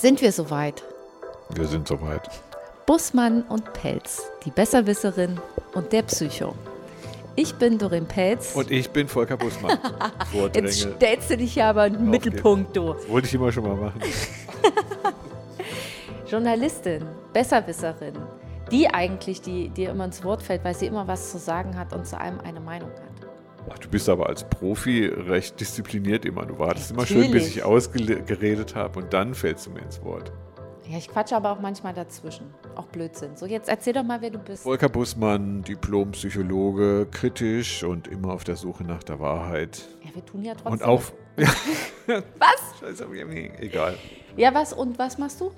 Sind 0.00 0.22
wir 0.22 0.32
soweit? 0.32 0.82
Wir 1.50 1.66
sind 1.66 1.86
soweit. 1.86 2.22
Bussmann 2.86 3.42
und 3.42 3.70
Pelz, 3.74 4.22
die 4.46 4.50
Besserwisserin 4.50 5.38
und 5.74 5.92
der 5.92 6.00
Psycho. 6.04 6.54
Ich 7.36 7.54
bin 7.56 7.76
Dorin 7.76 8.06
Pelz. 8.06 8.54
Und 8.54 8.70
ich 8.70 8.88
bin 8.88 9.08
Volker 9.08 9.36
Bussmann. 9.36 9.78
Jetzt 10.54 10.80
stellst 10.80 11.28
du 11.28 11.36
dich 11.36 11.54
ja 11.54 11.68
aber 11.68 11.86
in 11.86 11.92
den 11.92 12.08
Mittelpunkt, 12.08 12.74
du. 12.74 12.94
Das 12.94 13.10
wollte 13.10 13.28
ich 13.28 13.34
immer 13.34 13.52
schon 13.52 13.64
mal 13.64 13.76
machen. 13.76 14.00
Journalistin, 16.26 17.04
Besserwisserin, 17.34 18.14
die 18.72 18.88
eigentlich, 18.88 19.42
die 19.42 19.68
dir 19.68 19.90
immer 19.90 20.06
ins 20.06 20.24
Wort 20.24 20.42
fällt, 20.42 20.64
weil 20.64 20.74
sie 20.74 20.86
immer 20.86 21.06
was 21.08 21.30
zu 21.30 21.36
sagen 21.36 21.78
hat 21.78 21.92
und 21.92 22.06
zu 22.06 22.18
allem 22.18 22.40
eine 22.40 22.60
Meinung 22.60 22.88
hat. 22.88 23.09
Ach, 23.68 23.78
du 23.78 23.88
bist 23.88 24.08
aber 24.08 24.28
als 24.28 24.44
Profi 24.44 25.06
recht 25.06 25.60
diszipliniert 25.60 26.24
immer. 26.24 26.46
Du 26.46 26.58
wartest 26.58 26.90
immer 26.90 27.06
schön, 27.06 27.30
bis 27.30 27.48
ich 27.48 27.62
ausgeredet 27.62 28.74
habe 28.74 29.00
und 29.00 29.12
dann 29.12 29.34
fällst 29.34 29.66
du 29.66 29.70
mir 29.70 29.80
ins 29.80 30.02
Wort. 30.02 30.32
Ja, 30.88 30.98
ich 30.98 31.08
quatsche 31.08 31.36
aber 31.36 31.52
auch 31.52 31.60
manchmal 31.60 31.94
dazwischen. 31.94 32.52
Auch 32.74 32.86
Blödsinn. 32.86 33.36
So, 33.36 33.46
jetzt 33.46 33.68
erzähl 33.68 33.92
doch 33.92 34.02
mal, 34.02 34.22
wer 34.22 34.30
du 34.30 34.38
bist. 34.38 34.64
Volker 34.64 34.88
Bussmann, 34.88 35.62
Diplompsychologe, 35.62 37.06
kritisch 37.12 37.84
und 37.84 38.08
immer 38.08 38.32
auf 38.32 38.42
der 38.42 38.56
Suche 38.56 38.82
nach 38.82 39.04
der 39.04 39.20
Wahrheit. 39.20 39.86
Ja, 40.02 40.14
wir 40.14 40.24
tun 40.26 40.42
ja 40.42 40.54
trotzdem. 40.54 40.72
Und 40.72 40.82
auch. 40.82 41.02
Ja. 42.06 42.22
was? 42.38 42.80
Scheiße, 42.80 43.06
egal. 43.60 43.96
Ja, 44.36 44.52
was 44.52 44.72
und 44.72 44.98
was 44.98 45.16
machst 45.16 45.40
du? 45.40 45.52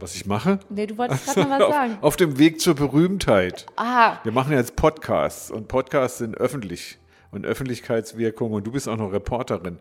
Was 0.00 0.14
ich 0.14 0.24
mache? 0.24 0.60
Nee, 0.70 0.86
du 0.86 0.96
wolltest 0.96 1.26
gerade 1.26 1.48
mal 1.48 1.60
was 1.60 1.68
sagen. 1.68 1.92
Auf, 1.98 2.02
auf 2.04 2.16
dem 2.16 2.38
Weg 2.38 2.60
zur 2.60 2.74
Berühmtheit. 2.74 3.66
Aha. 3.76 4.18
Wir 4.22 4.32
machen 4.32 4.52
jetzt 4.52 4.76
Podcasts 4.76 5.50
und 5.50 5.68
Podcasts 5.68 6.18
sind 6.18 6.36
öffentlich 6.36 6.98
und 7.30 7.46
Öffentlichkeitswirkung 7.46 8.52
und 8.52 8.66
du 8.66 8.72
bist 8.72 8.88
auch 8.88 8.96
noch 8.96 9.12
Reporterin. 9.12 9.78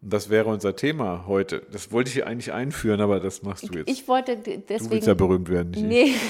Das 0.00 0.28
wäre 0.30 0.48
unser 0.48 0.76
Thema 0.76 1.24
heute. 1.26 1.62
Das 1.72 1.90
wollte 1.90 2.08
ich 2.08 2.14
hier 2.14 2.26
eigentlich 2.26 2.52
einführen, 2.52 3.00
aber 3.00 3.18
das 3.18 3.42
machst 3.42 3.68
du 3.68 3.78
jetzt. 3.78 3.90
Ich 3.90 4.06
wollte 4.08 4.36
deswegen. 4.36 4.84
Du 4.84 4.90
willst 4.90 5.08
ja 5.08 5.14
berühmt 5.14 5.48
werden, 5.48 5.70
nicht 5.70 5.84
Nee. 5.84 6.14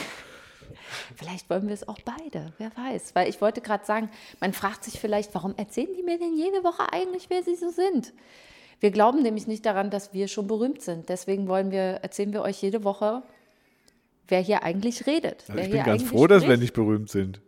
Vielleicht 1.17 1.51
wollen 1.51 1.67
wir 1.67 1.75
es 1.75 1.87
auch 1.87 1.99
beide, 2.05 2.53
wer 2.59 2.71
weiß. 2.77 3.15
Weil 3.15 3.29
ich 3.29 3.41
wollte 3.41 3.61
gerade 3.61 3.85
sagen, 3.85 4.09
man 4.41 4.53
fragt 4.53 4.85
sich 4.85 4.99
vielleicht, 5.01 5.35
warum 5.35 5.55
erzählen 5.57 5.89
die 5.97 6.03
mir 6.03 6.19
denn 6.19 6.37
jede 6.37 6.65
Woche 6.65 6.93
eigentlich, 6.93 7.29
wer 7.29 7.43
sie 7.43 7.55
so 7.55 7.71
sind? 7.71 8.13
Wir 8.81 8.91
glauben 8.91 9.23
nämlich 9.23 9.47
nicht 9.47 9.65
daran, 9.65 9.91
dass 9.91 10.13
wir 10.13 10.29
schon 10.29 10.47
berühmt 10.47 10.83
sind. 10.83 11.09
Deswegen 11.09 11.49
wollen 11.49 11.71
wir, 11.71 12.01
erzählen 12.03 12.33
wir 12.33 12.43
euch 12.43 12.61
jede 12.61 12.85
Woche, 12.85 13.23
wer 14.29 14.41
hier 14.41 14.63
eigentlich 14.63 15.07
redet. 15.07 15.45
Also 15.49 15.63
ich 15.63 15.71
bin 15.71 15.85
ganz 15.85 16.03
froh, 16.03 16.27
dass 16.27 16.47
wir 16.47 16.57
nicht 16.57 16.75
berühmt 16.75 17.11
sind. 17.11 17.41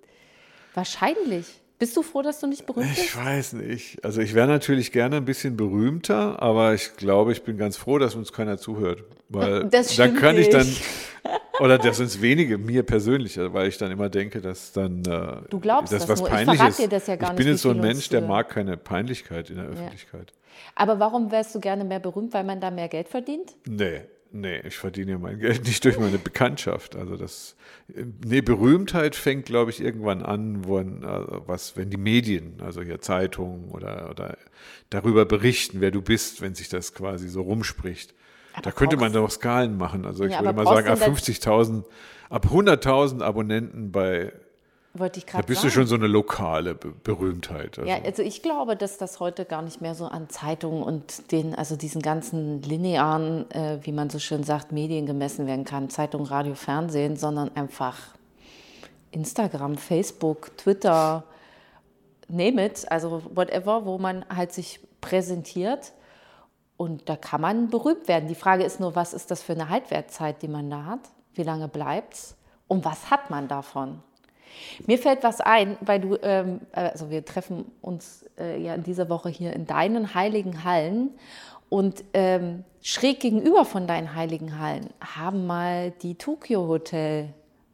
Wahrscheinlich. 0.74 1.46
Bist 1.78 1.96
du 1.96 2.02
froh, 2.02 2.22
dass 2.22 2.40
du 2.40 2.48
nicht 2.48 2.66
berühmt 2.66 2.88
bist? 2.88 3.04
Ich 3.04 3.16
weiß 3.16 3.52
nicht. 3.52 4.04
Also 4.04 4.20
ich 4.20 4.34
wäre 4.34 4.48
natürlich 4.48 4.90
gerne 4.90 5.18
ein 5.18 5.24
bisschen 5.24 5.56
berühmter, 5.56 6.42
aber 6.42 6.74
ich 6.74 6.96
glaube, 6.96 7.30
ich 7.30 7.44
bin 7.44 7.56
ganz 7.56 7.76
froh, 7.76 7.98
dass 7.98 8.16
uns 8.16 8.32
keiner 8.32 8.58
zuhört. 8.58 9.04
Weil 9.28 9.64
das 9.70 9.94
dann 9.94 10.16
kann 10.16 10.36
ich 10.36 10.48
dann, 10.48 10.66
oder 11.60 11.78
das 11.78 11.98
sind 11.98 12.20
wenige, 12.20 12.58
mir 12.58 12.82
persönlich, 12.82 13.38
weil 13.38 13.68
ich 13.68 13.78
dann 13.78 13.92
immer 13.92 14.08
denke, 14.08 14.40
dass 14.40 14.72
dann 14.72 15.04
äh, 15.04 15.48
du 15.50 15.60
glaubst 15.60 15.92
das, 15.92 16.08
was 16.08 16.18
nur. 16.18 16.28
peinlich 16.28 16.60
ich 16.60 16.68
ist. 16.68 16.78
Dir 16.80 16.88
das 16.88 17.06
ja 17.06 17.14
gar 17.14 17.30
ich 17.30 17.36
bin 17.36 17.46
nicht, 17.46 17.54
jetzt 17.54 17.62
so 17.62 17.70
ein 17.70 17.80
Mensch, 17.80 18.08
der 18.08 18.22
uns, 18.22 18.28
mag 18.28 18.48
keine 18.48 18.76
Peinlichkeit 18.76 19.50
in 19.50 19.56
der 19.56 19.66
Öffentlichkeit. 19.66 20.32
Aber 20.74 20.98
warum 20.98 21.30
wärst 21.30 21.54
du 21.54 21.60
gerne 21.60 21.84
mehr 21.84 22.00
berühmt, 22.00 22.34
weil 22.34 22.42
man 22.42 22.60
da 22.60 22.72
mehr 22.72 22.88
Geld 22.88 23.08
verdient? 23.08 23.54
Nee, 23.66 24.00
Nee, 24.30 24.60
ich 24.66 24.76
verdiene 24.76 25.12
ja 25.12 25.18
mein 25.18 25.38
Geld 25.38 25.64
nicht 25.66 25.84
durch 25.84 25.98
meine 25.98 26.18
Bekanntschaft. 26.18 26.96
Also 26.96 27.16
das, 27.16 27.56
nee, 28.24 28.40
Berühmtheit 28.40 29.16
fängt, 29.16 29.46
glaube 29.46 29.70
ich, 29.70 29.80
irgendwann 29.80 30.22
an, 30.22 30.66
wo, 30.66 30.82
was, 31.46 31.76
wenn 31.76 31.90
die 31.90 31.96
Medien, 31.96 32.60
also 32.60 32.82
hier 32.82 33.00
Zeitungen 33.00 33.70
oder, 33.70 34.10
oder 34.10 34.36
darüber 34.90 35.24
berichten, 35.24 35.80
wer 35.80 35.90
du 35.90 36.02
bist, 36.02 36.42
wenn 36.42 36.54
sich 36.54 36.68
das 36.68 36.94
quasi 36.94 37.28
so 37.28 37.42
rumspricht. 37.42 38.14
Aber 38.52 38.62
da 38.62 38.70
könnte 38.72 38.96
man 38.96 39.12
doch 39.12 39.30
Skalen 39.30 39.76
machen. 39.76 40.04
Also 40.04 40.24
ich 40.24 40.32
ja, 40.32 40.42
würde 40.42 40.52
mal 40.54 40.66
sagen, 40.66 40.88
ab 40.88 40.98
50.000, 40.98 41.84
ab 42.28 42.46
100.000 42.46 43.22
Abonnenten 43.22 43.92
bei 43.92 44.32
wollte 44.98 45.18
ich 45.18 45.26
gerade 45.26 45.42
Da 45.42 45.46
bist 45.46 45.62
sagen. 45.62 45.70
du 45.70 45.74
schon 45.74 45.86
so 45.86 45.94
eine 45.94 46.06
lokale 46.06 46.74
Be 46.74 46.92
Berühmtheit. 47.04 47.78
Also. 47.78 47.88
Ja, 47.88 47.98
also 48.04 48.22
ich 48.22 48.42
glaube, 48.42 48.76
dass 48.76 48.98
das 48.98 49.20
heute 49.20 49.44
gar 49.44 49.62
nicht 49.62 49.80
mehr 49.80 49.94
so 49.94 50.06
an 50.06 50.28
Zeitungen 50.28 50.82
und 50.82 51.32
den, 51.32 51.54
also 51.54 51.76
diesen 51.76 52.02
ganzen 52.02 52.62
linearen, 52.62 53.50
äh, 53.50 53.78
wie 53.82 53.92
man 53.92 54.10
so 54.10 54.18
schön 54.18 54.44
sagt, 54.44 54.72
Medien 54.72 55.06
gemessen 55.06 55.46
werden 55.46 55.64
kann. 55.64 55.90
Zeitung, 55.90 56.24
Radio, 56.24 56.54
Fernsehen, 56.54 57.16
sondern 57.16 57.50
einfach 57.54 57.96
Instagram, 59.10 59.76
Facebook, 59.76 60.56
Twitter, 60.56 61.24
name 62.28 62.66
it, 62.66 62.90
also 62.90 63.22
whatever, 63.34 63.84
wo 63.86 63.98
man 63.98 64.24
halt 64.28 64.52
sich 64.52 64.80
präsentiert. 65.00 65.92
Und 66.76 67.08
da 67.08 67.16
kann 67.16 67.40
man 67.40 67.70
berühmt 67.70 68.06
werden. 68.06 68.28
Die 68.28 68.36
Frage 68.36 68.62
ist 68.64 68.78
nur, 68.78 68.94
was 68.94 69.12
ist 69.12 69.30
das 69.30 69.42
für 69.42 69.52
eine 69.52 69.68
Haltwertzeit, 69.68 70.42
die 70.42 70.48
man 70.48 70.70
da 70.70 70.84
hat? 70.84 71.00
Wie 71.34 71.42
lange 71.42 71.66
bleibt's? 71.66 72.36
Und 72.68 72.84
was 72.84 73.10
hat 73.10 73.30
man 73.30 73.48
davon? 73.48 74.02
Mir 74.86 74.98
fällt 74.98 75.22
was 75.22 75.40
ein, 75.40 75.76
weil 75.80 76.00
du, 76.00 76.16
ähm, 76.22 76.60
also 76.72 77.10
wir 77.10 77.24
treffen 77.24 77.64
uns 77.80 78.24
äh, 78.38 78.60
ja 78.60 78.74
in 78.74 78.82
dieser 78.82 79.08
Woche 79.08 79.28
hier 79.28 79.52
in 79.52 79.66
deinen 79.66 80.14
heiligen 80.14 80.64
Hallen 80.64 81.10
und 81.68 82.04
ähm, 82.14 82.64
schräg 82.82 83.20
gegenüber 83.20 83.64
von 83.64 83.86
deinen 83.86 84.14
heiligen 84.14 84.58
Hallen 84.58 84.88
haben 85.00 85.46
mal 85.46 85.90
die 86.02 86.14
Tokyo 86.14 86.66
Hotel 86.68 87.28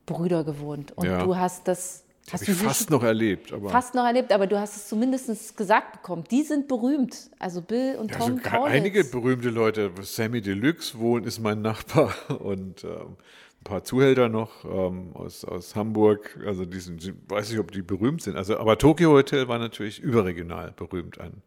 Brüder 0.07 0.45
gewohnt 0.45 0.93
und 0.97 1.07
Ja. 1.07 1.23
du 1.25 1.37
hast 1.37 1.69
das 1.69 2.05
Hast 2.33 2.41
hast 2.41 2.49
du 2.49 2.55
fast 2.55 2.91
noch 2.91 3.03
erlebt. 3.03 3.53
Aber 3.53 3.69
fast 3.69 3.95
noch 3.95 4.05
erlebt, 4.07 4.33
aber 4.33 4.47
du 4.47 4.59
hast 4.59 4.77
es 4.77 4.89
zumindest 4.89 5.57
gesagt 5.59 5.93
bekommen. 5.93 6.25
Die 6.31 6.43
sind 6.43 6.69
berühmt, 6.69 7.29
also 7.39 7.61
Bill 7.61 7.97
und 7.97 8.11
Ja, 8.13 8.17
Tom 8.19 8.37
sogar 8.39 8.53
Kaulitz. 8.61 8.75
einige 8.77 9.05
berühmte 9.05 9.51
Leute. 9.51 9.91
Sammy 10.01 10.41
Deluxe 10.41 10.99
wohnt, 10.99 11.27
ist 11.27 11.39
mein 11.41 11.61
Nachbar 11.61 12.15
und 12.41 12.83
ähm, 12.85 13.17
paar 13.65 13.83
Zuhälter 13.85 14.29
noch 14.29 14.65
ähm, 14.65 15.11
aus, 15.15 15.45
aus 15.45 15.75
Hamburg. 15.75 16.39
Also 16.47 16.65
die 16.65 16.79
sind, 16.81 17.13
weiß 17.29 17.51
ich, 17.53 17.59
ob 17.59 17.73
die 17.73 17.83
berühmt 17.83 18.23
sind. 18.23 18.37
Also, 18.37 18.59
aber 18.59 18.79
Tokyo 18.79 19.11
Hotel 19.13 19.49
war 19.49 19.59
natürlich 19.59 20.01
überregional 20.01 20.73
berühmt 20.77 21.21
an. 21.21 21.43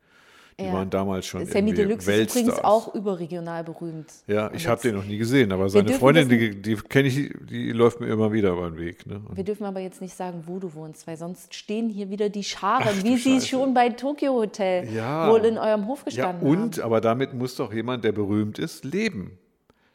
Die 0.60 0.66
Ja. 0.66 0.74
waren 0.74 0.90
damals 0.90 1.28
schon 1.28 1.46
Sammy 1.46 1.72
Deluxe 1.72 2.12
ist 2.12 2.32
übrigens 2.36 2.58
auch 2.64 2.96
überregional 2.96 3.64
berühmt. 3.64 4.12
Ja, 4.26 4.48
Und 4.48 4.56
ich 4.56 4.68
habe 4.68 4.82
den 4.82 4.96
noch 4.96 5.06
nie 5.06 5.20
gesehen, 5.20 5.52
aber 5.52 5.70
seine 5.70 5.94
Freundin, 5.94 6.30
die, 6.30 6.60
die 6.60 6.76
kenne 6.78 7.10
ich, 7.10 7.32
die 7.48 7.72
läuft 7.74 8.00
mir 8.00 8.08
immer 8.08 8.32
wieder 8.34 8.54
über 8.54 8.68
den 8.68 8.80
Weg. 8.80 9.06
Ne? 9.06 9.22
Und 9.30 9.38
Wir 9.38 9.44
dürfen 9.44 9.66
aber 9.66 9.82
jetzt 9.82 10.02
nicht 10.02 10.16
sagen, 10.16 10.46
wo 10.48 10.58
du 10.58 10.74
wohnst, 10.74 11.06
weil 11.06 11.16
sonst 11.16 11.54
stehen 11.54 11.90
hier 11.90 12.10
wieder 12.10 12.30
die 12.30 12.44
Scharen, 12.44 12.88
Ach 12.88 13.04
wie 13.04 13.18
sie 13.18 13.34
Scheiße. 13.36 13.48
schon 13.50 13.76
bei 13.76 13.90
Tokyo 13.90 14.34
Hotel 14.34 14.92
Ja. 14.92 15.32
wohl 15.32 15.46
in 15.46 15.60
eurem 15.60 15.86
Hof 15.86 16.00
ja, 16.00 16.06
gestanden 16.06 16.48
und, 16.50 16.78
haben. 16.78 16.84
aber 16.86 17.02
damit 17.02 17.36
muss 17.36 17.56
doch 17.56 17.72
jemand, 17.72 18.04
der 18.04 18.14
berühmt 18.14 18.58
ist, 18.58 18.84
leben. 18.84 19.38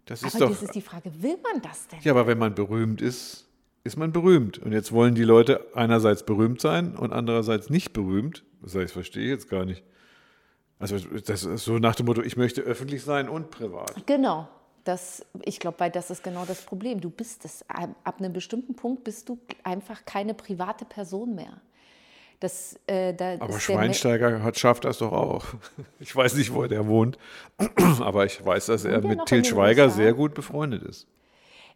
Das 0.06 0.22
ist 0.22 0.34
Aber 0.34 0.46
doch. 0.46 0.50
das 0.50 0.62
ist 0.62 0.74
die 0.74 0.82
Frage, 0.82 1.10
will 1.22 1.38
man 1.42 1.62
das 1.62 1.88
denn? 1.88 2.00
Ja, 2.02 2.12
aber 2.12 2.26
wenn 2.26 2.38
man 2.38 2.54
berühmt 2.54 3.00
ist, 3.00 3.46
ist 3.84 3.96
man 3.96 4.12
berühmt. 4.12 4.58
Und 4.58 4.72
jetzt 4.72 4.92
wollen 4.92 5.14
die 5.14 5.24
Leute 5.24 5.66
einerseits 5.74 6.24
berühmt 6.24 6.60
sein 6.60 6.96
und 6.96 7.12
andererseits 7.12 7.70
nicht 7.70 7.92
berühmt. 7.92 8.44
Das 8.62 8.74
heißt, 8.74 8.92
verstehe 8.92 9.24
ich 9.24 9.30
jetzt 9.30 9.48
gar 9.48 9.64
nicht. 9.64 9.82
Also 10.78 10.98
das 10.98 11.44
ist 11.44 11.64
so 11.64 11.78
nach 11.78 11.94
dem 11.94 12.06
Motto, 12.06 12.22
ich 12.22 12.36
möchte 12.36 12.60
öffentlich 12.62 13.02
sein 13.04 13.28
und 13.28 13.50
privat. 13.50 14.04
Genau. 14.06 14.48
Das, 14.84 15.24
ich 15.44 15.60
glaube, 15.60 15.78
weil 15.78 15.92
das 15.92 16.10
ist 16.10 16.24
genau 16.24 16.44
das 16.44 16.62
Problem. 16.62 17.00
Du 17.00 17.08
bist 17.08 17.44
es. 17.44 17.64
Ab 17.68 18.16
einem 18.18 18.32
bestimmten 18.32 18.74
Punkt 18.74 19.04
bist 19.04 19.28
du 19.28 19.38
einfach 19.62 20.04
keine 20.04 20.34
private 20.34 20.84
Person 20.84 21.36
mehr. 21.36 21.60
Das, 22.42 22.76
äh, 22.88 23.14
da 23.14 23.34
Aber 23.38 23.60
Schweinsteiger 23.60 24.42
hat, 24.42 24.58
schafft 24.58 24.84
das 24.84 24.98
doch 24.98 25.12
auch. 25.12 25.44
Ich 26.00 26.14
weiß 26.14 26.34
nicht, 26.34 26.52
wo 26.52 26.66
der 26.66 26.88
wohnt, 26.88 27.16
aber 28.00 28.24
ich 28.26 28.44
weiß, 28.44 28.66
dass 28.66 28.84
er 28.84 29.00
mit 29.00 29.26
Til 29.26 29.44
Schweiger 29.44 29.90
sehr 29.90 30.12
gut 30.12 30.34
befreundet 30.34 30.82
ist. 30.82 31.06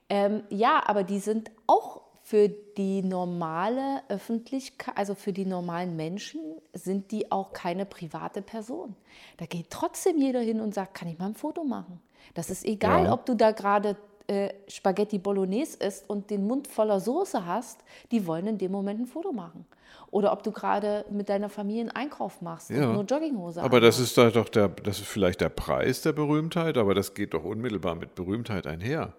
Ähm, 0.09 0.43
ja, 0.50 0.82
aber 0.84 1.04
die 1.04 1.21
sind 1.21 1.53
auch 1.69 2.00
für 2.25 2.49
die 2.49 3.03
normale 3.03 4.03
Öffentlichkeit, 4.09 4.97
also 4.99 5.15
für 5.15 5.32
die 5.32 5.47
normalen 5.47 5.94
Menschen, 5.94 6.41
sind 6.72 7.12
die 7.12 7.31
auch 7.31 7.53
keine 7.53 7.87
private 7.87 8.43
Person. 8.43 8.97
Da 9.37 9.47
geht 9.47 9.71
trotzdem 9.71 10.19
jeder 10.19 10.41
hin 10.41 10.60
und 10.60 10.75
sagt, 10.75 10.94
kann 10.94 11.06
ich 11.06 11.16
mal 11.16 11.27
ein 11.27 11.34
Foto 11.37 11.62
machen? 11.62 12.00
Das 12.34 12.50
ist 12.50 12.65
egal, 12.65 13.04
Ja. 13.04 13.12
ob 13.12 13.25
du 13.27 13.34
da 13.34 13.53
gerade 13.53 13.97
äh, 14.28 14.51
Spaghetti 14.69 15.19
Bolognese 15.19 15.78
isst 15.78 16.09
und 16.09 16.31
den 16.31 16.47
Mund 16.47 16.67
voller 16.69 17.01
Soße 17.01 17.45
hast, 17.47 17.78
die 18.11 18.27
wollen 18.27 18.47
in 18.47 18.59
dem 18.59 18.73
Moment 18.73 19.01
ein 19.01 19.07
Foto 19.07 19.33
machen. 19.33 19.67
Oder 20.11 20.33
ob 20.33 20.43
du 20.43 20.53
gerade 20.53 21.05
mit 21.11 21.28
deiner 21.28 21.49
Familie 21.49 21.83
einen 21.83 21.91
Einkauf 21.91 22.41
machst 22.41 22.71
Ja. 22.71 22.87
und 22.89 22.95
nur 22.95 23.05
Jogginghose 23.05 23.63
Aber 23.63 23.81
das 23.81 23.97
anhast. 23.97 24.11
ist 24.11 24.19
da 24.19 24.31
doch 24.31 24.49
der, 24.49 24.69
das 24.69 24.99
ist 25.01 25.09
vielleicht 25.09 25.41
der 25.41 25.49
Preis 25.49 26.03
der 26.03 26.13
Berühmtheit, 26.13 26.78
aber 26.78 26.95
das 26.95 27.15
geht 27.15 27.34
doch 27.34 27.45
unmittelbar 27.45 27.95
mit 27.95 28.15
Berühmtheit 28.15 28.67
einher. 28.67 29.13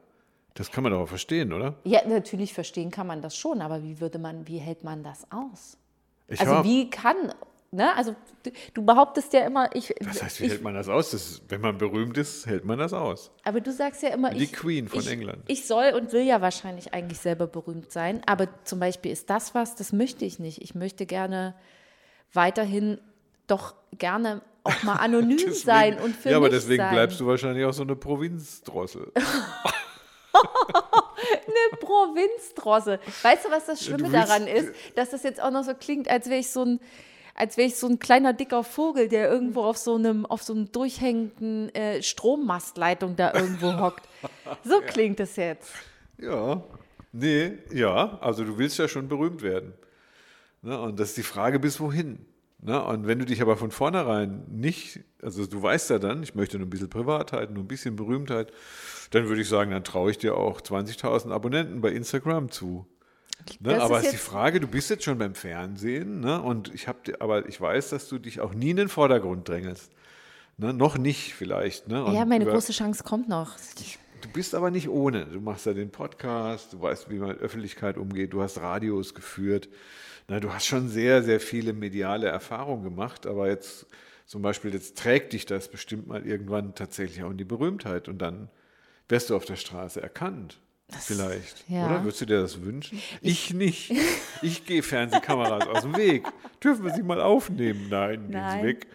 Das 0.54 0.72
kann 0.72 0.84
man 0.84 0.92
doch 0.94 1.06
verstehen, 1.08 1.54
oder? 1.54 1.76
Ja, 1.84 2.00
natürlich 2.08 2.54
verstehen 2.54 2.90
kann 2.90 3.06
man 3.06 3.22
das 3.22 3.38
schon, 3.38 3.62
aber 3.62 3.84
wie 3.84 4.00
würde 4.00 4.18
man, 4.18 4.48
wie 4.48 4.58
hält 4.58 4.84
man 4.84 5.04
das 5.04 5.28
aus? 5.32 5.78
Ich 6.28 6.40
Also 6.42 6.64
wie 6.64 6.90
kann, 6.90 7.34
ne? 7.78 7.96
Also 7.96 8.16
du, 8.44 8.52
du 8.74 8.84
behauptest 8.86 9.32
ja 9.32 9.46
immer, 9.46 9.70
ich, 9.74 9.94
Was 10.02 10.22
heißt, 10.22 10.42
wie 10.42 10.46
ich 10.46 10.52
hält 10.52 10.62
man 10.64 10.74
das 10.74 10.90
aus? 10.90 11.12
Das 11.12 11.42
wenn 11.48 11.62
man 11.62 11.78
berühmt 11.78 12.18
ist, 12.18 12.46
hält 12.46 12.66
man 12.66 12.78
das 12.78 12.92
aus. 12.92 13.32
aber 13.46 13.62
du 13.62 13.72
sagst 13.72 14.04
ja 14.04 14.10
immer, 14.10 14.32
Die 14.32 14.44
ich, 14.44 14.52
Queen 14.54 14.90
von 14.90 15.00
ich, 15.00 15.10
England. 15.10 15.44
Ich 15.48 15.66
soll 15.66 15.94
und 15.94 16.12
will 16.12 16.24
ja 16.24 16.42
wahrscheinlich 16.42 16.94
eigentlich 16.94 17.20
selber 17.20 17.48
berühmt 17.48 17.92
sein, 17.94 18.22
aber 18.26 18.48
zum 18.66 18.80
Beispiel 18.82 19.12
ist 19.14 19.30
das 19.30 19.56
was, 19.56 19.76
das 19.76 19.94
möchte 19.94 20.26
ich 20.26 20.40
nicht. 20.40 20.62
Ich 20.62 20.76
möchte 20.76 21.06
gerne 21.06 21.56
weiterhin 22.34 23.00
doch 23.48 23.76
gerne 23.98 24.42
auch 24.64 24.84
mal 24.84 24.94
anonym 25.00 25.38
deswegen, 25.38 25.54
sein 25.56 26.00
und 26.00 26.16
für 26.16 26.32
Ja, 26.32 26.38
aber 26.38 26.50
deswegen 26.50 26.84
sein. 26.84 26.94
bleibst 26.94 27.20
du 27.22 27.26
wahrscheinlich 27.28 27.64
auch 27.64 27.72
so 27.74 27.84
eine 27.84 27.96
Provinzdrossel. 27.96 29.12
eine 30.34 31.78
Provinzdrossel. 31.80 33.00
Weißt 33.24 33.46
du, 33.46 33.50
was 33.52 33.66
das 33.66 33.84
Schlimme 33.84 34.10
daran 34.10 34.48
ist? 34.48 34.72
Dass 34.96 35.10
das 35.12 35.24
jetzt 35.24 35.42
auch 35.42 35.52
noch 35.52 35.64
so 35.64 35.74
klingt, 35.74 36.10
als 36.10 36.30
wäre 36.30 36.40
ich 36.40 36.50
so 36.52 36.64
ein 36.64 36.80
als 37.38 37.56
wäre 37.56 37.68
ich 37.68 37.76
so 37.76 37.88
ein 37.88 38.00
kleiner 38.00 38.34
dicker 38.34 38.64
Vogel, 38.64 39.08
der 39.08 39.30
irgendwo 39.32 39.62
auf 39.62 39.78
so 39.78 39.96
einem, 39.96 40.26
auf 40.26 40.42
so 40.42 40.54
einem 40.54 40.72
durchhängenden 40.72 41.74
äh, 41.74 42.02
Strommastleitung 42.02 43.16
da 43.16 43.34
irgendwo 43.34 43.80
hockt. 43.80 44.08
So 44.64 44.82
klingt 44.82 45.20
es 45.20 45.36
jetzt. 45.36 45.72
Ja, 46.18 46.64
nee, 47.12 47.54
ja, 47.72 48.18
also 48.22 48.44
du 48.44 48.58
willst 48.58 48.80
ja 48.80 48.88
schon 48.88 49.08
berühmt 49.08 49.44
werden. 49.44 49.74
Ne? 50.64 50.80
Und 50.80 51.00
das 51.00 51.10
ist 51.10 51.18
die 51.18 51.24
Frage, 51.24 51.60
bis 51.60 51.80
wohin. 51.80 52.26
Ne? 52.60 52.84
Und 52.84 53.06
wenn 53.06 53.20
du 53.20 53.26
dich 53.26 53.42
aber 53.44 53.56
von 53.56 53.70
vornherein 53.70 54.44
nicht, 54.50 55.02
also 55.22 55.46
du 55.46 55.62
weißt 55.62 55.92
ja 55.92 56.00
dann, 56.00 56.24
ich 56.24 56.34
möchte 56.34 56.58
nur 56.58 56.66
ein 56.66 56.72
bisschen 56.72 56.90
Privatheit, 56.90 57.52
nur 57.52 57.64
ein 57.64 57.68
bisschen 57.68 57.96
Berühmtheit, 57.96 58.52
dann 59.12 59.28
würde 59.28 59.42
ich 59.42 59.48
sagen, 59.48 59.70
dann 59.72 59.84
traue 59.84 60.10
ich 60.10 60.18
dir 60.18 60.36
auch 60.36 60.60
20.000 60.60 61.32
Abonnenten 61.32 61.82
bei 61.82 61.92
Instagram 61.92 62.50
zu. 62.50 62.88
Ne, 63.60 63.82
aber 63.82 64.00
ist, 64.00 64.06
ist 64.06 64.14
die 64.14 64.18
Frage, 64.18 64.60
du 64.60 64.68
bist 64.68 64.90
jetzt 64.90 65.04
schon 65.04 65.18
beim 65.18 65.36
Fernsehen, 65.36 66.20
ne, 66.20 66.42
und 66.42 66.74
ich 66.74 66.88
habe, 66.88 67.00
aber 67.20 67.48
ich 67.48 67.60
weiß, 67.60 67.90
dass 67.90 68.08
du 68.10 68.20
dich 68.20 68.42
auch 68.42 68.54
nie 68.54 68.72
in 68.72 68.78
den 68.78 68.90
Vordergrund 68.90 69.48
drängelst. 69.48 69.92
Ne, 70.58 70.74
noch 70.74 70.98
nicht 70.98 71.34
vielleicht. 71.34 71.88
Ne? 71.88 72.12
ja, 72.14 72.26
meine 72.26 72.44
über, 72.44 72.54
große 72.54 72.74
Chance 72.74 73.04
kommt 73.04 73.30
noch. 73.30 73.56
Du 74.22 74.30
bist 74.30 74.56
aber 74.56 74.72
nicht 74.72 74.90
ohne. 74.90 75.26
Du 75.26 75.40
machst 75.40 75.68
ja 75.68 75.74
den 75.74 75.92
Podcast, 75.92 76.74
du 76.74 76.82
weißt, 76.82 77.10
wie 77.10 77.20
man 77.20 77.30
mit 77.30 77.40
Öffentlichkeit 77.40 77.98
umgeht, 77.98 78.34
du 78.34 78.42
hast 78.42 78.58
Radios 78.58 79.14
geführt. 79.14 79.70
Na, 80.28 80.40
du 80.40 80.52
hast 80.52 80.66
schon 80.66 80.90
sehr, 80.90 81.24
sehr 81.24 81.40
viele 81.40 81.74
mediale 81.74 82.28
Erfahrungen 82.28 82.84
gemacht, 82.84 83.28
aber 83.28 83.48
jetzt 83.48 83.86
zum 84.26 84.42
Beispiel, 84.42 84.74
jetzt 84.74 84.98
trägt 84.98 85.34
dich 85.34 85.46
das 85.46 85.70
bestimmt 85.70 86.08
mal 86.08 86.26
irgendwann 86.26 86.76
tatsächlich 86.76 87.24
auch 87.24 87.32
in 87.32 87.38
die 87.38 87.46
Berühmtheit 87.46 88.10
und 88.10 88.18
dann 88.18 88.50
wirst 89.08 89.30
du 89.30 89.36
auf 89.36 89.46
der 89.46 89.56
Straße 89.56 90.02
erkannt. 90.02 90.60
Vielleicht. 90.90 91.66
Ja. 91.70 91.86
Oder 91.86 92.04
würdest 92.04 92.22
du 92.22 92.26
dir 92.26 92.42
das 92.42 92.62
wünschen? 92.62 93.02
Ich, 93.22 93.50
ich 93.50 93.54
nicht. 93.54 93.94
Ich 94.42 94.66
gehe 94.66 94.82
Fernsehkameras 94.82 95.68
aus 95.68 95.82
dem 95.82 95.96
Weg. 95.98 96.26
Dürfen 96.64 96.86
wir 96.86 96.94
sie 96.94 97.04
mal 97.04 97.20
aufnehmen? 97.20 97.88
Nein, 97.90 98.28
Nein. 98.30 98.32
gehen 98.32 98.60
sie 98.62 98.68
weg. 98.68 98.88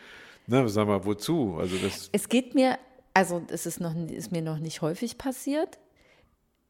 Na, 0.46 0.66
sag 0.68 0.86
mal, 0.86 1.04
wozu? 1.04 1.56
Also 1.58 1.76
das 1.76 2.08
es 2.12 2.28
geht 2.28 2.54
mir, 2.54 2.78
also 3.12 3.42
es 3.48 3.66
ist, 3.66 3.80
noch, 3.80 3.94
ist 4.08 4.32
mir 4.32 4.42
noch 4.42 4.58
nicht 4.58 4.80
häufig 4.80 5.18
passiert. 5.18 5.78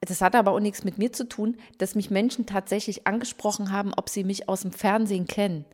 Das 0.00 0.20
hat 0.20 0.34
aber 0.34 0.50
auch 0.50 0.60
nichts 0.60 0.82
mit 0.82 0.98
mir 0.98 1.12
zu 1.12 1.28
tun, 1.28 1.56
dass 1.78 1.94
mich 1.94 2.10
Menschen 2.10 2.44
tatsächlich 2.44 3.06
angesprochen 3.06 3.70
haben, 3.70 3.94
ob 3.94 4.08
sie 4.08 4.24
mich 4.24 4.48
aus 4.48 4.62
dem 4.62 4.72
Fernsehen 4.72 5.28
kennen. 5.28 5.64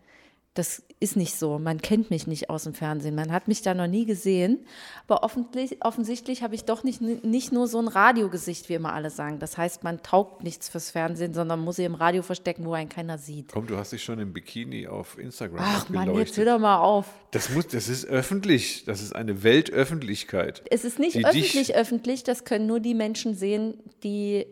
Das 0.55 0.83
ist 0.99 1.17
nicht 1.17 1.37
so. 1.37 1.61
Man 1.61 1.81
kennt 1.81 2.11
mich 2.11 2.27
nicht 2.27 2.51
aus 2.51 2.65
dem 2.65 2.75
Fernsehen. 2.75 3.15
Man 3.15 3.31
hat 3.31 3.47
mich 3.47 3.63
da 3.63 3.75
noch 3.75 3.87
nie 3.87 4.07
gesehen. 4.07 4.67
Aber 5.07 5.23
offensichtlich 5.23 6.43
habe 6.43 6.55
ich 6.57 6.65
doch 6.65 6.83
nicht, 6.83 7.01
nicht 7.01 7.53
nur 7.53 7.69
so 7.69 7.79
ein 7.79 7.87
Radiogesicht, 7.87 8.69
wie 8.69 8.75
immer 8.75 8.93
alle 8.93 9.11
sagen. 9.11 9.39
Das 9.39 9.57
heißt, 9.57 9.85
man 9.85 10.03
taugt 10.03 10.43
nichts 10.43 10.69
fürs 10.69 10.91
Fernsehen, 10.91 11.33
sondern 11.35 11.61
muss 11.61 11.77
sich 11.77 11.85
im 11.87 11.95
Radio 11.95 12.23
verstecken, 12.23 12.65
wo 12.65 12.73
einen 12.73 12.89
keiner 12.89 13.19
sieht. 13.19 13.53
Komm, 13.53 13.69
du 13.69 13.77
hast 13.77 13.93
dich 13.93 14.03
schon 14.03 14.19
im 14.19 14.33
Bikini 14.33 14.89
auf 14.89 15.17
Instagram 15.19 15.61
Ach 15.63 15.89
Mann, 15.91 16.15
jetzt 16.17 16.37
hör 16.37 16.45
doch 16.45 16.59
mal 16.59 16.79
auf. 16.79 17.07
Das, 17.31 17.51
muss, 17.51 17.69
das 17.69 17.89
ist 17.89 18.07
öffentlich. 18.07 18.85
Das 18.85 19.01
ist 19.01 19.15
eine 19.15 19.45
Weltöffentlichkeit. 19.45 20.65
Es 20.71 20.85
ist 20.85 20.99
nicht 20.99 21.25
öffentlich 21.25 21.77
öffentlich. 21.77 22.25
Das 22.25 22.45
können 22.45 22.67
nur 22.67 22.81
die 22.81 22.95
Menschen 22.95 23.35
sehen, 23.35 23.79
die 24.03 24.47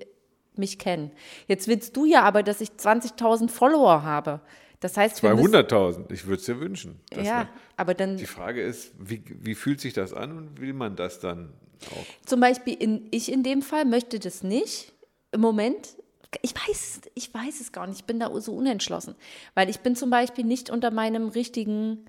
mich 0.56 0.78
kennen. 0.78 1.10
Jetzt 1.48 1.68
willst 1.68 1.96
du 1.96 2.04
ja 2.04 2.22
aber, 2.22 2.42
dass 2.42 2.60
ich 2.60 2.70
20.000 2.70 3.48
Follower 3.48 4.02
habe. 4.02 4.40
Das 4.80 4.96
heißt, 4.96 5.22
200.000, 5.24 6.12
ich 6.12 6.26
würde 6.26 6.40
es 6.40 6.44
dir 6.44 6.60
wünschen. 6.60 7.00
Ja, 7.14 7.48
aber 7.76 7.94
dann. 7.94 8.16
Die 8.16 8.26
Frage 8.26 8.62
ist, 8.62 8.92
wie, 8.98 9.22
wie 9.40 9.54
fühlt 9.54 9.80
sich 9.80 9.94
das 9.94 10.12
an 10.12 10.36
und 10.36 10.60
will 10.60 10.72
man 10.74 10.96
das 10.96 11.18
dann 11.18 11.52
auch? 11.90 12.26
Zum 12.26 12.40
Beispiel, 12.40 12.74
in, 12.74 13.08
ich 13.10 13.32
in 13.32 13.42
dem 13.42 13.62
Fall 13.62 13.84
möchte 13.84 14.18
das 14.18 14.42
nicht. 14.42 14.92
Im 15.32 15.40
Moment, 15.40 15.96
ich 16.42 16.54
weiß, 16.54 17.00
ich 17.14 17.32
weiß 17.32 17.60
es 17.60 17.72
gar 17.72 17.86
nicht, 17.86 18.00
ich 18.00 18.04
bin 18.04 18.20
da 18.20 18.30
so 18.40 18.54
unentschlossen. 18.54 19.14
Weil 19.54 19.70
ich 19.70 19.80
bin 19.80 19.96
zum 19.96 20.10
Beispiel 20.10 20.44
nicht 20.44 20.70
unter 20.70 20.90
meinem 20.90 21.28
richtigen, 21.28 22.04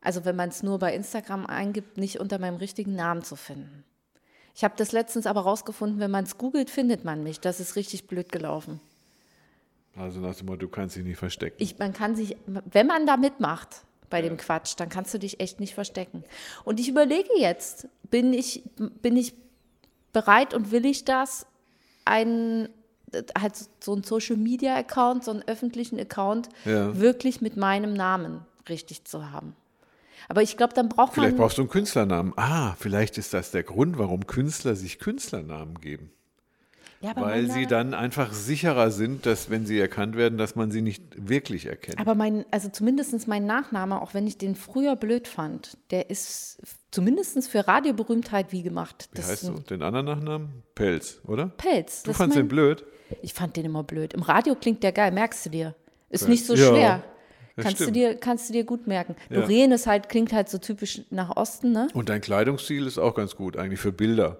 also 0.00 0.24
wenn 0.24 0.36
man 0.36 0.48
es 0.48 0.62
nur 0.62 0.78
bei 0.78 0.94
Instagram 0.94 1.46
eingibt, 1.46 1.96
nicht 1.96 2.20
unter 2.20 2.38
meinem 2.38 2.56
richtigen 2.56 2.94
Namen 2.94 3.22
zu 3.22 3.36
finden. 3.36 3.84
Ich 4.54 4.64
habe 4.64 4.74
das 4.76 4.92
letztens 4.92 5.26
aber 5.26 5.40
rausgefunden, 5.42 5.98
wenn 5.98 6.10
man 6.10 6.24
es 6.24 6.38
googelt, 6.38 6.70
findet 6.70 7.04
man 7.04 7.22
mich. 7.22 7.40
Das 7.40 7.58
ist 7.58 7.74
richtig 7.76 8.06
blöd 8.06 8.30
gelaufen. 8.30 8.80
Also 9.96 10.20
nach 10.20 10.34
dem 10.34 10.46
Motto, 10.46 10.58
du 10.60 10.68
kannst 10.68 10.96
dich 10.96 11.04
nicht 11.04 11.18
verstecken. 11.18 11.56
Ich, 11.58 11.78
man 11.78 11.92
kann 11.92 12.16
sich, 12.16 12.36
wenn 12.46 12.86
man 12.86 13.06
da 13.06 13.16
mitmacht 13.16 13.84
bei 14.08 14.22
ja. 14.22 14.28
dem 14.28 14.36
Quatsch, 14.36 14.74
dann 14.76 14.88
kannst 14.88 15.12
du 15.12 15.18
dich 15.18 15.40
echt 15.40 15.60
nicht 15.60 15.74
verstecken. 15.74 16.24
Und 16.64 16.80
ich 16.80 16.88
überlege 16.88 17.30
jetzt, 17.38 17.88
bin 18.10 18.32
ich, 18.32 18.62
bin 18.76 19.16
ich 19.16 19.34
bereit 20.12 20.54
und 20.54 20.70
will 20.70 20.86
ich 20.86 21.04
das, 21.04 21.46
einen, 22.04 22.68
halt 23.38 23.54
so 23.80 23.92
einen 23.92 24.02
Social 24.02 24.36
Media 24.36 24.76
Account, 24.76 25.24
so 25.24 25.30
einen 25.30 25.42
öffentlichen 25.46 25.98
Account, 25.98 26.48
ja. 26.64 26.98
wirklich 26.98 27.40
mit 27.40 27.56
meinem 27.56 27.92
Namen 27.92 28.44
richtig 28.68 29.04
zu 29.04 29.30
haben. 29.30 29.54
Aber 30.28 30.42
ich 30.42 30.56
glaube, 30.56 30.72
dann 30.72 30.88
braucht 30.88 31.14
vielleicht 31.14 31.16
man. 31.16 31.24
Vielleicht 31.24 31.36
brauchst 31.36 31.58
du 31.58 31.62
einen 31.62 31.70
Künstlernamen. 31.70 32.32
Ah, 32.36 32.74
vielleicht 32.78 33.18
ist 33.18 33.34
das 33.34 33.50
der 33.50 33.62
Grund, 33.64 33.98
warum 33.98 34.26
Künstler 34.26 34.76
sich 34.76 34.98
Künstlernamen 34.98 35.80
geben. 35.80 36.10
Ja, 37.02 37.16
weil 37.16 37.50
sie 37.50 37.66
dann 37.66 37.94
einfach 37.94 38.32
sicherer 38.32 38.92
sind, 38.92 39.26
dass 39.26 39.50
wenn 39.50 39.66
sie 39.66 39.78
erkannt 39.78 40.16
werden, 40.16 40.38
dass 40.38 40.54
man 40.54 40.70
sie 40.70 40.82
nicht 40.82 41.02
wirklich 41.16 41.66
erkennt. 41.66 41.98
Aber 41.98 42.14
mein, 42.14 42.44
also 42.52 42.68
zumindest 42.68 43.26
mein 43.26 43.44
Nachname, 43.44 44.00
auch 44.00 44.14
wenn 44.14 44.24
ich 44.28 44.38
den 44.38 44.54
früher 44.54 44.94
blöd 44.94 45.26
fand, 45.26 45.76
der 45.90 46.10
ist 46.10 46.62
zumindest 46.92 47.48
für 47.48 47.66
Radioberühmtheit 47.66 48.52
wie 48.52 48.62
gemacht. 48.62 49.08
Wie 49.10 49.16
das 49.16 49.30
heißt 49.30 49.48
du? 49.48 49.54
Den 49.54 49.82
anderen 49.82 50.06
Nachnamen? 50.06 50.62
Pelz, 50.76 51.20
oder? 51.26 51.48
Pelz. 51.48 52.04
Du 52.04 52.12
fandst 52.12 52.36
mein, 52.36 52.44
den 52.44 52.48
blöd? 52.48 52.84
Ich 53.20 53.34
fand 53.34 53.56
den 53.56 53.64
immer 53.64 53.82
blöd. 53.82 54.14
Im 54.14 54.22
Radio 54.22 54.54
klingt 54.54 54.84
der 54.84 54.92
geil, 54.92 55.10
merkst 55.10 55.46
du 55.46 55.50
dir. 55.50 55.74
Ist 56.08 56.28
nicht 56.28 56.46
so 56.46 56.54
ja, 56.54 56.68
schwer. 56.68 57.04
Kannst 57.56 57.80
du, 57.80 57.90
dir, 57.90 58.14
kannst 58.14 58.48
du 58.48 58.52
dir 58.52 58.64
gut 58.64 58.86
merken. 58.86 59.16
Ja. 59.28 59.40
Lorraine 59.40 59.74
ist 59.74 59.86
halt, 59.86 60.08
klingt 60.08 60.32
halt 60.32 60.48
so 60.48 60.58
typisch 60.58 61.02
nach 61.10 61.36
Osten, 61.36 61.72
ne? 61.72 61.88
Und 61.94 62.08
dein 62.08 62.20
Kleidungsstil 62.20 62.86
ist 62.86 62.98
auch 62.98 63.14
ganz 63.14 63.34
gut, 63.34 63.56
eigentlich 63.56 63.80
für 63.80 63.92
Bilder. 63.92 64.38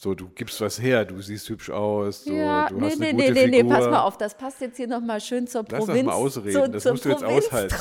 So, 0.00 0.14
du 0.14 0.28
gibst 0.28 0.60
was 0.60 0.80
her, 0.80 1.04
du 1.04 1.20
siehst 1.20 1.48
hübsch 1.48 1.70
aus, 1.70 2.22
so, 2.22 2.32
ja, 2.32 2.68
du 2.68 2.76
nee, 2.76 2.86
hast 2.86 3.00
nee, 3.00 3.08
eine 3.08 3.16
nee, 3.16 3.26
gute 3.26 3.32
nee, 3.32 3.44
Figur. 3.46 3.62
nee, 3.64 3.68
pass 3.68 3.86
mal 3.86 4.02
auf, 4.02 4.16
das 4.16 4.36
passt 4.36 4.60
jetzt 4.60 4.76
hier 4.76 4.86
nochmal 4.86 5.20
schön 5.20 5.48
zur 5.48 5.64
Lass 5.68 5.86
Provinz. 5.86 5.96
Das 5.96 6.06
mal 6.06 6.12
ausreden, 6.12 6.52
zu, 6.52 6.70
das 6.70 6.84
musst 6.84 7.04
du 7.04 7.08
jetzt 7.08 7.24
aushalten. 7.24 7.74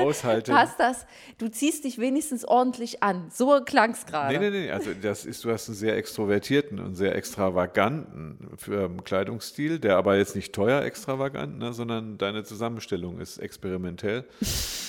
aushalten. 0.00 0.50
Passt 0.50 0.80
das, 0.80 1.04
du 1.36 1.50
ziehst 1.50 1.84
dich 1.84 1.98
wenigstens 1.98 2.46
ordentlich 2.46 3.02
an, 3.02 3.30
so 3.30 3.60
klang 3.66 3.90
es 3.90 4.06
gerade. 4.06 4.38
Nee, 4.38 4.48
nee, 4.48 4.60
nee, 4.60 4.70
also 4.70 4.92
das 4.94 5.26
ist, 5.26 5.44
du 5.44 5.50
hast 5.50 5.68
einen 5.68 5.76
sehr 5.76 5.94
extrovertierten 5.98 6.78
und 6.78 6.94
sehr 6.94 7.14
extravaganten 7.14 8.38
ähm, 8.68 9.04
Kleidungsstil, 9.04 9.78
der 9.78 9.98
aber 9.98 10.16
jetzt 10.16 10.36
nicht 10.36 10.54
teuer 10.54 10.80
extravagant, 10.84 11.58
ne, 11.58 11.74
sondern 11.74 12.16
deine 12.16 12.44
Zusammenstellung 12.44 13.20
ist 13.20 13.36
experimentell. 13.36 14.24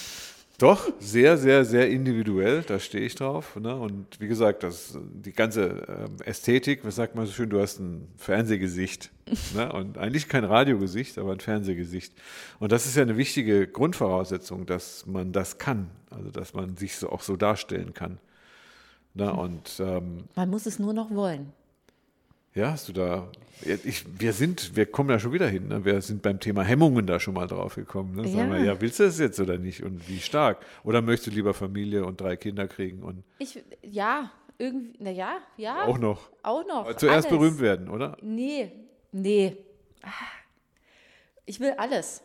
Doch, 0.60 0.92
sehr, 1.00 1.38
sehr, 1.38 1.64
sehr 1.64 1.90
individuell, 1.90 2.64
da 2.64 2.80
stehe 2.80 3.06
ich 3.06 3.16
drauf. 3.16 3.56
Ne? 3.56 3.74
Und 3.74 4.20
wie 4.20 4.28
gesagt, 4.28 4.64
das, 4.64 4.98
die 5.02 5.32
ganze 5.32 5.86
ähm, 5.88 6.18
Ästhetik, 6.26 6.84
was 6.84 6.98
sagt 6.98 7.16
man 7.16 7.26
so 7.26 7.32
schön, 7.32 7.50
du 7.50 7.62
hast 7.62 7.80
ein 7.80 8.10
Fernsehgesicht. 8.18 9.10
ne? 9.56 9.72
Und 9.72 9.98
eigentlich 9.98 10.28
kein 10.28 10.44
Radiogesicht, 10.44 11.18
aber 11.18 11.32
ein 11.32 11.40
Fernsehgesicht. 11.40 12.14
Und 12.60 12.74
das 12.74 12.86
ist 12.88 12.98
ja 12.98 13.04
eine 13.04 13.16
wichtige 13.16 13.68
Grundvoraussetzung, 13.68 14.66
dass 14.66 15.06
man 15.06 15.32
das 15.32 15.60
kann, 15.60 15.92
also 16.10 16.30
dass 16.30 16.54
man 16.54 16.76
sich 16.76 16.98
so 16.98 17.10
auch 17.10 17.22
so 17.22 17.38
darstellen 17.38 17.94
kann. 17.94 18.20
Ne? 19.14 19.34
Und, 19.40 19.80
ähm, 19.80 20.26
man 20.36 20.50
muss 20.50 20.66
es 20.66 20.78
nur 20.78 20.92
noch 20.92 21.10
wollen. 21.10 21.54
Ja, 22.56 22.72
hast 22.72 22.90
du 22.90 22.94
da. 22.94 23.32
Ich, 23.84 24.06
wir 24.20 24.34
sind, 24.34 24.76
wir 24.76 24.86
kommen 24.86 25.10
da 25.10 25.20
schon 25.20 25.34
wieder 25.34 25.48
hin. 25.48 25.68
Ne? 25.68 25.84
Wir 25.84 26.02
sind 26.02 26.22
beim 26.22 26.40
Thema 26.40 26.64
Hemmungen 26.64 27.06
da 27.06 27.20
schon 27.20 27.34
mal 27.34 27.48
drauf 27.48 27.76
gekommen. 27.76 28.16
Ne? 28.16 28.28
Sagen 28.28 28.52
ja. 28.52 28.58
wir, 28.58 28.64
ja, 28.64 28.82
willst 28.82 29.00
du 29.00 29.04
das 29.04 29.20
jetzt 29.20 29.40
oder 29.40 29.58
nicht? 29.58 29.84
Und 29.84 30.08
wie 30.08 30.20
stark? 30.20 30.66
Oder 30.84 31.02
möchtest 31.02 31.28
du 31.28 31.32
lieber 31.32 31.54
Familie 31.54 32.06
und 32.06 32.22
drei 32.22 32.38
Kinder 32.38 32.68
kriegen? 32.68 33.04
Und 33.04 33.24
ich, 33.38 33.62
ja, 33.82 34.32
irgendwie, 34.58 35.04
naja, 35.04 35.38
ja. 35.58 35.84
Auch 35.84 35.98
noch. 35.98 36.30
Auch 36.42 36.66
noch. 36.66 36.86
Aber 36.86 36.98
zuerst 36.98 37.28
alles. 37.28 37.38
berühmt 37.38 37.60
werden, 37.60 37.90
oder? 37.90 38.18
Nee, 38.22 38.72
nee. 39.12 39.58
Ich 41.46 41.60
will 41.60 41.74
alles. 41.78 42.22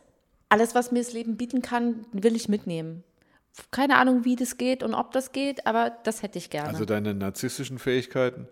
Alles, 0.48 0.74
was 0.74 0.92
mir 0.92 1.00
das 1.00 1.12
Leben 1.12 1.36
bieten 1.36 1.62
kann, 1.62 2.06
will 2.12 2.36
ich 2.36 2.48
mitnehmen. 2.48 3.02
Keine 3.70 3.96
Ahnung, 3.96 4.24
wie 4.24 4.36
das 4.36 4.56
geht 4.56 4.82
und 4.82 4.94
ob 4.94 5.12
das 5.12 5.32
geht, 5.32 5.66
aber 5.66 5.90
das 6.04 6.22
hätte 6.22 6.38
ich 6.38 6.50
gerne. 6.50 6.68
Also 6.68 6.84
deine 6.84 7.14
narzisstischen 7.14 7.78
Fähigkeiten? 7.78 8.48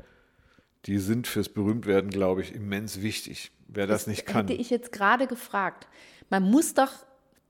Die 0.87 0.99
sind 0.99 1.27
fürs 1.27 1.49
Berühmtwerden, 1.49 2.11
glaube 2.11 2.43
ich, 2.43 2.55
immens 2.55 3.03
wichtig. 3.03 3.53
Wer 3.69 3.87
das, 3.87 4.03
das 4.03 4.07
nicht 4.09 4.27
kann. 4.27 4.47
Hätte 4.47 4.61
ich 4.61 4.71
jetzt 4.71 4.93
gerade 4.93 5.27
gefragt. 5.27 5.87
Man 6.29 6.43
muss 6.43 6.75
doch 6.75 6.91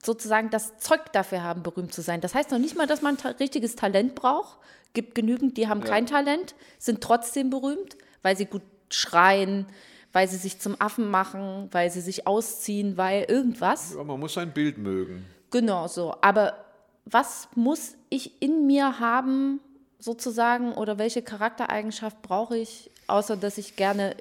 sozusagen 0.03 0.51
das 0.51 0.77
Zeug 0.79 1.12
dafür 1.12 1.43
haben, 1.43 1.62
berühmt 1.62 1.95
zu 1.95 2.03
sein. 2.03 2.21
Das 2.21 2.35
heißt 2.35 2.51
noch 2.51 2.59
nicht 2.59 2.77
mal, 2.77 2.87
dass 2.87 3.03
man 3.03 3.17
ein 3.17 3.35
richtiges 3.37 3.77
Talent 3.77 4.15
braucht. 4.15 4.59
Gibt 4.95 5.15
genügend, 5.15 5.57
die 5.57 5.69
haben 5.69 5.81
ja. 5.81 5.87
kein 5.87 6.07
Talent, 6.07 6.55
sind 6.79 7.01
trotzdem 7.01 7.51
berühmt, 7.51 7.97
weil 8.23 8.37
sie 8.37 8.45
gut 8.45 8.62
schreien, 8.91 9.67
weil 10.12 10.29
sie 10.29 10.37
sich 10.37 10.59
zum 10.59 10.79
Affen 10.81 11.11
machen, 11.11 11.69
weil 11.71 11.91
sie 11.91 12.03
sich 12.03 12.27
ausziehen, 12.27 12.97
weil 12.97 13.25
irgendwas. 13.25 13.95
Ja, 13.95 14.05
man 14.05 14.21
muss 14.21 14.35
sein 14.35 14.53
Bild 14.53 14.77
mögen. 14.77 15.25
Genau 15.51 15.87
so. 15.89 16.15
Aber 16.21 16.65
was 17.05 17.49
muss 17.55 17.97
ich 18.11 18.43
in 18.43 18.67
mir 18.67 19.01
haben, 19.01 19.61
sozusagen, 19.99 20.73
oder 20.73 20.99
welche 20.99 21.23
Charaktereigenschaft 21.23 22.21
brauche 22.23 22.59
ich, 22.59 22.91
außer 23.12 23.37
dass 23.37 23.59
ich 23.59 23.76
gerne 23.76 24.16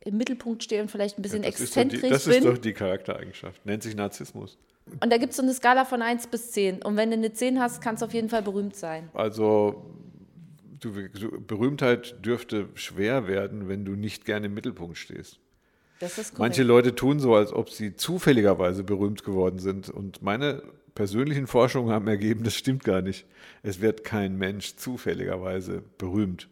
im 0.00 0.16
Mittelpunkt 0.16 0.62
stehe 0.62 0.80
und 0.80 0.90
vielleicht 0.90 1.18
ein 1.18 1.22
bisschen 1.22 1.42
ja, 1.42 1.48
exzentrisch 1.48 2.00
bin. 2.00 2.10
Das 2.10 2.26
ist 2.26 2.44
doch 2.44 2.58
die 2.58 2.72
Charaktereigenschaft, 2.72 3.64
nennt 3.66 3.82
sich 3.82 3.94
Narzissmus. 3.94 4.56
Und 5.00 5.12
da 5.12 5.18
gibt 5.18 5.30
es 5.30 5.36
so 5.36 5.42
eine 5.42 5.52
Skala 5.52 5.84
von 5.84 6.00
1 6.00 6.28
bis 6.28 6.52
10. 6.52 6.82
Und 6.82 6.96
wenn 6.96 7.10
du 7.10 7.16
eine 7.16 7.32
10 7.32 7.60
hast, 7.60 7.80
kannst 7.80 8.02
du 8.02 8.06
auf 8.06 8.14
jeden 8.14 8.28
Fall 8.28 8.42
berühmt 8.42 8.76
sein. 8.76 9.08
Also 9.14 9.84
du, 10.78 11.08
du, 11.08 11.40
Berühmtheit 11.40 12.24
dürfte 12.24 12.68
schwer 12.74 13.26
werden, 13.26 13.68
wenn 13.68 13.84
du 13.84 13.92
nicht 13.92 14.24
gerne 14.24 14.46
im 14.46 14.54
Mittelpunkt 14.54 14.96
stehst. 14.96 15.40
Das 15.98 16.18
ist 16.18 16.38
Manche 16.38 16.62
Leute 16.62 16.94
tun 16.94 17.18
so, 17.18 17.34
als 17.34 17.52
ob 17.52 17.70
sie 17.70 17.96
zufälligerweise 17.96 18.84
berühmt 18.84 19.24
geworden 19.24 19.58
sind. 19.58 19.88
Und 19.88 20.22
meine 20.22 20.62
persönlichen 20.94 21.48
Forschungen 21.48 21.90
haben 21.90 22.06
ergeben, 22.06 22.44
das 22.44 22.54
stimmt 22.54 22.84
gar 22.84 23.02
nicht. 23.02 23.26
Es 23.62 23.80
wird 23.80 24.04
kein 24.04 24.36
Mensch 24.36 24.76
zufälligerweise 24.76 25.82
berühmt. 25.98 26.48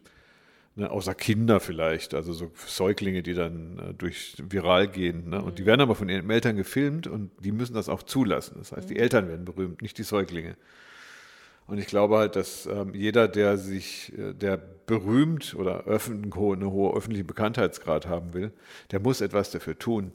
Ne, 0.77 0.91
außer 0.91 1.15
Kinder 1.15 1.61
vielleicht, 1.61 2.13
also 2.13 2.33
so 2.33 2.51
Säuglinge, 2.67 3.23
die 3.23 3.33
dann 3.33 3.79
äh, 3.79 3.93
durch 3.93 4.35
viral 4.49 4.89
gehen. 4.89 5.29
Ne? 5.29 5.41
Und 5.41 5.57
die 5.57 5.65
werden 5.65 5.79
aber 5.79 5.95
von 5.95 6.09
ihren 6.09 6.29
Eltern 6.29 6.57
gefilmt 6.57 7.07
und 7.07 7.31
die 7.39 7.53
müssen 7.53 7.73
das 7.73 7.87
auch 7.87 8.03
zulassen. 8.03 8.55
Das 8.57 8.73
heißt, 8.73 8.89
die 8.89 8.99
Eltern 8.99 9.29
werden 9.29 9.45
berühmt, 9.45 9.81
nicht 9.81 9.97
die 9.97 10.03
Säuglinge. 10.03 10.57
Und 11.65 11.77
ich 11.77 11.87
glaube 11.87 12.17
halt, 12.17 12.35
dass 12.35 12.65
ähm, 12.65 12.93
jeder, 12.93 13.29
der 13.29 13.57
sich, 13.57 14.11
äh, 14.17 14.33
der 14.33 14.57
berühmt 14.57 15.55
oder 15.55 15.85
öffentlich, 15.85 16.35
eine 16.35 16.69
hohe 16.69 16.93
öffentliche 16.93 17.23
Bekanntheitsgrad 17.23 18.07
haben 18.07 18.33
will, 18.33 18.51
der 18.91 18.99
muss 18.99 19.21
etwas 19.21 19.51
dafür 19.51 19.79
tun. 19.79 20.11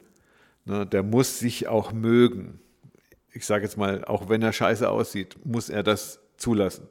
Ne? 0.65 0.85
Der 0.85 1.01
muss 1.01 1.39
sich 1.39 1.69
auch 1.69 1.91
mögen. 1.91 2.59
Ich 3.33 3.47
sage 3.47 3.63
jetzt 3.63 3.77
mal, 3.77 4.05
auch 4.05 4.29
wenn 4.29 4.43
er 4.43 4.53
scheiße 4.53 4.87
aussieht, 4.87 5.37
muss 5.43 5.69
er 5.69 5.81
das 5.81 6.19
zulassen 6.37 6.87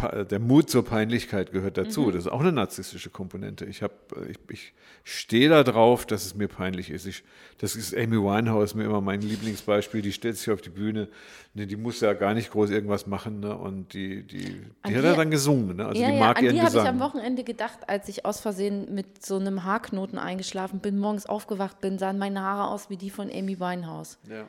der 0.00 0.38
Mut 0.40 0.68
zur 0.68 0.84
Peinlichkeit 0.84 1.52
gehört 1.52 1.78
dazu. 1.78 2.02
Mhm. 2.02 2.12
Das 2.12 2.24
ist 2.24 2.32
auch 2.32 2.40
eine 2.40 2.50
narzisstische 2.50 3.10
Komponente. 3.10 3.64
Ich, 3.66 3.82
hab, 3.82 3.92
ich, 4.28 4.38
ich 4.48 4.72
stehe 5.04 5.48
da 5.48 5.62
drauf, 5.62 6.06
dass 6.06 6.24
es 6.24 6.34
mir 6.34 6.48
peinlich 6.48 6.90
ist. 6.90 7.06
Ich, 7.06 7.22
das 7.58 7.76
ist 7.76 7.94
Amy 7.96 8.16
Winehouse 8.16 8.74
mir 8.74 8.84
immer 8.84 9.00
mein 9.00 9.20
Lieblingsbeispiel. 9.20 10.02
Die 10.02 10.12
stellt 10.12 10.36
sich 10.36 10.50
auf 10.50 10.60
die 10.60 10.70
Bühne. 10.70 11.08
Ne, 11.54 11.66
die 11.66 11.76
muss 11.76 12.00
ja 12.00 12.14
gar 12.14 12.34
nicht 12.34 12.50
groß 12.50 12.70
irgendwas 12.70 13.06
machen. 13.06 13.40
Ne? 13.40 13.56
Und 13.56 13.92
die, 13.92 14.26
die, 14.26 14.62
die 14.86 14.96
hat 14.96 15.04
ja 15.04 15.14
dann 15.14 15.30
gesungen. 15.30 15.76
Ne? 15.76 15.86
Also 15.86 16.00
ja, 16.00 16.10
die 16.10 16.18
mag 16.18 16.42
ja, 16.42 16.48
an 16.48 16.54
die 16.54 16.62
habe 16.62 16.76
ich 16.76 16.82
am 16.82 17.00
Wochenende 17.00 17.44
gedacht, 17.44 17.88
als 17.88 18.08
ich 18.08 18.24
aus 18.24 18.40
Versehen 18.40 18.92
mit 18.92 19.24
so 19.24 19.36
einem 19.36 19.62
Haarknoten 19.62 20.18
eingeschlafen 20.18 20.80
bin, 20.80 20.98
morgens 20.98 21.26
aufgewacht 21.26 21.80
bin, 21.80 21.98
sahen 21.98 22.18
meine 22.18 22.40
Haare 22.40 22.68
aus 22.68 22.90
wie 22.90 22.96
die 22.96 23.10
von 23.10 23.30
Amy 23.30 23.60
Winehouse. 23.60 24.18
Ja. 24.28 24.48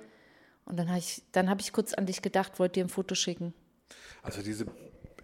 Und 0.65 0.79
dann 0.79 0.89
habe 0.89 0.99
ich, 0.99 1.21
hab 1.35 1.59
ich 1.59 1.73
kurz 1.73 1.93
an 1.93 2.05
dich 2.05 2.21
gedacht, 2.21 2.57
wollte 2.57 2.79
dir 2.79 2.85
ein 2.85 2.89
Foto 2.89 3.13
schicken. 3.13 3.53
Also 4.23 4.41
diese 4.41 4.65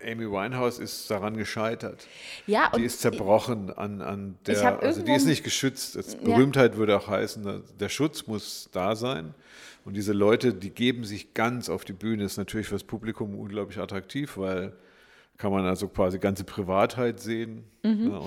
Amy 0.04 0.30
Winehouse 0.30 0.80
ist 0.80 1.10
daran 1.10 1.38
gescheitert. 1.38 2.08
Ja, 2.48 2.72
die 2.76 2.84
ist 2.84 3.02
zerbrochen 3.02 3.72
an, 3.72 4.02
an 4.02 4.38
der, 4.46 4.82
also 4.82 5.02
die 5.02 5.14
ist 5.14 5.26
nicht 5.26 5.44
geschützt. 5.44 5.96
Das 5.96 6.16
Berühmtheit 6.16 6.74
ja. 6.74 6.78
würde 6.78 6.98
auch 6.98 7.08
heißen, 7.08 7.64
der 7.80 7.90
Schutz 7.90 8.28
muss 8.28 8.70
da 8.72 8.96
sein. 8.96 9.34
Und 9.86 9.96
diese 9.96 10.14
Leute, 10.14 10.54
die 10.54 10.70
geben 10.70 11.04
sich 11.04 11.34
ganz 11.34 11.70
auf 11.70 11.86
die 11.86 11.94
Bühne. 11.94 12.24
Das 12.24 12.34
ist 12.34 12.38
natürlich 12.38 12.68
für 12.68 12.76
das 12.76 12.84
Publikum 12.84 13.38
unglaublich 13.40 13.80
attraktiv, 13.80 14.38
weil 14.38 14.74
kann 15.40 15.54
man 15.54 15.66
also 15.66 15.88
quasi 15.88 16.20
ganze 16.20 16.44
Privatheit 16.44 17.22
sehen. 17.22 17.64
Mhm. 17.82 18.12
Ja, 18.12 18.22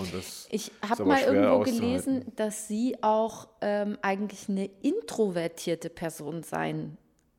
ich 0.49 0.71
habe 0.89 1.05
mal 1.05 1.21
irgendwo 1.21 1.59
gelesen, 1.59 2.25
dass 2.35 2.67
sie 2.67 2.97
auch 3.01 3.47
ähm, 3.61 3.99
eigentlich 4.01 4.49
eine 4.49 4.65
introvertierte 4.81 5.89
Person 5.91 6.41
sein 6.41 6.97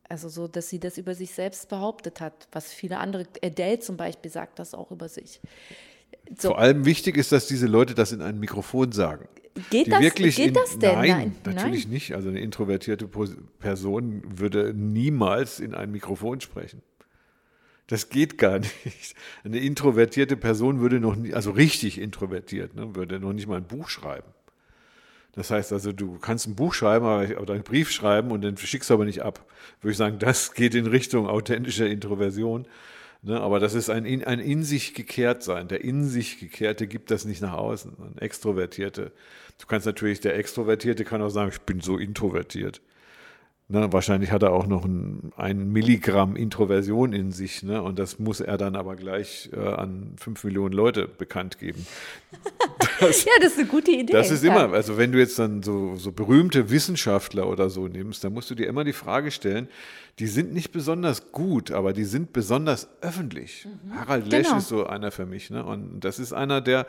also 0.09 0.29
so, 0.29 0.47
dass 0.47 0.69
sie 0.69 0.79
das 0.79 0.97
über 0.97 1.15
sich 1.15 1.31
selbst 1.31 1.69
behauptet 1.69 2.21
hat, 2.21 2.47
was 2.51 2.71
viele 2.71 2.99
andere, 2.99 3.25
Adele 3.43 3.79
zum 3.79 3.97
Beispiel 3.97 4.31
sagt 4.31 4.59
das 4.59 4.73
auch 4.73 4.91
über 4.91 5.09
sich. 5.09 5.41
So. 6.37 6.49
Vor 6.49 6.59
allem 6.59 6.85
wichtig 6.85 7.17
ist, 7.17 7.31
dass 7.31 7.47
diese 7.47 7.67
Leute 7.67 7.93
das 7.95 8.11
in 8.11 8.21
ein 8.21 8.39
Mikrofon 8.39 8.91
sagen. 8.91 9.27
Geht, 9.69 9.91
das, 9.91 10.15
geht 10.15 10.37
in, 10.37 10.53
das 10.53 10.77
denn? 10.77 10.95
Nein, 10.95 11.07
nein, 11.07 11.35
natürlich 11.45 11.87
nicht. 11.87 12.13
Also 12.13 12.27
eine 12.27 12.41
introvertierte 12.41 13.07
Person 13.07 14.21
würde 14.37 14.73
niemals 14.73 15.59
in 15.61 15.73
ein 15.73 15.91
Mikrofon 15.91 16.41
sprechen. 16.41 16.81
Das 17.87 18.09
geht 18.09 18.37
gar 18.37 18.59
nicht. 18.83 19.15
Eine 19.43 19.59
introvertierte 19.59 20.35
Person 20.35 20.81
würde 20.81 20.99
noch 20.99 21.15
nie, 21.15 21.33
also 21.33 21.51
richtig 21.51 21.99
introvertiert, 22.01 22.75
ne, 22.75 22.95
würde 22.95 23.19
noch 23.19 23.31
nicht 23.31 23.47
mal 23.47 23.57
ein 23.57 23.67
Buch 23.67 23.89
schreiben. 23.89 24.27
Das 25.35 25.51
heißt 25.51 25.73
also, 25.73 25.91
du 25.91 26.17
kannst 26.17 26.47
ein 26.47 26.55
Buch 26.55 26.73
schreiben 26.73 27.35
oder 27.37 27.53
einen 27.53 27.63
Brief 27.63 27.91
schreiben 27.91 28.31
und 28.31 28.41
den 28.41 28.55
schickst 28.57 28.89
du 28.89 28.93
aber 28.93 29.05
nicht 29.05 29.21
ab. 29.21 29.45
Würde 29.81 29.91
ich 29.91 29.97
sagen, 29.97 30.17
das 30.19 30.53
geht 30.53 30.75
in 30.75 30.87
Richtung 30.87 31.27
authentischer 31.27 31.87
Introversion. 31.87 32.65
Ne? 33.21 33.41
Aber 33.41 33.59
das 33.59 33.73
ist 33.73 33.89
ein, 33.89 34.05
ein 34.05 34.39
in 34.39 34.63
sich 34.63 34.93
gekehrt 34.93 35.43
sein. 35.43 35.67
Der 35.67 35.83
in 35.83 36.05
sich 36.05 36.39
gekehrte 36.39 36.87
gibt 36.87 37.11
das 37.11 37.25
nicht 37.25 37.41
nach 37.41 37.53
außen. 37.53 37.93
Ein 37.97 38.17
Extrovertierte. 38.19 39.11
Du 39.59 39.67
kannst 39.67 39.85
natürlich, 39.85 40.21
der 40.21 40.37
Extrovertierte 40.37 41.03
kann 41.03 41.21
auch 41.21 41.29
sagen, 41.29 41.51
ich 41.51 41.61
bin 41.61 41.81
so 41.81 41.97
introvertiert. 41.97 42.81
Ne, 43.67 43.91
wahrscheinlich 43.91 44.31
hat 44.31 44.43
er 44.43 44.51
auch 44.51 44.67
noch 44.67 44.85
ein, 44.85 45.31
ein 45.37 45.71
Milligramm 45.71 46.35
Introversion 46.35 47.13
in 47.13 47.31
sich, 47.31 47.63
ne, 47.63 47.81
und 47.81 47.97
das 47.97 48.19
muss 48.19 48.39
er 48.39 48.59
dann 48.59 48.75
aber 48.75 48.95
gleich 48.95 49.49
äh, 49.53 49.59
an 49.59 50.13
fünf 50.17 50.43
Millionen 50.43 50.71
Leute 50.71 51.07
bekannt 51.07 51.57
geben. 51.57 51.87
Das, 52.99 53.25
ja, 53.25 53.31
das 53.41 53.53
ist 53.53 53.57
eine 53.57 53.67
gute 53.67 53.89
Idee. 53.89 54.13
Das 54.13 54.29
ist 54.29 54.43
ja. 54.43 54.51
immer, 54.51 54.71
also 54.71 54.99
wenn 54.99 55.11
du 55.11 55.17
jetzt 55.17 55.39
dann 55.39 55.63
so, 55.63 55.95
so 55.95 56.11
berühmte 56.11 56.69
Wissenschaftler 56.69 57.49
oder 57.49 57.71
so 57.71 57.87
nimmst, 57.87 58.23
dann 58.23 58.33
musst 58.33 58.51
du 58.51 58.55
dir 58.55 58.67
immer 58.67 58.83
die 58.83 58.93
Frage 58.93 59.31
stellen, 59.31 59.67
die 60.19 60.27
sind 60.27 60.53
nicht 60.53 60.71
besonders 60.71 61.31
gut, 61.31 61.71
aber 61.71 61.91
die 61.91 62.05
sind 62.05 62.33
besonders 62.33 62.87
öffentlich. 63.01 63.65
Mhm. 63.65 63.95
Harald 63.95 64.27
Lesch 64.27 64.45
genau. 64.45 64.59
ist 64.59 64.67
so 64.67 64.85
einer 64.85 65.09
für 65.09 65.25
mich, 65.25 65.49
ne, 65.49 65.65
und 65.65 66.01
das 66.01 66.19
ist 66.19 66.33
einer, 66.33 66.61
der 66.61 66.85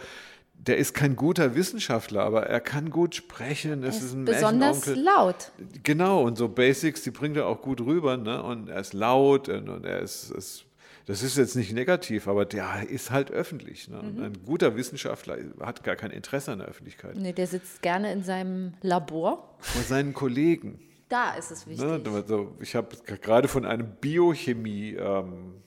der 0.58 0.76
ist 0.78 0.94
kein 0.94 1.16
guter 1.16 1.54
Wissenschaftler, 1.54 2.22
aber 2.22 2.46
er 2.46 2.60
kann 2.60 2.90
gut 2.90 3.14
sprechen. 3.14 3.84
Es 3.84 3.98
ist, 3.98 4.04
ist, 4.04 4.14
ein 4.14 4.25
besonders 4.25 4.86
laut. 4.96 5.52
Genau, 5.82 6.22
und 6.22 6.36
so 6.36 6.48
Basics, 6.48 7.02
die 7.02 7.10
bringt 7.10 7.36
er 7.36 7.46
auch 7.46 7.62
gut 7.62 7.80
rüber. 7.80 8.16
Ne? 8.16 8.42
Und 8.42 8.68
er 8.68 8.80
ist 8.80 8.92
laut 8.92 9.48
und, 9.48 9.68
und 9.68 9.84
er 9.84 10.00
ist, 10.00 10.30
ist, 10.30 10.64
das 11.06 11.22
ist 11.22 11.36
jetzt 11.36 11.54
nicht 11.54 11.72
negativ, 11.72 12.26
aber 12.26 12.44
der 12.44 12.88
ist 12.88 13.10
halt 13.10 13.30
öffentlich. 13.30 13.88
Ne? 13.88 14.02
Mhm. 14.02 14.22
Ein 14.22 14.32
guter 14.44 14.75
Wissenschaftler 14.75 15.38
hat 15.60 15.84
gar 15.84 15.94
kein 15.94 16.10
Interesse 16.10 16.52
an 16.52 16.58
der 16.58 16.68
Öffentlichkeit. 16.68 17.16
Nee, 17.16 17.32
der 17.32 17.46
sitzt 17.46 17.82
gerne 17.82 18.12
in 18.12 18.25
seinem 18.25 18.75
Labor. 18.82 19.56
Vor 19.60 19.82
seinen 19.82 20.14
Kollegen. 20.14 20.80
Da 21.08 21.34
ist 21.34 21.52
es 21.52 21.68
wichtig. 21.68 21.86
Ne? 21.86 22.00
Also 22.12 22.56
ich 22.60 22.75
habe 22.75 22.88
gerade 23.04 23.46
von 23.46 23.64
einem 23.64 23.88
Biochemie. 24.00 24.94
Ähm, 24.94 25.62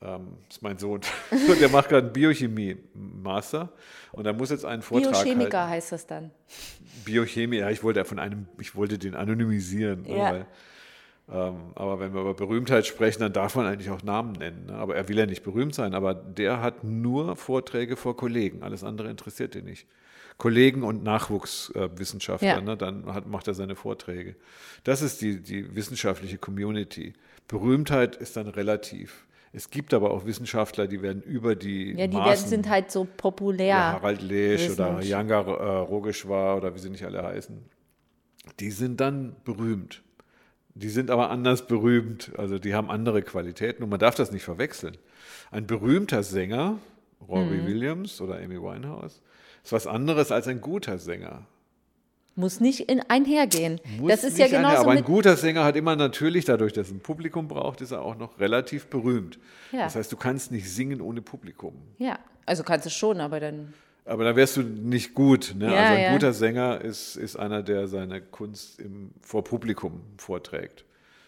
ähm, 0.00 0.36
ist 0.48 0.62
mein 0.62 0.78
Sohn, 0.78 1.00
der 1.60 1.68
macht 1.68 1.88
gerade 1.88 2.06
einen 2.06 2.12
Biochemie-Master 2.12 3.70
und 4.12 4.26
er 4.26 4.32
muss 4.32 4.50
jetzt 4.50 4.64
einen 4.64 4.82
Vortrag 4.82 5.12
Biochemiker 5.12 5.60
halten. 5.60 5.72
heißt 5.72 5.92
das 5.92 6.06
dann. 6.06 6.30
Biochemie, 7.04 7.58
ja, 7.58 7.70
ich 7.70 7.82
wollte 7.82 8.04
von 8.04 8.18
einem, 8.18 8.46
ich 8.60 8.74
wollte 8.74 8.98
den 8.98 9.14
anonymisieren. 9.14 10.02
Ne, 10.02 10.16
ja. 10.16 10.32
weil, 10.32 10.46
ähm, 11.30 11.72
aber 11.74 12.00
wenn 12.00 12.14
wir 12.14 12.20
über 12.22 12.34
Berühmtheit 12.34 12.86
sprechen, 12.86 13.20
dann 13.20 13.32
darf 13.32 13.54
man 13.54 13.66
eigentlich 13.66 13.90
auch 13.90 14.02
Namen 14.02 14.32
nennen. 14.32 14.66
Ne? 14.66 14.74
Aber 14.74 14.96
er 14.96 15.08
will 15.08 15.18
ja 15.18 15.26
nicht 15.26 15.42
berühmt 15.42 15.74
sein, 15.74 15.94
aber 15.94 16.14
der 16.14 16.62
hat 16.62 16.84
nur 16.84 17.36
Vorträge 17.36 17.96
vor 17.96 18.16
Kollegen. 18.16 18.62
Alles 18.62 18.84
andere 18.84 19.10
interessiert 19.10 19.54
ihn 19.54 19.64
nicht. 19.64 19.86
Kollegen 20.38 20.84
und 20.84 21.02
Nachwuchswissenschaftler, 21.02 22.48
ja. 22.48 22.60
ne? 22.60 22.76
dann 22.76 23.12
hat, 23.12 23.26
macht 23.26 23.48
er 23.48 23.54
seine 23.54 23.74
Vorträge. 23.74 24.36
Das 24.84 25.02
ist 25.02 25.20
die, 25.20 25.42
die 25.42 25.74
wissenschaftliche 25.74 26.38
Community. 26.38 27.12
Berühmtheit 27.48 28.14
ist 28.16 28.36
dann 28.36 28.46
relativ. 28.46 29.26
Es 29.52 29.70
gibt 29.70 29.94
aber 29.94 30.10
auch 30.10 30.26
Wissenschaftler, 30.26 30.86
die 30.86 31.02
werden 31.02 31.22
über 31.22 31.56
die. 31.56 31.92
Ja, 31.92 32.06
die 32.06 32.16
Maßen, 32.16 32.28
werden, 32.28 32.48
sind 32.48 32.68
halt 32.68 32.90
so 32.90 33.06
populär. 33.16 33.66
Ja, 33.66 33.92
Harald 33.92 34.22
Lesch 34.22 34.70
oder 34.70 35.00
Janga 35.00 35.40
äh, 35.40 35.78
Rogeshwar 35.78 36.56
oder 36.56 36.74
wie 36.74 36.78
sie 36.78 36.90
nicht 36.90 37.04
alle 37.04 37.22
heißen. 37.22 37.58
Die 38.60 38.70
sind 38.70 39.00
dann 39.00 39.36
berühmt. 39.44 40.02
Die 40.74 40.88
sind 40.88 41.10
aber 41.10 41.30
anders 41.30 41.66
berühmt. 41.66 42.32
Also 42.36 42.58
die 42.58 42.74
haben 42.74 42.90
andere 42.90 43.22
Qualitäten 43.22 43.82
und 43.82 43.88
man 43.88 43.98
darf 43.98 44.14
das 44.14 44.32
nicht 44.32 44.44
verwechseln. 44.44 44.96
Ein 45.50 45.66
berühmter 45.66 46.22
Sänger, 46.22 46.78
Robbie 47.26 47.56
mhm. 47.56 47.66
Williams 47.66 48.20
oder 48.20 48.36
Amy 48.36 48.60
Winehouse, 48.60 49.22
ist 49.64 49.72
was 49.72 49.86
anderes 49.86 50.30
als 50.30 50.46
ein 50.46 50.60
guter 50.60 50.98
Sänger. 50.98 51.46
Muss 52.38 52.60
nicht 52.60 52.88
in 52.88 53.00
einhergehen. 53.00 53.80
Muss 53.98 54.12
das 54.12 54.22
ist 54.22 54.38
ja 54.38 54.46
genauso. 54.46 54.66
Einher, 54.68 54.78
aber 54.78 54.92
ein 54.92 55.02
guter 55.02 55.36
Sänger 55.36 55.64
hat 55.64 55.74
immer 55.74 55.96
natürlich, 55.96 56.44
dadurch, 56.44 56.72
dass 56.72 56.88
er 56.88 56.94
ein 56.94 57.00
Publikum 57.00 57.48
braucht, 57.48 57.80
ist 57.80 57.90
er 57.90 58.02
auch 58.02 58.16
noch 58.16 58.38
relativ 58.38 58.86
berühmt. 58.86 59.40
Ja. 59.72 59.80
Das 59.80 59.96
heißt, 59.96 60.12
du 60.12 60.16
kannst 60.16 60.52
nicht 60.52 60.70
singen 60.70 61.00
ohne 61.00 61.20
Publikum. 61.20 61.74
Ja, 61.98 62.20
also 62.46 62.62
kannst 62.62 62.86
du 62.86 62.90
schon, 62.90 63.20
aber 63.20 63.40
dann. 63.40 63.74
Aber 64.04 64.22
dann 64.22 64.36
wärst 64.36 64.56
du 64.56 64.62
nicht 64.62 65.14
gut. 65.14 65.52
Ne? 65.58 65.64
Ja, 65.64 65.80
also 65.80 65.94
ein 65.94 66.00
ja. 66.00 66.12
guter 66.12 66.32
Sänger 66.32 66.80
ist, 66.80 67.16
ist 67.16 67.34
einer, 67.34 67.64
der 67.64 67.88
seine 67.88 68.20
Kunst 68.20 68.78
im, 68.78 69.10
vor 69.20 69.42
Publikum 69.42 70.02
vorträgt. 70.16 70.84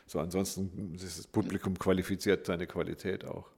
So, 0.06 0.20
ansonsten 0.20 0.94
ist 0.94 1.18
das 1.18 1.26
Publikum 1.26 1.76
qualifiziert 1.76 2.46
seine 2.46 2.68
Qualität 2.68 3.24
auch. 3.24 3.48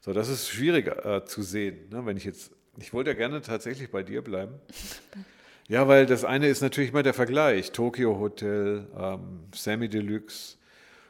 So, 0.00 0.12
das 0.12 0.28
ist 0.28 0.48
schwieriger 0.48 1.16
äh, 1.16 1.24
zu 1.24 1.42
sehen. 1.42 1.88
Ne? 1.90 2.06
Wenn 2.06 2.16
ich 2.16 2.24
jetzt, 2.24 2.52
ich 2.78 2.92
wollte 2.92 3.10
ja 3.10 3.16
gerne 3.16 3.42
tatsächlich 3.42 3.90
bei 3.90 4.04
dir 4.04 4.22
bleiben. 4.22 4.54
Ja, 5.68 5.88
weil 5.88 6.06
das 6.06 6.24
eine 6.24 6.48
ist 6.48 6.60
natürlich 6.60 6.92
mal 6.92 7.02
der 7.02 7.14
Vergleich. 7.14 7.72
Tokyo 7.72 8.18
Hotel, 8.18 8.86
ähm, 8.98 9.44
Sammy 9.54 9.88
Deluxe 9.88 10.56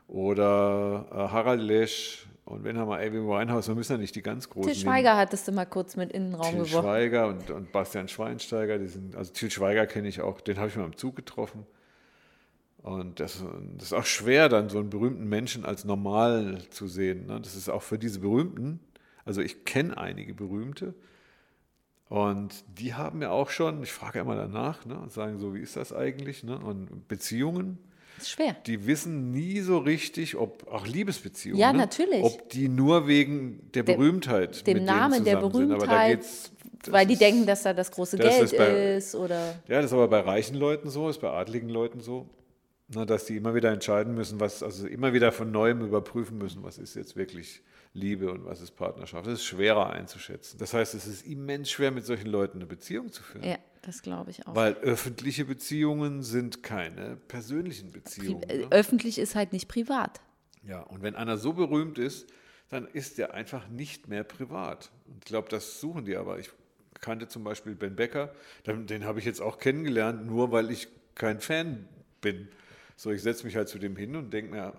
oder 0.07 1.07
äh, 1.11 1.17
Harald 1.17 1.61
Lesch 1.61 2.27
und 2.45 2.63
wenn 2.63 2.77
haben 2.77 2.89
wir 2.89 2.99
Amy 2.99 3.21
Winehouse, 3.27 3.69
wir 3.69 3.75
müssen 3.75 3.93
ja 3.93 3.99
nicht 3.99 4.15
die 4.15 4.23
ganz 4.23 4.51
großen. 4.51 4.71
Til 4.71 4.83
Schweiger 4.83 5.11
nehmen. 5.11 5.21
hattest 5.21 5.49
du 5.49 5.53
mal 5.53 5.65
kurz 5.65 5.97
mit 5.97 6.13
in 6.13 6.25
den 6.25 6.35
Raum 6.35 6.51
Til 6.55 6.65
geworfen. 6.65 6.85
Schweiger 6.85 7.29
und, 7.29 7.51
und 7.51 7.73
Bastian 7.73 8.07
Schweinsteiger, 8.07 8.79
die 8.79 8.87
sind, 8.87 9.17
also 9.17 9.33
Til 9.33 9.51
Schweiger 9.51 9.87
kenne 9.87 10.09
ich 10.09 10.21
auch, 10.21 10.41
den 10.43 10.59
habe 10.59 10.69
ich 10.69 10.77
mal 10.77 10.85
im 10.85 10.97
Zug 10.97 11.17
getroffen. 11.17 11.67
Und 12.83 13.19
das, 13.19 13.43
das, 13.79 13.87
ist 13.87 13.93
auch 13.95 14.05
schwer, 14.05 14.51
dann 14.51 14.69
so 14.69 14.79
einen 14.79 14.91
berühmten 14.91 15.27
Menschen 15.27 15.65
als 15.65 15.87
normal 15.87 16.59
zu 16.69 16.87
sehen. 16.87 17.27
Ne? 17.27 17.41
Das 17.41 17.57
ist 17.57 17.71
auch 17.71 17.81
für 17.81 17.99
diese 17.99 18.21
Berühmten, 18.21 18.79
also 19.25 19.41
ich 19.41 19.65
kenne 19.65 19.97
einige 19.97 20.35
Berühmte 20.35 20.95
und 22.09 22.65
die 22.79 22.95
haben 22.95 23.23
ja 23.23 23.31
auch 23.31 23.51
schon, 23.51 23.83
ich 23.83 23.93
frage 23.93 24.21
immer 24.21 24.37
danach 24.37 24.85
ne, 24.85 24.99
und 24.99 25.13
sagen 25.13 25.39
so, 25.39 25.55
wie 25.55 25.61
ist 25.61 25.77
das 25.77 25.93
eigentlich? 25.93 26.45
Ne? 26.45 26.59
Und 26.59 27.09
Beziehungen, 27.09 27.79
ist 28.19 28.31
schwer. 28.31 28.57
Die 28.67 28.87
wissen 28.87 29.33
nie 29.33 29.61
so 29.61 29.79
richtig, 29.79 30.37
ob 30.37 30.71
auch 30.71 30.87
Liebesbeziehungen, 30.87 31.61
ja, 31.61 31.73
ne? 31.73 31.79
natürlich. 31.79 32.23
ob 32.23 32.49
die 32.51 32.69
nur 32.69 33.09
wegen 33.09 33.71
der 33.75 33.83
Berühmtheit, 33.83 34.67
dem 34.67 34.85
Namen 34.85 35.25
der 35.25 35.37
Berühmtheit, 35.37 36.25
weil 36.87 37.07
die 37.07 37.15
ist, 37.15 37.23
denken, 37.23 37.47
dass 37.47 37.63
da 37.63 37.73
das 37.73 37.91
große 37.91 38.17
das 38.17 38.29
Geld 38.29 38.43
ist, 38.45 38.57
bei, 38.57 38.95
ist, 38.97 39.15
oder. 39.15 39.57
Ja, 39.69 39.77
das 39.77 39.87
ist 39.87 39.93
aber 39.93 40.09
bei 40.09 40.21
reichen 40.21 40.57
Leuten 40.57 40.91
so, 40.91 41.09
ist 41.09 41.21
bei 41.21 41.31
adligen 41.31 41.69
Leuten 41.69 42.01
so, 42.01 42.29
na, 42.89 43.05
dass 43.05 43.25
die 43.25 43.37
immer 43.37 43.55
wieder 43.55 43.73
entscheiden 43.73 44.15
müssen, 44.15 44.41
was, 44.41 44.63
also 44.63 44.87
immer 44.87 45.13
wieder 45.13 45.33
von 45.33 45.51
neuem 45.51 45.81
überprüfen 45.81 46.39
müssen, 46.39 46.63
was 46.63 46.79
ist 46.79 46.95
jetzt 46.95 47.17
wirklich 47.17 47.63
Liebe 47.95 48.31
und 48.31 48.45
was 48.45 48.61
ist 48.61 48.73
Partnerschaft. 48.73 49.27
Das 49.27 49.35
ist 49.35 49.45
schwerer 49.45 49.91
einzuschätzen. 49.91 50.59
Das 50.59 50.75
heißt, 50.75 50.95
es 50.95 51.07
ist 51.07 51.25
immens 51.25 51.71
schwer, 51.71 51.91
mit 51.91 52.05
solchen 52.05 52.27
Leuten 52.27 52.59
eine 52.59 52.67
Beziehung 52.67 53.11
zu 53.11 53.23
führen. 53.23 53.45
Ja. 53.45 53.59
Das 53.85 54.01
glaube 54.01 54.31
ich 54.31 54.47
auch. 54.47 54.55
Weil 54.55 54.75
öffentliche 54.77 55.45
Beziehungen 55.45 56.23
sind 56.23 56.63
keine 56.63 57.17
persönlichen 57.17 57.93
Beziehungen. 57.93 58.41
Pri 58.41 58.59
ne? 58.59 58.67
Öffentlich 58.71 59.19
ist 59.19 59.35
halt 59.35 59.53
nicht 59.53 59.69
privat. 59.69 60.21
Ja, 60.67 60.81
und 60.81 61.03
wenn 61.03 61.15
einer 61.15 61.37
so 61.37 61.53
berühmt 61.53 61.99
ist, 61.99 62.27
dann 62.71 62.87
ist 62.87 63.19
er 63.19 63.35
einfach 63.35 63.69
nicht 63.69 64.09
mehr 64.09 64.25
privat. 64.25 64.91
Und 65.07 65.19
ich 65.19 65.25
glaube, 65.27 65.49
das 65.51 65.81
suchen 65.81 66.07
die 66.07 66.17
aber. 66.17 66.39
Ich 66.39 66.51
kannte 67.01 67.29
zum 67.29 67.45
Beispiel 67.45 67.75
Ben 67.75 67.95
Becker, 67.95 68.35
den, 68.67 68.87
den 68.87 69.05
habe 69.05 69.19
ich 69.19 69.27
jetzt 69.27 69.43
auch 69.43 69.59
kennengelernt, 69.59 70.27
nur 70.27 70.51
weil 70.51 70.71
ich 70.71 70.89
kein 71.15 71.41
Fan 71.41 71.87
bin. 72.23 72.49
So, 72.97 73.11
ich 73.11 73.23
setze 73.23 73.45
mich 73.45 73.55
halt 73.57 73.69
zu 73.69 73.79
dem 73.79 73.97
hin 73.97 74.17
und 74.17 74.33
denke 74.33 74.51
mir, 74.53 74.73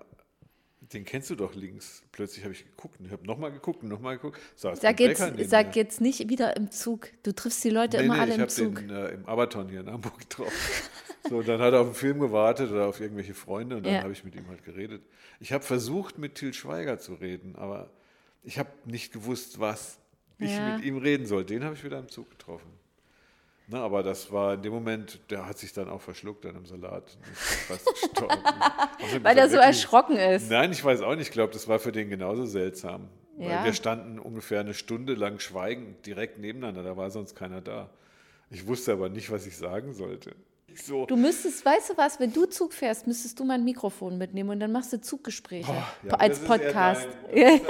den 0.93 1.05
kennst 1.05 1.29
du 1.29 1.35
doch 1.35 1.55
links. 1.55 2.03
Plötzlich 2.11 2.43
habe 2.43 2.53
ich 2.53 2.65
geguckt 2.65 2.99
und 2.99 3.05
ich 3.05 3.11
habe 3.11 3.25
nochmal 3.25 3.51
geguckt 3.51 3.83
und 3.83 3.89
nochmal 3.89 4.15
geguckt. 4.17 4.39
Saß 4.55 4.81
sag 4.81 4.99
jetzt, 4.99 5.23
sag 5.49 5.75
jetzt 5.75 6.01
nicht 6.01 6.29
wieder 6.29 6.55
im 6.55 6.71
Zug. 6.71 7.09
Du 7.23 7.33
triffst 7.33 7.63
die 7.63 7.69
Leute 7.69 7.97
nee, 7.97 8.05
immer 8.05 8.15
nee, 8.15 8.21
alle 8.21 8.35
im 8.35 8.49
Zug. 8.49 8.81
Ich 8.81 8.91
habe 8.91 9.03
den 9.03 9.11
äh, 9.11 9.13
im 9.15 9.25
Abaton 9.25 9.69
hier 9.69 9.81
in 9.81 9.91
Hamburg 9.91 10.17
getroffen. 10.19 10.51
so, 11.29 11.41
dann 11.41 11.59
hat 11.59 11.73
er 11.73 11.81
auf 11.81 11.87
einen 11.87 11.95
Film 11.95 12.19
gewartet 12.19 12.71
oder 12.71 12.87
auf 12.87 12.99
irgendwelche 12.99 13.33
Freunde 13.33 13.77
und 13.77 13.85
dann 13.85 13.93
ja. 13.93 14.01
habe 14.03 14.13
ich 14.13 14.23
mit 14.23 14.35
ihm 14.35 14.47
halt 14.47 14.63
geredet. 14.63 15.01
Ich 15.39 15.51
habe 15.51 15.63
versucht, 15.63 16.17
mit 16.17 16.35
Til 16.35 16.53
Schweiger 16.53 16.99
zu 16.99 17.15
reden, 17.15 17.55
aber 17.55 17.89
ich 18.43 18.59
habe 18.59 18.69
nicht 18.85 19.11
gewusst, 19.11 19.59
was 19.59 19.99
ich 20.37 20.51
ja. 20.51 20.75
mit 20.75 20.85
ihm 20.85 20.97
reden 20.97 21.25
soll. 21.25 21.45
Den 21.45 21.63
habe 21.63 21.75
ich 21.75 21.83
wieder 21.83 21.99
im 21.99 22.09
Zug 22.09 22.29
getroffen. 22.29 22.69
Na, 23.67 23.83
aber 23.83 24.03
das 24.03 24.31
war 24.31 24.53
in 24.53 24.61
dem 24.61 24.73
Moment, 24.73 25.19
der 25.31 25.47
hat 25.47 25.57
sich 25.57 25.73
dann 25.73 25.89
auch 25.89 26.01
verschluckt 26.01 26.45
dann 26.45 26.55
im 26.55 26.65
Salat. 26.65 27.17
Fast 27.33 27.85
gestorben. 28.01 28.43
Weil 29.23 29.37
er 29.37 29.49
so 29.49 29.57
erschrocken 29.57 30.17
ist. 30.17 30.51
Nein, 30.51 30.71
ich 30.71 30.83
weiß 30.83 31.01
auch 31.01 31.15
nicht. 31.15 31.27
Ich 31.27 31.31
glaube, 31.31 31.51
das 31.51 31.67
war 31.67 31.79
für 31.79 31.91
den 31.91 32.09
genauso 32.09 32.45
seltsam. 32.45 33.09
Ja. 33.37 33.49
Weil 33.49 33.65
wir 33.65 33.73
standen 33.73 34.19
ungefähr 34.19 34.59
eine 34.59 34.75
Stunde 34.75 35.15
lang 35.15 35.39
schweigend 35.39 36.05
direkt 36.05 36.37
nebeneinander. 36.37 36.83
Da 36.83 36.95
war 36.95 37.09
sonst 37.09 37.35
keiner 37.35 37.61
da. 37.61 37.89
Ich 38.51 38.67
wusste 38.67 38.93
aber 38.93 39.09
nicht, 39.09 39.31
was 39.31 39.47
ich 39.47 39.57
sagen 39.57 39.93
sollte. 39.93 40.35
So. 40.75 41.05
Du 41.05 41.15
müsstest, 41.15 41.65
weißt 41.65 41.91
du 41.91 41.97
was, 41.97 42.19
wenn 42.19 42.33
du 42.33 42.45
Zug 42.45 42.73
fährst, 42.73 43.07
müsstest 43.07 43.39
du 43.39 43.45
mein 43.45 43.63
Mikrofon 43.63 44.17
mitnehmen 44.17 44.49
und 44.49 44.59
dann 44.59 44.71
machst 44.71 44.91
du 44.93 44.99
Zuggespräche 44.99 45.71
oh, 45.71 46.07
ja, 46.07 46.13
als 46.15 46.39
Podcast. 46.39 47.07
Dein, 47.33 47.61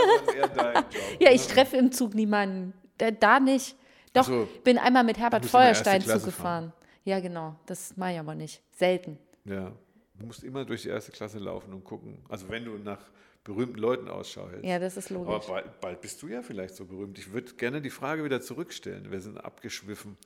ja, 1.19 1.31
ich 1.31 1.47
ne? 1.47 1.53
treffe 1.53 1.77
im 1.77 1.91
Zug 1.91 2.15
niemanden. 2.15 2.73
Da, 2.97 3.11
da 3.11 3.39
nicht. 3.39 3.75
Doch, 4.15 4.29
also, 4.29 4.47
bin 4.63 4.77
einmal 4.77 5.03
mit 5.03 5.17
Herbert 5.17 5.45
Feuerstein 5.45 6.01
zugefahren. 6.01 6.73
Ja, 7.03 7.19
genau. 7.19 7.55
Das 7.65 7.95
mache 7.97 8.13
ich 8.13 8.19
aber 8.19 8.35
nicht. 8.35 8.61
Selten. 8.71 9.19
Ja. 9.45 9.71
Du 10.17 10.25
musst 10.25 10.43
immer 10.43 10.65
durch 10.65 10.83
die 10.83 10.89
erste 10.89 11.11
Klasse 11.11 11.39
laufen 11.39 11.73
und 11.73 11.83
gucken. 11.83 12.23
Also 12.29 12.49
wenn 12.49 12.65
du 12.65 12.77
nach 12.77 12.99
berühmten 13.43 13.77
Leuten 13.77 14.07
Ausschau 14.07 14.49
hältst. 14.49 14.65
Ja, 14.65 14.79
das 14.79 14.97
ist 14.97 15.09
logisch. 15.09 15.45
Aber 15.45 15.45
bald, 15.47 15.79
bald 15.81 16.01
bist 16.01 16.21
du 16.21 16.27
ja 16.27 16.41
vielleicht 16.41 16.75
so 16.75 16.85
berühmt. 16.85 17.19
Ich 17.19 17.31
würde 17.31 17.53
gerne 17.53 17.81
die 17.81 17.89
Frage 17.89 18.23
wieder 18.23 18.41
zurückstellen. 18.41 19.11
Wir 19.11 19.19
sind 19.19 19.37
abgeschwiffen. 19.37 20.17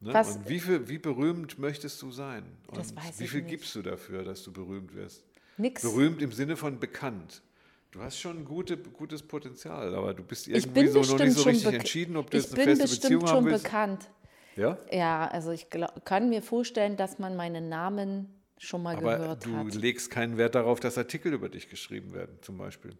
Ne? 0.00 0.14
Was? 0.14 0.36
Und 0.36 0.48
wie, 0.48 0.60
viel, 0.60 0.88
wie 0.88 0.98
berühmt 0.98 1.58
möchtest 1.58 2.00
du 2.02 2.10
sein? 2.10 2.44
Und 2.68 2.78
das 2.78 2.94
weiß 2.94 3.18
wie 3.18 3.26
viel 3.26 3.42
nicht. 3.42 3.50
gibst 3.50 3.74
du 3.74 3.82
dafür, 3.82 4.22
dass 4.22 4.42
du 4.44 4.52
berühmt 4.52 4.94
wirst? 4.94 5.24
Nix. 5.56 5.82
Berühmt 5.82 6.22
im 6.22 6.32
Sinne 6.32 6.56
von 6.56 6.78
bekannt. 6.78 7.42
Du 7.90 8.00
hast 8.00 8.18
schon 8.20 8.44
gute, 8.44 8.76
gutes 8.76 9.22
Potenzial, 9.22 9.94
aber 9.94 10.14
du 10.14 10.22
bist 10.22 10.46
irgendwie 10.46 10.86
so 10.86 11.00
noch 11.00 11.18
nicht 11.18 11.32
so 11.32 11.42
richtig 11.42 11.72
entschieden, 11.72 12.16
ob 12.16 12.30
du 12.30 12.36
jetzt 12.36 12.54
eine 12.54 12.62
feste 12.62 12.84
Beziehung 12.84 13.26
haben 13.28 13.44
willst. 13.46 13.64
Ich 13.64 13.70
bin 13.70 13.96
bestimmt 13.96 14.04
schon 14.04 14.06
bekannt. 14.06 14.10
Ja? 14.56 14.78
Ja, 14.92 15.26
also 15.26 15.50
ich 15.50 15.70
glaub, 15.70 16.04
kann 16.04 16.28
mir 16.28 16.42
vorstellen, 16.42 16.96
dass 16.96 17.18
man 17.18 17.36
meinen 17.36 17.68
Namen 17.68 18.28
schon 18.58 18.82
mal 18.82 18.96
aber 18.96 19.18
gehört 19.18 19.46
du 19.46 19.56
hat. 19.56 19.74
du 19.74 19.78
legst 19.78 20.10
keinen 20.10 20.36
Wert 20.36 20.54
darauf, 20.54 20.78
dass 20.78 20.98
Artikel 20.98 21.32
über 21.32 21.48
dich 21.48 21.68
geschrieben 21.68 22.12
werden, 22.12 22.38
zum 22.42 22.58
Beispiel. 22.58 22.96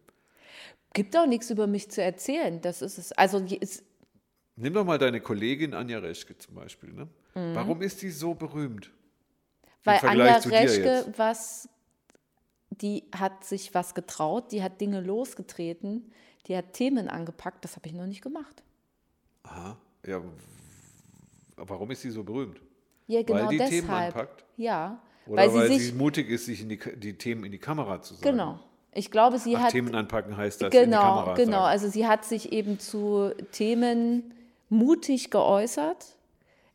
Gibt 0.93 1.15
auch 1.15 1.27
nichts 1.27 1.49
über 1.49 1.67
mich 1.67 1.89
zu 1.89 2.01
erzählen. 2.01 2.59
Das 2.61 2.81
ist 2.81 2.97
es. 2.97 3.11
Also 3.13 3.37
ist 3.37 3.83
Nimm 4.57 4.73
doch 4.73 4.83
mal 4.83 4.97
deine 4.97 5.21
Kollegin 5.21 5.73
Anja 5.73 5.99
Reschke 5.99 6.37
zum 6.37 6.55
Beispiel. 6.55 6.91
Ne? 6.91 7.07
Mhm. 7.35 7.55
Warum 7.55 7.81
ist 7.81 8.01
die 8.01 8.09
so 8.09 8.33
berühmt? 8.33 8.91
Weil 9.83 9.99
Anja 10.01 10.37
Reschke 10.37 11.05
was 11.15 11.69
die 12.81 13.03
hat 13.15 13.43
sich 13.43 13.73
was 13.73 13.93
getraut, 13.93 14.51
die 14.51 14.63
hat 14.63 14.81
Dinge 14.81 15.01
losgetreten, 15.01 16.11
die 16.47 16.57
hat 16.57 16.73
Themen 16.73 17.07
angepackt, 17.07 17.63
das 17.63 17.75
habe 17.75 17.87
ich 17.87 17.93
noch 17.93 18.07
nicht 18.07 18.21
gemacht. 18.21 18.63
Aha, 19.43 19.77
ja. 20.05 20.21
Warum 21.57 21.91
ist 21.91 22.01
sie 22.01 22.09
so 22.09 22.23
berühmt? 22.23 22.59
Ja, 23.07 23.21
genau 23.21 23.41
weil 23.41 23.47
die 23.49 23.57
deshalb. 23.57 23.81
Themen 23.81 23.89
anpackt? 23.89 24.45
Ja. 24.57 25.01
Oder 25.27 25.41
weil, 25.41 25.53
weil 25.53 25.67
sie, 25.71 25.79
sich, 25.79 25.93
mutig 25.93 26.29
ist, 26.29 26.45
sich 26.45 26.67
die, 26.67 26.79
die, 26.97 27.17
Themen 27.17 27.43
in 27.43 27.51
die 27.51 27.59
Kamera 27.59 28.01
zu 28.01 28.15
sagen? 28.15 28.23
Genau. 28.23 28.59
Ich 28.93 29.11
glaube, 29.11 29.37
sie 29.37 29.55
Ach, 29.55 29.63
hat. 29.63 29.71
Themen 29.71 29.93
anpacken 29.93 30.35
heißt 30.35 30.61
das 30.61 30.71
genau, 30.71 30.83
in 30.83 30.89
die 30.89 30.95
genau, 30.95 31.01
Kamera 31.01 31.33
Genau, 31.35 31.51
sagen. 31.51 31.65
also 31.65 31.89
sie 31.89 32.07
hat 32.07 32.25
sich 32.25 32.51
eben 32.51 32.79
zu 32.79 33.31
Themen 33.51 34.33
mutig 34.69 35.29
geäußert 35.29 36.17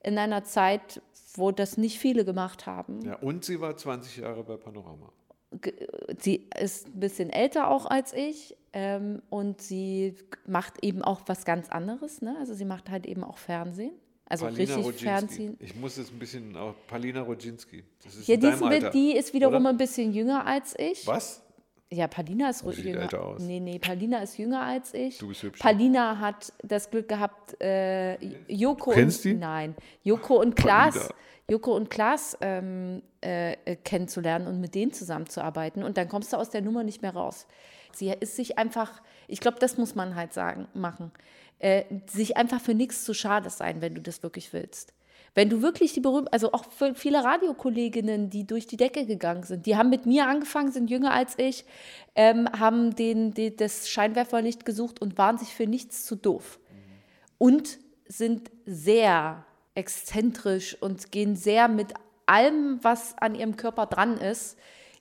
in 0.03 0.17
einer 0.19 0.45
Zeit, 0.45 1.03
wo 1.35 1.51
das 1.51 1.77
nicht 1.77 1.99
viele 1.99 2.25
gemacht 2.25 2.67
haben. 2.67 3.01
Ja, 3.05 3.17
und 3.17 3.45
sie 3.45 3.61
war 3.61 3.77
20 3.77 4.19
Jahre 4.19 4.45
bei 4.45 4.57
Panorama 4.57 5.11
sie 6.19 6.49
ist 6.61 6.89
ein 6.89 7.01
bisschen 7.01 7.31
älter 7.31 7.71
auch 7.71 7.87
als 7.87 8.13
ich 8.13 8.57
ähm, 8.73 9.23
und 9.31 9.61
sie 9.61 10.17
macht 10.47 10.83
eben 10.83 11.03
auch 11.03 11.23
was 11.27 11.45
ganz 11.45 11.69
anderes. 11.69 12.21
Ne? 12.21 12.37
Also 12.39 12.55
sie 12.55 12.65
macht 12.65 12.91
halt 12.91 13.07
eben 13.07 13.25
auch 13.25 13.39
Fernsehen. 13.39 13.93
Also 14.29 14.47
Palina 14.47 14.61
richtig 14.63 14.85
Rodzinski. 14.85 15.05
Fernsehen. 15.05 15.57
Ich 15.61 15.77
muss 15.77 15.97
jetzt 15.97 16.13
ein 16.13 16.19
bisschen 16.19 16.57
auch 16.57 16.75
Palina 16.89 17.23
Rodzinski. 17.23 17.85
Das 18.03 18.17
ist 18.17 18.27
ja, 18.27 18.37
die, 18.37 18.49
ist, 18.49 18.95
die 18.95 19.17
ist 19.17 19.33
wiederum 19.33 19.63
oder? 19.63 19.71
ein 19.71 19.77
bisschen 19.77 20.13
jünger 20.13 20.45
als 20.45 20.75
ich. 20.79 21.07
Was? 21.07 21.43
Ja, 21.93 22.09
Palina 22.09 22.51
ist 22.51 22.65
oh, 22.65 22.73
jünger. 22.73 23.03
Älter 23.03 23.25
aus. 23.25 23.41
Nee, 23.41 23.61
nee, 23.61 23.79
Palina 23.79 24.19
ist 24.19 24.37
jünger 24.37 24.63
als 24.63 24.93
ich. 24.93 25.19
Du 25.19 25.29
bist 25.29 25.45
hübsch. 25.45 25.61
Palina 25.61 26.19
hat 26.19 26.53
das 26.65 26.91
Glück 26.91 27.07
gehabt, 27.09 27.61
äh, 27.63 28.17
Joko 28.49 28.91
du 28.91 28.97
kennst 28.97 29.25
und, 29.25 29.33
die? 29.33 29.39
Nein, 29.39 29.77
Joko 30.03 30.41
und 30.41 30.57
Klaas 30.57 31.09
Joko 31.49 31.77
und 31.77 31.91
Klaas 31.91 32.37
ähm, 32.41 33.03
äh, 33.21 33.77
kennenzulernen 33.77 34.49
und 34.49 34.61
mit 34.61 34.75
denen 34.75 34.93
zusammenzuarbeiten. 34.93 35.83
Und 35.83 35.97
dann 35.97 36.09
kommst 36.09 36.33
du 36.33 36.37
aus 36.37 36.51
der 36.51 36.63
Nummer 36.63 36.83
nicht 36.83 37.03
mehr 37.03 37.15
raus. 37.15 37.47
Sie 37.93 38.09
ist 38.09 38.37
sich 38.37 38.59
einfach, 38.59 39.01
ich 39.29 39.41
glaube, 39.41 39.59
das 39.61 39.79
muss 39.79 39.95
man 39.95 40.17
halt 40.17 40.33
sagen, 40.33 40.67
machen, 40.75 41.13
äh, 41.59 41.85
sich 42.07 42.37
einfach 42.37 42.61
für 42.61 42.75
nichts 42.75 43.05
zu 43.05 43.15
schade 43.15 43.49
sein, 43.51 43.81
wenn 43.81 43.95
du 43.95 44.03
das 44.03 44.23
wirklich 44.23 44.53
willst. 44.53 44.93
Wenn 45.35 45.51
du 45.51 45.63
wirklich 45.63 45.93
die 45.93 46.01
berühmten, 46.01 46.33
also 46.33 46.53
auch 46.53 46.65
viele 46.95 47.23
Radiokolleginnen, 47.23 48.31
die 48.31 48.47
durch 48.47 48.67
die 48.67 48.77
Decke 48.77 49.07
gegangen 49.07 49.43
sind, 49.43 49.67
die 49.67 49.77
haben 49.77 49.91
mit 49.91 50.07
mir 50.07 50.27
angefangen, 50.27 50.73
sind 50.73 50.91
jünger 50.91 51.13
als 51.13 51.39
ich, 51.39 51.65
ähm, 52.15 52.49
haben 52.59 52.97
den, 52.97 53.35
den, 53.35 53.57
das 53.57 53.89
Scheinwerferlicht 53.89 54.65
gesucht 54.65 55.01
und 55.01 55.19
waren 55.19 55.39
sich 55.39 55.55
für 55.55 55.67
nichts 55.67 56.05
zu 56.05 56.17
doof. 56.17 56.59
Und 57.39 57.79
sind 58.09 58.51
sehr 58.65 59.46
exzentrisch 59.77 60.81
und 60.81 61.13
gehen 61.13 61.37
sehr 61.37 61.69
mit 61.69 61.93
allem, 62.27 62.79
was 62.83 63.17
an 63.19 63.35
ihrem 63.35 63.57
Körper 63.57 63.87
dran 63.87 64.19
ist, 64.19 64.57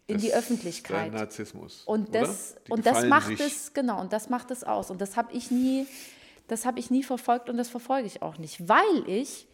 in 0.08 0.16
das 0.16 0.24
die 0.24 0.34
Öffentlichkeit. 0.34 1.08
Ist 1.08 1.20
Narzissmus. 1.20 1.84
Und 1.86 2.14
das, 2.14 2.56
und 2.70 2.86
das 2.86 3.06
macht 3.06 3.38
sich. 3.38 3.40
es, 3.40 3.74
genau, 3.74 4.00
und 4.00 4.14
das 4.14 4.30
macht 4.30 4.52
es 4.52 4.64
aus. 4.64 4.92
Und 4.92 5.02
das 5.02 5.18
habe 5.18 5.34
ich 5.34 5.50
nie, 5.50 5.88
das 6.48 6.66
habe 6.66 6.80
ich 6.80 6.92
nie 6.92 7.04
verfolgt 7.04 7.50
und 7.50 7.58
das 7.58 7.70
verfolge 7.70 8.06
ich 8.06 8.22
auch 8.22 8.38
nicht, 8.38 8.70
weil 8.70 9.04
ich 9.08 9.48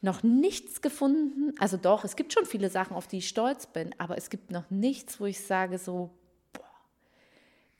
noch 0.00 0.22
nichts 0.22 0.80
gefunden, 0.80 1.54
also 1.58 1.76
doch, 1.76 2.04
es 2.04 2.14
gibt 2.14 2.32
schon 2.32 2.46
viele 2.46 2.70
Sachen, 2.70 2.94
auf 2.94 3.08
die 3.08 3.18
ich 3.18 3.28
stolz 3.28 3.66
bin, 3.66 3.92
aber 3.98 4.16
es 4.16 4.30
gibt 4.30 4.52
noch 4.52 4.70
nichts, 4.70 5.18
wo 5.18 5.26
ich 5.26 5.40
sage 5.40 5.78
so, 5.78 6.10
boah, 6.52 6.62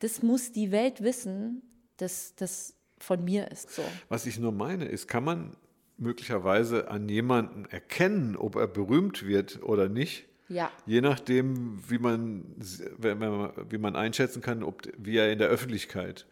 das 0.01 0.23
muss 0.23 0.51
die 0.51 0.73
Welt 0.73 1.01
wissen, 1.03 1.63
dass 1.99 2.35
das 2.35 2.75
von 2.99 3.25
mir 3.25 3.49
ist 3.53 3.73
so. 3.73 3.85
Was 4.09 4.27
ich 4.27 4.41
nur 4.41 4.51
meine, 4.51 4.87
ist, 4.87 5.07
kann 5.07 5.23
man 5.23 5.57
möglicherweise 5.99 6.91
an 6.91 7.09
jemanden 7.09 7.67
erkennen, 7.67 8.37
ob 8.37 8.57
er 8.57 8.69
berühmt 8.69 9.27
wird 9.27 9.63
oder 9.63 9.89
nicht, 9.89 10.27
Ja. 10.49 10.71
Je 10.87 11.03
nachdem, 11.03 11.79
wie 11.89 11.99
man, 11.99 12.45
wie 12.57 13.79
man 13.79 13.97
einschätzen 13.97 14.41
kann, 14.41 14.63
ob, 14.63 14.83
wie 14.97 15.19
er 15.19 15.31
in 15.31 15.39
der 15.39 15.49
Öffentlichkeit 15.49 16.27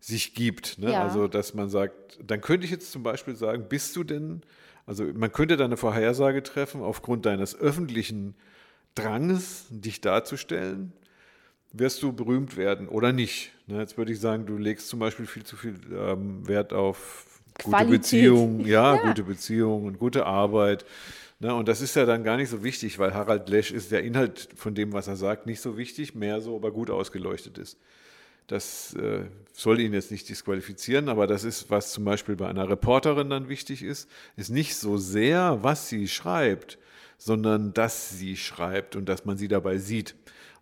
sich 0.00 0.34
gibt. 0.34 0.78
Ne? 0.78 0.92
Ja. 0.92 1.02
Also, 1.02 1.28
dass 1.28 1.54
man 1.54 1.70
sagt, 1.70 2.18
dann 2.22 2.42
könnte 2.42 2.66
ich 2.66 2.70
jetzt 2.70 2.92
zum 2.92 3.02
Beispiel 3.02 3.36
sagen, 3.36 3.66
bist 3.68 3.96
du 3.96 4.04
denn, 4.04 4.42
also 4.86 5.04
man 5.04 5.32
könnte 5.32 5.56
da 5.56 5.64
eine 5.64 5.78
Vorhersage 5.78 6.42
treffen 6.42 6.82
aufgrund 6.82 7.24
deines 7.24 7.58
öffentlichen 7.58 8.34
Dranges, 8.94 9.66
dich 9.70 10.02
darzustellen, 10.02 10.92
wirst 11.72 12.02
du 12.02 12.12
berühmt 12.12 12.56
werden 12.56 12.86
oder 12.86 13.12
nicht. 13.12 13.52
Ne? 13.66 13.78
Jetzt 13.78 13.96
würde 13.96 14.12
ich 14.12 14.20
sagen, 14.20 14.44
du 14.44 14.58
legst 14.58 14.88
zum 14.88 14.98
Beispiel 14.98 15.26
viel 15.26 15.44
zu 15.44 15.56
viel 15.56 15.74
ähm, 15.90 16.46
Wert 16.46 16.74
auf 16.74 17.33
gute 17.62 17.70
Qualität. 17.70 18.00
Beziehungen, 18.00 18.66
ja, 18.66 18.96
Ja. 18.96 19.02
gute 19.02 19.22
Beziehungen 19.22 19.86
und 19.86 19.98
gute 19.98 20.26
Arbeit. 20.26 20.84
Ne? 21.40 21.54
Und 21.54 21.68
das 21.68 21.80
ist 21.80 21.96
ja 21.96 22.04
dann 22.06 22.24
gar 22.24 22.36
nicht 22.36 22.48
so 22.50 22.62
wichtig, 22.62 22.98
weil 22.98 23.14
Harald 23.14 23.48
Lesch 23.48 23.70
ist 23.70 23.90
der 23.92 24.02
Inhalt 24.02 24.48
von 24.56 24.74
dem, 24.74 24.92
was 24.92 25.08
er 25.08 25.16
sagt, 25.16 25.46
nicht 25.46 25.60
so 25.60 25.76
wichtig, 25.76 26.14
mehr 26.14 26.40
so, 26.40 26.56
ob 26.56 26.64
er 26.64 26.70
gut 26.70 26.90
ausgeleuchtet 26.90 27.58
ist. 27.58 27.78
Das 28.46 28.94
äh, 28.94 29.22
soll 29.54 29.80
ihn 29.80 29.94
jetzt 29.94 30.10
nicht 30.10 30.28
disqualifizieren, 30.28 31.08
aber 31.08 31.26
das 31.26 31.44
ist, 31.44 31.70
was 31.70 31.92
zum 31.92 32.04
Beispiel 32.04 32.36
bei 32.36 32.46
einer 32.46 32.68
Reporterin 32.68 33.30
dann 33.30 33.48
wichtig 33.48 33.82
ist, 33.82 34.08
ist 34.36 34.50
nicht 34.50 34.76
so 34.76 34.98
sehr, 34.98 35.58
was 35.62 35.88
sie 35.88 36.08
schreibt, 36.08 36.78
sondern 37.16 37.72
dass 37.72 38.10
sie 38.10 38.36
schreibt 38.36 38.96
und 38.96 39.08
dass 39.08 39.24
man 39.24 39.38
sie 39.38 39.48
dabei 39.48 39.78
sieht 39.78 40.14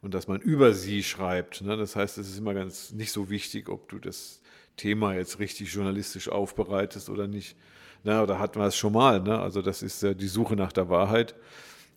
und 0.02 0.12
dass 0.12 0.28
man 0.28 0.40
über 0.40 0.74
sie 0.74 1.02
schreibt. 1.02 1.62
Ne? 1.62 1.76
Das 1.76 1.96
heißt, 1.96 2.18
es 2.18 2.28
ist 2.28 2.38
immer 2.38 2.54
ganz 2.54 2.92
nicht 2.92 3.12
so 3.12 3.30
wichtig, 3.30 3.68
ob 3.68 3.88
du 3.88 3.98
das 3.98 4.42
Thema 4.76 5.14
jetzt 5.14 5.38
richtig 5.38 5.72
journalistisch 5.72 6.28
aufbereitest 6.28 7.08
oder 7.08 7.28
nicht. 7.28 7.56
Na, 8.04 8.26
da 8.26 8.38
hatten 8.38 8.58
wir 8.58 8.66
es 8.66 8.76
schon 8.76 8.92
mal. 8.92 9.20
Ne? 9.20 9.38
Also 9.38 9.62
das 9.62 9.82
ist 9.82 10.02
ja 10.02 10.12
die 10.12 10.28
Suche 10.28 10.56
nach 10.56 10.72
der 10.72 10.88
Wahrheit. 10.88 11.36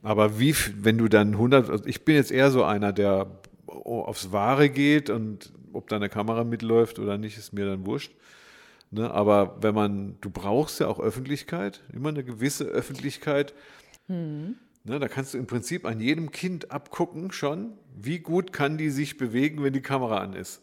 Aber 0.04 0.40
wie, 0.40 0.56
wenn 0.78 1.00
du 1.00 1.08
dann 1.08 1.34
100, 1.34 1.70
also 1.70 1.86
ich 1.86 2.06
bin 2.06 2.16
jetzt 2.16 2.32
eher 2.32 2.52
so 2.52 2.64
einer, 2.64 2.94
der 2.94 3.28
aufs 3.66 4.32
Wahre 4.32 4.70
geht 4.70 5.10
und 5.10 5.52
ob 5.74 5.90
da 5.90 5.96
eine 5.96 6.10
Kamera 6.10 6.44
mitläuft 6.44 7.00
oder 7.00 7.18
nicht, 7.18 7.38
ist 7.38 7.54
mir 7.54 7.66
dann 7.66 7.88
wurscht. 7.88 8.14
Ne? 8.92 9.10
Aber 9.10 9.58
wenn 9.62 9.74
man, 9.74 10.18
du 10.22 10.30
brauchst 10.30 10.80
ja 10.80 10.88
auch 10.88 11.00
Öffentlichkeit, 11.00 11.82
immer 11.92 12.10
eine 12.10 12.24
gewisse 12.24 12.66
Öffentlichkeit. 12.66 13.56
Ne? 14.86 15.00
Da 15.00 15.08
kannst 15.08 15.34
du 15.34 15.38
im 15.38 15.48
Prinzip 15.48 15.86
an 15.86 16.00
jedem 16.00 16.32
Kind 16.32 16.72
abgucken 16.72 17.32
schon, 17.32 17.74
wie 17.96 18.20
gut 18.20 18.54
kann 18.54 18.78
die 18.78 18.90
sich 18.90 19.18
bewegen, 19.18 19.64
wenn 19.64 19.74
die 19.74 19.82
Kamera 19.82 20.20
an 20.20 20.34
ist. 20.34 20.62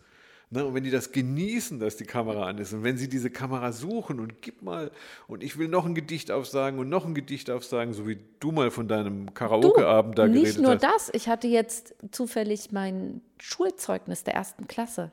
Ne? 0.50 0.64
Und 0.64 0.74
wenn 0.74 0.84
die 0.84 0.90
das 0.90 1.12
genießen, 1.12 1.80
dass 1.80 1.96
die 1.96 2.04
Kamera 2.04 2.46
an 2.46 2.58
ist 2.58 2.72
und 2.72 2.84
wenn 2.84 2.96
sie 2.96 3.08
diese 3.08 3.30
Kamera 3.30 3.72
suchen 3.72 4.20
und 4.20 4.40
gib 4.40 4.62
mal 4.62 4.92
und 5.26 5.42
ich 5.42 5.58
will 5.58 5.66
noch 5.66 5.84
ein 5.86 5.94
Gedicht 5.94 6.30
aufsagen 6.30 6.78
und 6.78 6.88
noch 6.88 7.04
ein 7.04 7.14
Gedicht 7.14 7.50
aufsagen, 7.50 7.94
so 7.94 8.06
wie 8.06 8.18
du 8.38 8.52
mal 8.52 8.70
von 8.70 8.86
deinem 8.86 9.34
Karaoke-Abend 9.34 10.18
da 10.18 10.26
nicht 10.28 10.42
geredet 10.42 10.62
nur 10.62 10.74
hast. 10.74 10.84
das, 10.84 11.10
ich 11.14 11.28
hatte 11.28 11.48
jetzt 11.48 11.94
zufällig 12.12 12.70
mein 12.70 13.22
Schulzeugnis 13.40 14.22
der 14.22 14.34
ersten 14.34 14.68
Klasse 14.68 15.10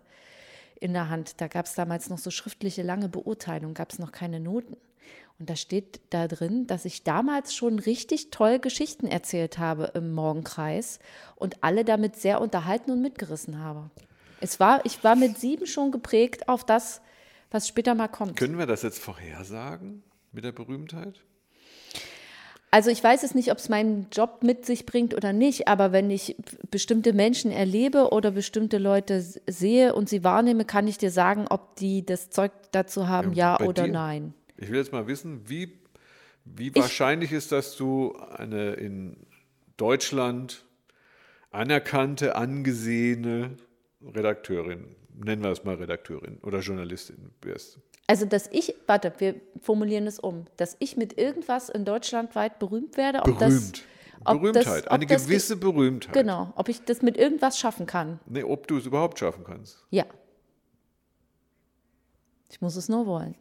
in 0.79 0.93
der 0.93 1.09
Hand. 1.09 1.41
Da 1.41 1.47
gab 1.47 1.65
es 1.65 1.73
damals 1.73 2.09
noch 2.09 2.19
so 2.19 2.29
schriftliche 2.29 2.83
lange 2.83 3.09
Beurteilung, 3.09 3.73
gab 3.73 3.91
es 3.91 3.97
noch 3.97 4.11
keine 4.11 4.39
Noten. 4.39 4.77
Und 5.39 5.49
da 5.49 5.55
steht 5.55 6.01
da 6.09 6.27
drin, 6.27 6.67
dass 6.67 6.83
ich 6.83 7.03
damals 7.03 7.55
schon 7.55 7.79
richtig 7.79 8.29
toll 8.29 8.59
Geschichten 8.59 9.07
erzählt 9.07 9.57
habe 9.57 9.91
im 9.93 10.11
Morgenkreis 10.11 10.99
und 11.35 11.63
alle 11.63 11.85
damit 11.85 12.17
sehr 12.17 12.41
unterhalten 12.41 12.91
und 12.91 13.01
mitgerissen 13.01 13.59
habe. 13.59 13.89
Es 14.41 14.59
war, 14.59 14.85
ich 14.85 15.01
war 15.03 15.15
mit 15.15 15.37
sieben 15.37 15.65
schon 15.65 15.91
geprägt 15.91 16.49
auf 16.49 16.65
das, 16.65 17.01
was 17.51 17.67
später 17.67 17.95
mal 17.95 18.09
kommt. 18.09 18.35
Können 18.35 18.57
wir 18.57 18.65
das 18.65 18.81
jetzt 18.81 18.99
vorhersagen 18.99 20.03
mit 20.33 20.43
der 20.43 20.51
Berühmtheit? 20.51 21.21
Also 22.71 22.91
ich 22.91 23.03
weiß 23.03 23.23
es 23.23 23.33
nicht, 23.33 23.51
ob 23.51 23.57
es 23.57 23.67
meinen 23.67 24.07
Job 24.11 24.43
mit 24.43 24.65
sich 24.65 24.85
bringt 24.85 25.15
oder 25.15 25.33
nicht, 25.33 25.67
aber 25.67 25.91
wenn 25.91 26.11
ich 26.11 26.35
bestimmte 26.69 27.13
Menschen 27.13 27.51
erlebe 27.51 28.09
oder 28.11 28.29
bestimmte 28.29 28.77
Leute 28.77 29.21
sehe 29.47 29.95
und 29.95 30.07
sie 30.07 30.23
wahrnehme, 30.23 30.65
kann 30.65 30.87
ich 30.87 30.99
dir 30.99 31.09
sagen, 31.09 31.47
ob 31.49 31.77
die 31.77 32.05
das 32.05 32.29
Zeug 32.29 32.51
dazu 32.71 33.07
haben, 33.07 33.33
ja, 33.33 33.57
bei 33.57 33.65
oder 33.65 33.83
dir? 33.85 33.93
nein. 33.93 34.33
Ich 34.61 34.69
will 34.69 34.77
jetzt 34.77 34.91
mal 34.91 35.07
wissen, 35.07 35.47
wie, 35.47 35.79
wie 36.43 36.75
wahrscheinlich 36.75 37.31
ist, 37.31 37.51
dass 37.51 37.77
du 37.77 38.15
eine 38.15 38.73
in 38.73 39.15
Deutschland 39.77 40.65
anerkannte, 41.51 42.35
angesehene 42.35 43.55
Redakteurin, 44.01 44.95
nennen 45.15 45.43
wir 45.43 45.51
es 45.51 45.63
mal 45.63 45.75
Redakteurin 45.75 46.39
oder 46.43 46.59
Journalistin 46.59 47.31
wirst. 47.41 47.79
Also, 48.07 48.25
dass 48.25 48.47
ich, 48.51 48.75
warte, 48.87 49.13
wir 49.19 49.35
formulieren 49.61 50.07
es 50.07 50.19
um, 50.19 50.45
dass 50.57 50.75
ich 50.79 50.97
mit 50.97 51.17
irgendwas 51.17 51.69
in 51.69 51.85
Deutschland 51.85 52.35
weit 52.35 52.59
berühmt 52.59 52.97
werde. 52.97 53.19
Ob 53.19 53.37
Berühmt. 53.37 53.77
Das, 53.77 53.83
ob 54.25 54.41
Berühmtheit, 54.41 54.65
das, 54.65 54.87
eine 54.87 55.03
ob 55.03 55.09
das, 55.09 55.25
gewisse 55.25 55.55
Berühmtheit. 55.55 56.13
Genau, 56.13 56.51
ob 56.55 56.67
ich 56.67 56.83
das 56.83 57.01
mit 57.01 57.17
irgendwas 57.17 57.57
schaffen 57.57 57.85
kann. 57.85 58.19
Nee, 58.25 58.43
ob 58.43 58.67
du 58.67 58.77
es 58.77 58.85
überhaupt 58.85 59.19
schaffen 59.19 59.43
kannst. 59.45 59.85
Ja. 59.91 60.05
Ich 62.49 62.59
muss 62.61 62.75
es 62.75 62.89
nur 62.89 63.05
wollen. 63.05 63.35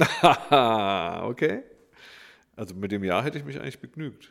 Haha, 0.00 1.26
okay. 1.28 1.62
Also 2.56 2.74
mit 2.74 2.90
dem 2.92 3.04
Ja 3.04 3.22
hätte 3.22 3.38
ich 3.38 3.44
mich 3.44 3.60
eigentlich 3.60 3.78
begnügt. 3.80 4.30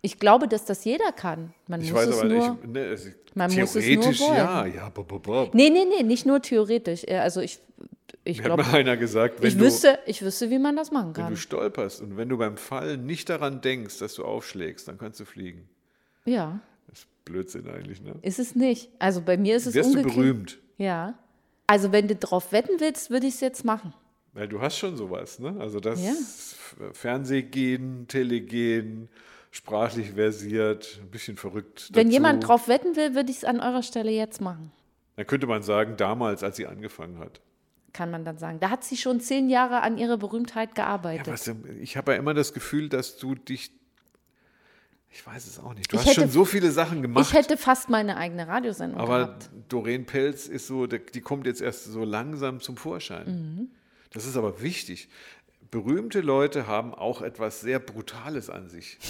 Ich 0.00 0.18
glaube, 0.20 0.46
dass 0.48 0.64
das 0.64 0.84
jeder 0.84 1.10
kann. 1.12 1.52
Man 1.66 1.80
Ich 1.80 1.92
muss 1.92 2.00
weiß 2.02 2.08
es 2.08 2.18
aber 2.20 2.28
nur. 2.28 2.50
nicht, 2.50 2.66
ne, 2.68 2.84
es, 2.86 3.10
man 3.34 3.52
muss 3.52 3.74
es 3.74 3.74
nur 3.74 3.82
theoretisch 3.82 4.20
wollen. 4.20 4.36
ja, 4.36 4.66
ja, 4.66 4.88
bob, 4.90 5.22
bob. 5.22 5.54
Nee, 5.54 5.70
nee, 5.70 5.84
nee, 5.84 6.02
nicht 6.04 6.24
nur 6.24 6.40
theoretisch. 6.40 7.06
Also 7.08 7.40
ich, 7.40 7.58
ich 8.24 8.38
Mir 8.38 8.44
hat 8.44 8.48
glaube, 8.56 8.62
mal 8.62 8.74
einer 8.78 8.96
gesagt, 8.96 9.40
wenn 9.42 9.48
ich 9.48 9.54
du, 9.54 9.60
wüsste, 9.64 9.98
ich 10.06 10.22
wüsste, 10.22 10.50
wie 10.50 10.58
man 10.60 10.76
das 10.76 10.92
machen 10.92 11.08
wenn 11.16 11.24
kann. 11.24 11.32
du 11.32 11.36
stolperst 11.36 12.00
und 12.00 12.16
wenn 12.16 12.28
du 12.28 12.38
beim 12.38 12.56
Fallen 12.56 13.06
nicht 13.06 13.28
daran 13.28 13.60
denkst, 13.60 13.98
dass 13.98 14.14
du 14.14 14.24
aufschlägst, 14.24 14.86
dann 14.86 14.98
kannst 14.98 15.18
du 15.18 15.24
fliegen. 15.24 15.68
Ja, 16.24 16.60
Das 16.88 17.00
ist 17.00 17.24
Blödsinn 17.24 17.68
eigentlich, 17.68 18.00
ne? 18.00 18.14
ist 18.22 18.38
es 18.38 18.54
nicht. 18.54 18.90
Also 19.00 19.20
bei 19.20 19.36
mir 19.36 19.56
ist 19.56 19.66
es 19.66 19.74
Wirst 19.74 19.94
du 19.94 19.98
umgekehrt. 19.98 20.14
berühmt? 20.16 20.58
Ja. 20.78 21.18
Also 21.66 21.90
wenn 21.90 22.06
du 22.06 22.14
drauf 22.14 22.52
wetten 22.52 22.78
willst, 22.78 23.10
würde 23.10 23.26
ich 23.26 23.34
es 23.34 23.40
jetzt 23.40 23.64
machen. 23.64 23.92
Weil 24.38 24.46
du 24.48 24.60
hast 24.60 24.78
schon 24.78 24.96
sowas, 24.96 25.40
ne? 25.40 25.56
Also 25.58 25.80
das 25.80 26.00
Ja. 26.00 26.12
Fernsehgehen, 26.92 28.06
Telegen, 28.08 29.08
sprachlich 29.50 30.12
versiert, 30.12 31.00
ein 31.02 31.10
bisschen 31.10 31.36
verrückt. 31.36 31.88
Wenn 31.92 32.06
dazu. 32.06 32.12
jemand 32.14 32.46
drauf 32.46 32.68
wetten 32.68 32.94
will, 32.96 33.14
würde 33.14 33.30
ich 33.30 33.38
es 33.38 33.44
an 33.44 33.60
eurer 33.60 33.82
Stelle 33.82 34.10
jetzt 34.10 34.40
machen. 34.40 34.70
Dann 35.16 35.26
könnte 35.26 35.46
man 35.46 35.62
sagen, 35.62 35.96
damals, 35.96 36.42
als 36.44 36.56
sie 36.56 36.66
angefangen 36.66 37.18
hat. 37.18 37.40
Kann 37.92 38.10
man 38.12 38.24
dann 38.24 38.38
sagen. 38.38 38.60
Da 38.60 38.70
hat 38.70 38.84
sie 38.84 38.96
schon 38.96 39.18
zehn 39.20 39.48
Jahre 39.50 39.80
an 39.80 39.98
ihrer 39.98 40.18
Berühmtheit 40.18 40.68
Ja, 40.70 40.84
gearbeitet. 40.84 41.26
was, 41.26 41.50
ich 41.80 41.96
habe 41.96 42.12
ja 42.12 42.18
immer 42.18 42.34
das 42.34 42.52
Gefühl, 42.52 42.88
dass 42.88 43.16
du 43.16 43.34
dich. 43.34 43.72
Ich 45.10 45.26
weiß 45.26 45.46
es 45.46 45.58
auch 45.58 45.74
nicht. 45.74 45.90
Du 45.92 45.96
Ich 45.96 46.02
hast 46.06 46.14
schon 46.14 46.24
hätte- 46.24 46.32
so 46.34 46.44
viele 46.44 46.70
Sachen 46.70 47.00
gemacht. 47.02 47.26
ich 47.26 47.32
hätte 47.34 47.56
fast 47.56 47.88
meine 47.88 48.18
eigene 48.18 48.46
Radiosendung 48.46 49.00
aber 49.00 49.18
gehabt. 49.24 49.50
Doreen 49.68 50.04
Pelz 50.04 50.46
ist 50.46 50.66
so, 50.66 50.86
die 50.86 51.00
die 51.12 51.22
kommt 51.22 51.46
jetzt 51.46 51.62
erst 51.62 51.84
so 51.86 52.04
langsam 52.04 52.60
zum 52.60 52.76
Vorschein. 52.76 53.26
Mhm. 53.26 53.68
Das 54.12 54.26
ist 54.26 54.36
aber 54.36 54.60
wichtig. 54.62 55.08
Berühmte 55.70 56.20
Leute 56.22 56.66
haben 56.66 56.94
auch 56.94 57.20
etwas 57.20 57.60
sehr 57.60 57.78
Brutales 57.78 58.50
an 58.50 58.68
sich. 58.68 58.98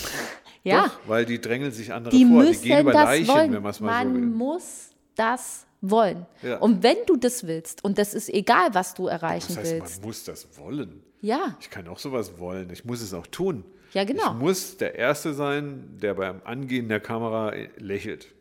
Ja, 0.65 0.87
Doch, 0.89 0.99
weil 1.09 1.25
die 1.25 1.41
drängeln 1.41 1.71
sich 1.71 1.93
andere 1.93 2.15
die 2.15 2.25
vor. 2.27 2.43
Die 2.43 2.49
müssen 2.49 2.63
gehen 2.65 2.81
über 2.81 2.93
das 2.93 3.05
Leichen, 3.05 3.29
wollen. 3.29 3.53
wenn 3.53 3.63
man 3.63 3.71
es 3.71 3.81
mal 3.81 4.05
man 4.05 4.09
so 4.09 4.21
will. 4.21 4.27
muss 4.27 4.91
das 5.15 5.67
wollen. 5.81 6.27
Ja. 6.43 6.59
Und 6.59 6.83
wenn 6.83 6.97
du 7.07 7.17
das 7.17 7.47
willst, 7.47 7.85
und 7.85 7.97
das 7.97 8.13
ist 8.13 8.29
egal, 8.29 8.75
was 8.75 8.93
du 8.93 9.07
erreichen 9.07 9.47
Das 9.55 9.57
heißt, 9.59 9.73
willst. 9.73 10.01
man 10.01 10.09
muss 10.09 10.25
das 10.25 10.49
wollen. 10.59 11.03
Ja, 11.21 11.57
Ich 11.61 11.71
kann 11.71 11.87
auch 11.87 11.99
sowas 12.01 12.39
wollen. 12.41 12.69
Ich 12.71 12.85
muss 12.85 13.01
es 13.01 13.15
auch 13.15 13.27
tun. 13.29 13.65
Ja, 13.95 14.03
genau. 14.05 14.33
Ich 14.33 14.39
muss 14.39 14.77
der 14.77 14.97
Erste 14.97 15.33
sein, 15.33 15.97
der 16.03 16.15
beim 16.15 16.43
Angehen 16.45 16.89
der 16.89 17.01
Kamera 17.01 17.55
lächelt. 17.79 18.35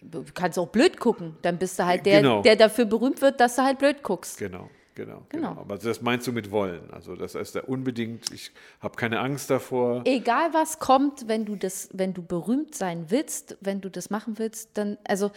du 0.00 0.24
kannst 0.32 0.56
auch 0.58 0.68
blöd 0.68 0.98
gucken. 1.00 1.36
Dann 1.42 1.58
bist 1.58 1.80
du 1.80 1.84
halt 1.84 2.06
der, 2.06 2.22
Genau. 2.22 2.42
der 2.42 2.54
dafür 2.54 2.84
berühmt 2.84 3.20
wird, 3.20 3.40
dass 3.40 3.56
du 3.56 3.62
halt 3.62 3.78
blöd 3.80 4.02
guckst. 4.04 4.38
Genau, 4.38 4.70
genau, 4.94 5.22
Genau. 5.28 5.50
genau. 5.50 5.60
Aber 5.60 5.78
das 5.78 6.00
meinst 6.02 6.26
du 6.26 6.32
mit 6.32 6.50
wollen. 6.50 6.90
Also 6.90 7.16
das 7.16 7.34
heißt 7.34 7.54
ja 7.54 7.62
unbedingt, 7.64 8.30
ich 8.32 8.50
habe 8.80 8.96
keine 8.96 9.20
Angst 9.20 9.50
davor. 9.50 10.02
Egal 10.04 10.52
was 10.52 10.78
kommt, 10.78 11.28
wenn 11.28 11.44
du 11.44 11.56
das, 11.56 11.88
wenn 11.92 12.14
du 12.14 12.22
berühmt 12.22 12.74
sein 12.74 13.06
willst, 13.10 13.56
wenn 13.60 13.80
du 13.80 13.90
das 13.90 14.10
machen 14.10 14.38
willst, 14.38 14.70
dann, 14.78 14.98
also 15.04 15.30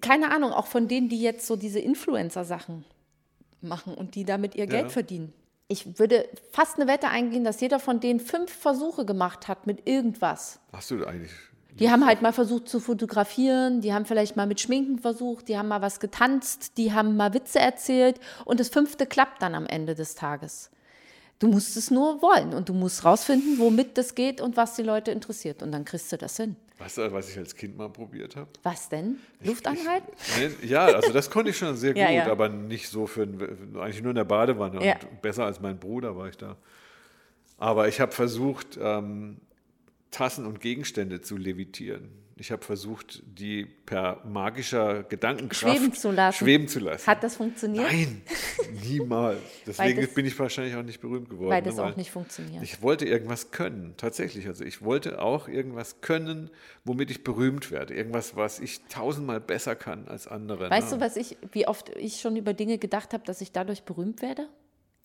keine 0.00 0.30
Ahnung, 0.30 0.52
auch 0.52 0.66
von 0.66 0.88
denen, 0.88 1.08
die 1.08 1.20
jetzt 1.20 1.46
so 1.46 1.56
diese 1.56 1.80
Influencer-Sachen 1.80 2.84
machen 3.60 3.94
und 3.94 4.14
die 4.14 4.24
damit 4.24 4.54
ihr 4.54 4.66
Geld 4.66 4.84
Ja. 4.84 4.88
verdienen. 4.88 5.32
Ich 5.68 5.98
würde 5.98 6.28
fast 6.52 6.76
eine 6.78 6.86
Wette 6.88 7.08
eingehen, 7.08 7.42
dass 7.42 7.60
jeder 7.60 7.80
von 7.80 7.98
denen 7.98 8.20
fünf 8.20 8.52
Versuche 8.52 9.04
gemacht 9.04 9.48
hat 9.48 9.66
mit 9.66 9.88
irgendwas. 9.88 10.60
Hast 10.72 10.90
du 10.92 11.04
eigentlich. 11.04 11.32
Die 11.78 11.90
haben 11.90 12.06
halt 12.06 12.22
mal 12.22 12.32
versucht 12.32 12.68
zu 12.68 12.80
fotografieren, 12.80 13.80
die 13.82 13.92
haben 13.92 14.06
vielleicht 14.06 14.36
mal 14.36 14.46
mit 14.46 14.60
Schminken 14.60 14.98
versucht, 14.98 15.48
die 15.48 15.58
haben 15.58 15.68
mal 15.68 15.82
was 15.82 16.00
getanzt, 16.00 16.78
die 16.78 16.92
haben 16.92 17.16
mal 17.16 17.34
Witze 17.34 17.58
erzählt 17.58 18.18
und 18.44 18.60
das 18.60 18.68
fünfte 18.68 19.06
klappt 19.06 19.42
dann 19.42 19.54
am 19.54 19.66
Ende 19.66 19.94
des 19.94 20.14
Tages. 20.14 20.70
Du 21.38 21.48
musst 21.48 21.76
es 21.76 21.90
nur 21.90 22.22
wollen 22.22 22.54
und 22.54 22.70
du 22.70 22.72
musst 22.72 23.04
rausfinden, 23.04 23.58
womit 23.58 23.98
das 23.98 24.14
geht 24.14 24.40
und 24.40 24.56
was 24.56 24.74
die 24.76 24.82
Leute 24.82 25.10
interessiert 25.10 25.62
und 25.62 25.70
dann 25.70 25.84
kriegst 25.84 26.10
du 26.10 26.16
das 26.16 26.38
hin. 26.38 26.56
Weißt 26.78 26.96
du, 26.98 27.12
was 27.12 27.28
ich 27.30 27.36
als 27.38 27.54
Kind 27.54 27.76
mal 27.76 27.90
probiert 27.90 28.36
habe? 28.36 28.48
Was 28.62 28.88
denn? 28.88 29.18
Luft 29.42 29.66
anhalten? 29.66 30.12
Ja, 30.62 30.86
also 30.86 31.12
das 31.12 31.28
konnte 31.30 31.50
ich 31.50 31.58
schon 31.58 31.76
sehr 31.76 31.92
gut, 31.94 32.02
Ja, 32.02 32.10
ja. 32.10 32.30
aber 32.30 32.48
nicht 32.48 32.88
so 32.88 33.06
für, 33.06 33.22
eigentlich 33.22 34.00
nur 34.02 34.10
in 34.10 34.16
der 34.16 34.24
Badewanne. 34.24 34.84
Ja. 34.84 34.94
Und 35.10 35.20
besser 35.22 35.44
als 35.44 35.60
mein 35.60 35.78
Bruder 35.78 36.16
war 36.16 36.28
ich 36.28 36.36
da. 36.36 36.56
Aber 37.58 37.88
ich 37.88 38.00
habe 38.00 38.12
versucht, 38.12 38.78
ähm, 38.80 39.38
Tassen 40.10 40.46
und 40.46 40.60
Gegenstände 40.60 41.20
zu 41.20 41.36
levitieren. 41.36 42.10
Ich 42.38 42.52
habe 42.52 42.62
versucht, 42.62 43.22
die 43.24 43.64
per 43.64 44.20
magischer 44.26 45.04
Gedankenkraft 45.04 45.74
Schweben 45.74 45.94
zu 45.94 46.10
lassen. 46.10 46.36
schweben 46.36 46.68
zu 46.68 46.80
lassen. 46.80 47.06
Hat 47.06 47.22
das 47.22 47.36
funktioniert? 47.36 47.86
Nein, 47.90 48.20
niemals. 48.82 49.40
Deswegen 49.66 50.02
das- 50.02 50.12
bin 50.12 50.26
ich 50.26 50.38
wahrscheinlich 50.38 50.74
auch 50.74 50.82
nicht 50.82 51.00
berühmt 51.00 51.30
geworden. 51.30 51.48
Weil 51.48 51.62
das 51.62 51.76
ne, 51.76 51.84
auch 51.84 51.96
nicht 51.96 52.10
funktioniert. 52.10 52.62
Ich 52.62 52.82
wollte 52.82 53.06
irgendwas 53.06 53.52
können, 53.52 53.94
tatsächlich. 53.96 54.46
Also 54.48 54.64
ich 54.64 54.82
wollte 54.82 55.22
auch 55.22 55.48
irgendwas 55.48 56.02
können, 56.02 56.50
womit 56.84 57.10
ich 57.10 57.24
berühmt 57.24 57.70
werde. 57.70 57.94
Irgendwas, 57.94 58.36
was 58.36 58.60
ich 58.60 58.82
tausendmal 58.90 59.40
besser 59.40 59.74
kann 59.74 60.06
als 60.06 60.28
andere. 60.28 60.68
Weißt 60.68 60.92
ne? 60.92 60.98
du, 60.98 61.04
was 61.04 61.16
ich, 61.16 61.38
wie 61.52 61.66
oft 61.66 61.88
ich 61.96 62.20
schon 62.20 62.36
über 62.36 62.52
Dinge 62.52 62.76
gedacht 62.76 63.14
habe, 63.14 63.24
dass 63.24 63.40
ich 63.40 63.52
dadurch 63.52 63.84
berühmt 63.84 64.20
werde? 64.20 64.46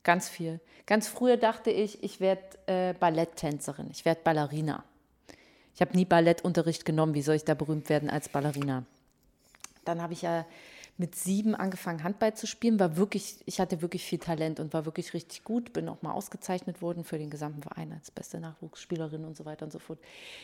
Ganz 0.04 0.28
viel. 0.28 0.60
Ganz 0.86 1.08
früher 1.08 1.38
dachte 1.38 1.72
ich, 1.72 2.04
ich 2.04 2.20
werde 2.20 2.42
äh, 2.66 2.94
Balletttänzerin, 2.94 3.88
ich 3.90 4.04
werde 4.04 4.20
Ballerina. 4.22 4.84
Ich 5.76 5.82
habe 5.82 5.96
nie 5.96 6.06
Ballettunterricht 6.06 6.86
genommen. 6.86 7.14
Wie 7.14 7.22
soll 7.22 7.36
ich 7.36 7.46
da 7.46 7.54
berühmt 7.54 7.90
werden 7.90 8.10
als 8.10 8.30
Ballerina? 8.30 8.84
Dann 9.86 10.02
habe 10.02 10.14
ich 10.14 10.22
ja 10.22 10.46
mit 10.98 11.16
sieben 11.16 11.56
angefangen, 11.56 12.04
Handball 12.04 12.36
zu 12.36 12.46
spielen. 12.46 12.80
War 12.80 12.96
wirklich, 12.98 13.38
ich 13.46 13.60
hatte 13.60 13.82
wirklich 13.82 14.04
viel 14.04 14.20
Talent 14.20 14.60
und 14.60 14.74
war 14.74 14.86
wirklich 14.86 15.14
richtig 15.14 15.44
gut. 15.44 15.74
Bin 15.74 15.90
auch 15.90 16.02
mal 16.02 16.12
ausgezeichnet 16.12 16.82
worden 16.82 17.04
für 17.04 17.18
den 17.18 17.30
gesamten 17.30 17.64
Verein 17.64 17.92
als 17.94 18.12
beste 18.12 18.40
Nachwuchsspielerin 18.40 19.26
und 19.26 19.36
so 19.36 19.46
weiter 19.46 19.66
und 19.66 19.72
so 19.72 19.80
fort. 19.80 19.98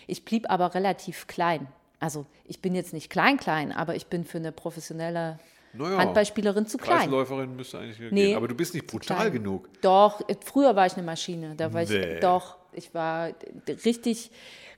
Ich 0.08 0.26
blieb 0.26 0.50
aber 0.50 0.74
relativ 0.74 1.28
klein. 1.28 1.68
Also 2.00 2.26
ich 2.46 2.62
bin 2.62 2.74
jetzt 2.76 2.94
nicht 2.94 3.10
klein, 3.10 3.38
klein, 3.38 3.72
aber 3.72 3.96
ich 3.96 4.08
bin 4.08 4.24
für 4.24 4.38
eine 4.38 4.52
professionelle 4.52 5.40
Naja, 5.74 5.98
Handballspielerin 5.98 6.66
zu 6.66 6.78
klein. 6.78 7.00
Kreisläuferin 7.02 7.56
müsste 7.56 7.80
eigentlich 7.80 8.00
Nee, 8.12 8.28
gehen. 8.28 8.38
Aber 8.38 8.48
du 8.48 8.56
bist 8.56 8.74
nicht 8.74 8.88
brutal 8.88 9.30
genug. 9.30 9.70
Doch, 9.82 10.22
früher 10.44 10.76
war 10.76 10.86
ich 10.88 10.94
eine 10.94 11.04
Maschine. 11.04 11.54
Da 11.56 11.74
war 11.74 11.84
Nee. 11.84 12.16
ich 12.16 12.20
doch, 12.22 12.58
ich 12.78 12.94
war 12.94 13.32
richtig, 13.68 14.32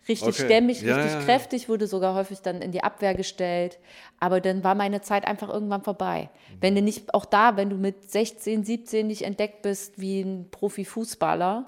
richtig 0.07 0.27
Okay. 0.35 0.45
stämmig, 0.45 0.81
Ja, 0.81 0.95
richtig 0.95 1.13
ja, 1.13 1.25
kräftig, 1.25 1.69
wurde 1.69 1.87
sogar 1.87 2.15
häufig 2.15 2.39
dann 2.41 2.61
in 2.61 2.71
die 2.71 2.83
Abwehr 2.83 3.13
gestellt. 3.13 3.77
Aber 4.19 4.41
dann 4.41 4.63
war 4.63 4.75
meine 4.75 5.01
Zeit 5.01 5.25
einfach 5.27 5.49
irgendwann 5.49 5.83
vorbei. 5.83 6.29
Wenn 6.61 6.75
du 6.75 6.81
nicht, 6.81 7.13
auch 7.13 7.25
da, 7.25 7.57
wenn 7.57 7.69
du 7.69 7.75
mit 7.75 8.09
16, 8.09 8.63
17 8.63 9.07
nicht 9.07 9.23
entdeckt 9.23 9.61
bist 9.61 9.99
wie 9.99 10.21
ein 10.21 10.47
Profifußballer, 10.51 11.65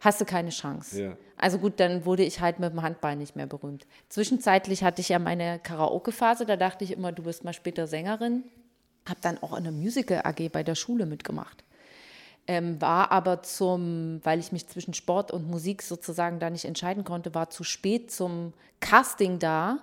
hast 0.00 0.20
du 0.20 0.24
keine 0.24 0.50
Chance. 0.50 1.16
Also 1.36 1.58
gut, 1.58 1.80
dann 1.80 2.04
wurde 2.04 2.22
ich 2.22 2.40
halt 2.40 2.60
mit 2.60 2.72
dem 2.72 2.82
Handball 2.82 3.16
nicht 3.16 3.34
mehr 3.34 3.46
berühmt. 3.46 3.86
Zwischenzeitlich 4.08 4.84
hatte 4.84 5.00
ich 5.00 5.08
ja 5.08 5.18
meine 5.18 5.58
Karaoke-Phase, 5.58 6.46
da 6.46 6.56
dachte 6.56 6.84
ich 6.84 6.92
immer, 6.92 7.10
du 7.10 7.24
wirst 7.24 7.42
mal 7.42 7.52
später 7.52 7.86
Sängerin. 7.88 8.44
Habe 9.08 9.18
dann 9.22 9.42
auch 9.42 9.56
in 9.56 9.64
der 9.64 9.72
Musical 9.72 10.20
AG 10.22 10.48
bei 10.52 10.62
der 10.62 10.76
Schule 10.76 11.06
mitgemacht. 11.06 11.64
Ähm, 12.48 12.80
war 12.80 13.12
aber 13.12 13.42
zum, 13.42 14.20
weil 14.24 14.40
ich 14.40 14.50
mich 14.50 14.66
zwischen 14.66 14.94
Sport 14.94 15.30
und 15.30 15.48
Musik 15.48 15.82
sozusagen 15.82 16.40
da 16.40 16.50
nicht 16.50 16.64
entscheiden 16.64 17.04
konnte, 17.04 17.34
war 17.34 17.50
zu 17.50 17.62
spät 17.62 18.10
zum 18.10 18.52
Casting 18.80 19.38
da 19.38 19.78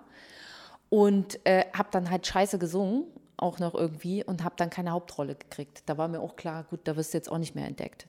und 0.89 1.39
äh, 1.45 1.65
habe 1.73 1.87
dann 1.91 2.09
halt 2.09 2.27
scheiße 2.27 2.59
gesungen, 2.59 3.05
auch 3.37 3.59
noch 3.59 3.75
irgendwie, 3.75 4.25
und 4.25 4.43
habe 4.43 4.55
dann 4.57 4.69
keine 4.69 4.91
Hauptrolle 4.91 5.35
gekriegt. 5.35 5.83
Da 5.85 5.97
war 5.97 6.09
mir 6.09 6.19
auch 6.19 6.35
klar, 6.35 6.65
gut, 6.69 6.81
da 6.83 6.97
wirst 6.97 7.13
du 7.13 7.17
jetzt 7.17 7.31
auch 7.31 7.37
nicht 7.37 7.55
mehr 7.55 7.65
entdeckt. 7.65 8.07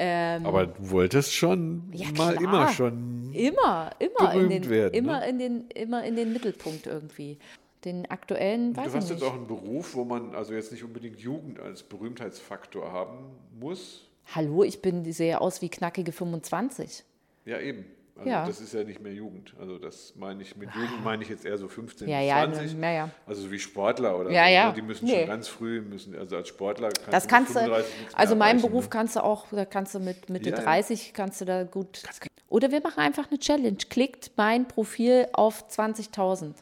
Aber 0.00 0.66
du 0.66 0.90
wolltest 0.90 1.34
schon 1.34 1.90
Ähm, 1.92 1.92
Ja, 1.92 2.08
mal 2.16 2.36
klar. 2.36 2.42
immer 2.42 2.68
schon. 2.72 3.34
Immer, 3.34 3.90
immer 3.98 4.32
in 4.32 4.48
den, 4.48 4.68
werden, 4.70 4.94
immer 4.94 5.20
ne? 5.20 5.28
in 5.28 5.38
den, 5.38 5.68
immer 5.74 6.04
in 6.04 6.16
den 6.16 6.32
Mittelpunkt 6.32 6.86
irgendwie. 6.86 7.38
Den 7.84 8.10
aktuellen 8.10 8.76
weiß 8.76 8.92
Du 8.92 8.98
hast 8.98 9.10
jetzt 9.10 9.22
auch 9.22 9.32
einen 9.34 9.46
Beruf, 9.46 9.94
wo 9.94 10.04
man 10.04 10.34
also 10.34 10.52
jetzt 10.52 10.70
nicht 10.70 10.84
unbedingt 10.84 11.18
Jugend 11.18 11.60
als 11.60 11.82
Berühmtheitsfaktor 11.82 12.92
haben 12.92 13.18
muss. 13.58 14.06
Hallo, 14.34 14.62
ich 14.64 14.82
bin, 14.82 15.10
sehe 15.12 15.40
aus 15.40 15.62
wie 15.62 15.70
knackige 15.70 16.12
25. 16.12 17.04
Ja, 17.46 17.58
eben. 17.58 17.86
Also 18.16 18.28
Ja. 18.28 18.46
das 18.46 18.60
ist 18.60 18.74
ja 18.74 18.84
nicht 18.84 19.00
mehr 19.00 19.14
Jugend. 19.14 19.54
Also 19.58 19.78
das 19.78 20.12
meine 20.16 20.42
ich, 20.42 20.54
mit 20.56 20.68
Jugend 20.74 21.02
meine 21.04 21.22
ich 21.22 21.30
jetzt 21.30 21.46
eher 21.46 21.56
so 21.56 21.68
15 21.68 22.06
Ja, 22.06 22.18
bis 22.18 22.28
ja, 22.28 22.52
20. 22.52 22.82
ja, 22.82 22.90
ja. 22.92 23.10
Also 23.26 23.42
so 23.42 23.50
wie 23.50 23.58
Sportler 23.58 24.18
oder 24.18 24.30
Ja, 24.30 24.44
so. 24.44 24.50
ja. 24.52 24.68
ne? 24.68 24.74
Die 24.74 24.82
müssen 24.82 25.06
Nee. 25.06 25.20
schon 25.20 25.26
ganz 25.28 25.48
früh, 25.48 25.80
müssen, 25.80 26.14
also 26.14 26.36
als 26.36 26.48
Sportler 26.48 26.90
kannst 26.90 27.12
Das 27.14 27.22
du 27.22 27.28
kannst 27.30 27.50
du, 27.54 27.60
35 27.60 27.94
nichts 27.98 28.12
mehr 28.12 28.20
also 28.20 28.36
meinen 28.36 28.60
Beruf 28.60 28.84
ne? 28.84 28.90
kannst 28.90 29.16
du 29.16 29.24
auch, 29.24 29.46
da 29.50 29.64
kannst 29.64 29.94
du 29.94 30.00
mit 30.00 30.28
Mitte 30.28 30.50
Ja, 30.50 30.56
ja. 30.56 30.62
30, 30.64 31.14
kannst 31.14 31.40
du 31.40 31.46
da 31.46 31.64
gut. 31.64 32.02
Oder 32.50 32.70
wir 32.70 32.82
machen 32.82 32.98
einfach 33.00 33.30
eine 33.30 33.38
Challenge. 33.38 33.78
Klickt 33.88 34.32
mein 34.36 34.68
Profil 34.68 35.26
auf 35.32 35.64
20.000. 35.70 36.52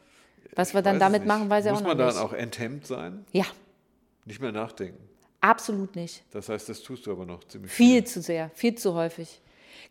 Was 0.54 0.74
wir 0.74 0.82
dann 0.82 0.98
damit 0.98 1.22
nicht. 1.22 1.28
machen, 1.28 1.48
weiß 1.50 1.64
ich 1.66 1.70
Muss 1.70 1.80
auch 1.80 1.82
noch 1.84 1.88
man 1.90 1.98
dann 1.98 2.08
nicht. 2.08 2.18
auch 2.18 2.32
enthemmt 2.32 2.86
sein? 2.86 3.24
Ja, 3.32 3.44
Nicht 4.24 4.40
mehr 4.40 4.52
nachdenken. 4.52 4.98
absolut 5.40 5.94
nicht. 5.96 6.22
Das 6.32 6.48
heißt, 6.48 6.68
das 6.68 6.82
tust 6.82 7.06
du 7.06 7.12
aber 7.12 7.24
noch 7.26 7.44
ziemlich 7.44 7.70
Viel 7.72 8.04
zu 8.04 8.20
sehr, 8.20 8.50
viel 8.54 8.74
zu 8.74 8.94
häufig. 8.94 9.40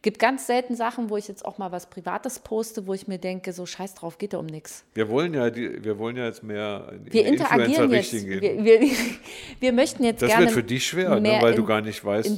Gibt 0.04 0.20
ganz 0.20 0.46
selten 0.46 0.76
Sachen, 0.76 1.10
wo 1.10 1.18
ich 1.18 1.28
jetzt 1.28 1.44
auch 1.44 1.58
mal 1.58 1.72
was 1.72 1.90
Privates 1.90 2.40
poste, 2.40 2.86
wo 2.86 2.94
ich 2.94 3.08
mir 3.08 3.18
denke, 3.18 3.52
so 3.52 3.66
scheiß 3.66 3.96
drauf, 3.96 4.20
geht 4.20 4.34
ja 4.34 4.40
um 4.40 4.46
nichts. 4.46 4.84
Wir 4.94 5.10
wollen 5.10 5.34
ja, 5.34 5.50
die, 5.50 5.84
wir 5.84 5.98
wollen 5.98 6.16
ja 6.18 6.26
jetzt 6.26 6.44
mehr 6.44 6.90
in 6.92 7.06
Wir 7.06 7.24
die 7.24 7.30
interagieren 7.30 7.92
jetzt. 7.92 8.12
Gehen. 8.12 8.42
Wir, 8.42 8.64
wir, 8.64 8.82
wir 9.60 9.74
möchten 9.74 10.04
jetzt 10.04 10.22
das 10.22 10.30
gerne 10.30 10.46
wird 10.46 10.54
für 10.54 10.64
dich 10.64 10.86
schwer, 10.86 11.20
ne, 11.20 11.40
weil 11.42 11.56
du 11.56 11.66
gar 11.66 11.82
nicht 11.82 12.06
weißt, 12.06 12.30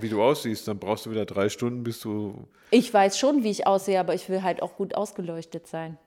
wie 0.00 0.08
du 0.08 0.22
aussiehst. 0.22 0.66
Dann 0.66 0.78
brauchst 0.78 1.04
du 1.04 1.10
wieder 1.10 1.26
drei 1.26 1.50
Stunden, 1.50 1.84
bis 1.84 2.00
du. 2.00 2.46
Ich 2.70 2.94
weiß 2.94 3.18
schon, 3.18 3.42
wie 3.42 3.50
ich 3.50 3.66
aussehe, 3.66 4.00
aber 4.00 4.14
ich 4.14 4.30
will 4.30 4.42
halt 4.42 4.62
auch 4.62 4.76
gut 4.76 4.94
ausgeleuchtet 4.94 5.66
sein. 5.66 5.98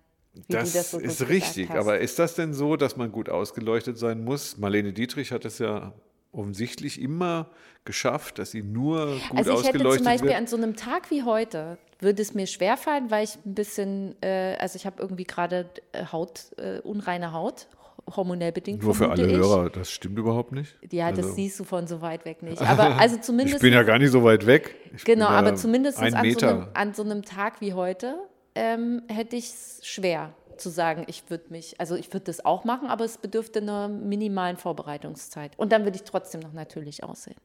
Das, 0.48 0.74
das 0.74 0.92
so 0.92 1.00
ist 1.00 1.28
richtig. 1.30 1.70
hast. 1.70 1.78
Aber 1.78 2.00
ist 2.00 2.20
das 2.20 2.36
denn 2.36 2.54
so, 2.54 2.76
dass 2.76 2.98
man 2.98 3.12
gut 3.12 3.30
ausgeleuchtet 3.30 3.98
sein 3.98 4.24
muss? 4.24 4.58
Marlene 4.58 4.94
Dietrich 4.94 5.32
hat 5.32 5.46
es 5.46 5.60
ja 5.60 5.94
offensichtlich 6.32 7.02
immer 7.02 7.50
geschafft, 7.86 8.40
dass 8.40 8.52
sie 8.52 8.64
nur 8.64 9.08
gut 9.08 9.38
also 9.38 9.38
ich 9.38 9.38
hätte 9.38 9.54
ausgeleuchtet 9.54 9.98
zum 9.98 10.06
Beispiel 10.06 10.30
wird. 10.30 10.38
an 10.38 10.48
so 10.48 10.58
einem 10.58 10.76
Tag 10.76 11.10
wie 11.10 11.24
heute, 11.24 11.78
würde 12.00 12.22
es 12.22 12.34
mir 12.34 12.48
schwerfallen, 12.48 13.10
weil 13.10 13.24
ich 13.24 13.38
ein 13.46 13.56
bisschen, 13.56 14.16
äh, 14.22 14.56
also 14.60 14.76
ich 14.76 14.86
habe 14.86 15.02
irgendwie 15.02 15.24
gerade 15.24 15.70
äh, 15.94 16.06
Haut, 16.12 16.52
äh, 16.58 16.80
unreine 16.80 17.32
Haut, 17.34 17.68
hormonell 18.16 18.52
bedingt. 18.52 18.84
Nur 18.84 18.94
für 18.94 19.10
alle 19.10 19.26
ich. 19.26 19.34
Hörer, 19.34 19.70
das 19.70 19.92
stimmt 19.92 20.18
überhaupt 20.18 20.52
nicht. 20.52 20.76
Ja, 20.92 21.10
das 21.10 21.26
Also, 21.26 21.36
siehst 21.36 21.60
du 21.60 21.64
von 21.64 21.88
so 21.88 22.02
weit 22.02 22.26
weg 22.26 22.44
nicht. 22.44 22.62
Aber 22.62 22.98
also 22.98 23.18
zumindest. 23.18 23.58
Ich 23.58 23.62
bin 23.62 23.74
ja 23.74 23.84
gar 23.84 24.00
nicht 24.00 24.12
so 24.12 24.24
weit 24.24 24.46
weg. 24.46 24.76
Ich 24.96 25.04
Genau, 25.04 25.28
aber 25.28 25.56
zumindest 25.56 26.00
an 26.00 26.32
so, 26.32 26.48
einem, 26.48 26.68
an 26.74 26.94
so 26.94 27.04
einem 27.04 27.24
Tag 27.24 27.62
wie 27.62 27.74
heute 27.74 28.16
ähm, 28.58 29.04
hätte 29.08 29.36
ich 29.36 29.46
es 29.46 29.80
schwer 29.84 30.34
zu 30.58 30.70
sagen, 30.70 31.06
ich 31.08 31.30
würde 31.30 31.46
mich, 31.50 31.80
also 31.80 31.96
ich 31.96 32.12
würde 32.12 32.26
das 32.26 32.44
auch 32.44 32.64
machen, 32.64 32.90
aber 32.90 33.06
es 33.06 33.18
bedürfte 33.18 33.60
einer 33.60 33.88
minimalen 33.88 34.58
Vorbereitungszeit. 34.58 35.52
Und 35.58 35.72
dann 35.72 35.84
würde 35.84 35.98
ich 35.98 36.04
trotzdem 36.04 36.42
noch 36.42 36.54
natürlich 36.54 37.04
aussehen. 37.04 37.38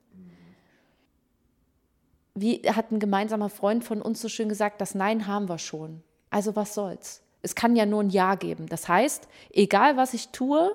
Wie 2.34 2.62
hat 2.62 2.90
ein 2.90 2.98
gemeinsamer 2.98 3.50
Freund 3.50 3.84
von 3.84 4.00
uns 4.00 4.22
so 4.22 4.28
schön 4.28 4.48
gesagt, 4.48 4.80
das 4.80 4.94
Nein 4.94 5.26
haben 5.26 5.50
wir 5.50 5.58
schon. 5.58 6.02
Also 6.30 6.56
was 6.56 6.74
soll's? 6.74 7.22
Es 7.42 7.54
kann 7.54 7.76
ja 7.76 7.84
nur 7.84 8.02
ein 8.02 8.08
Ja 8.08 8.36
geben. 8.36 8.66
Das 8.66 8.88
heißt, 8.88 9.28
egal 9.50 9.98
was 9.98 10.14
ich 10.14 10.28
tue, 10.28 10.74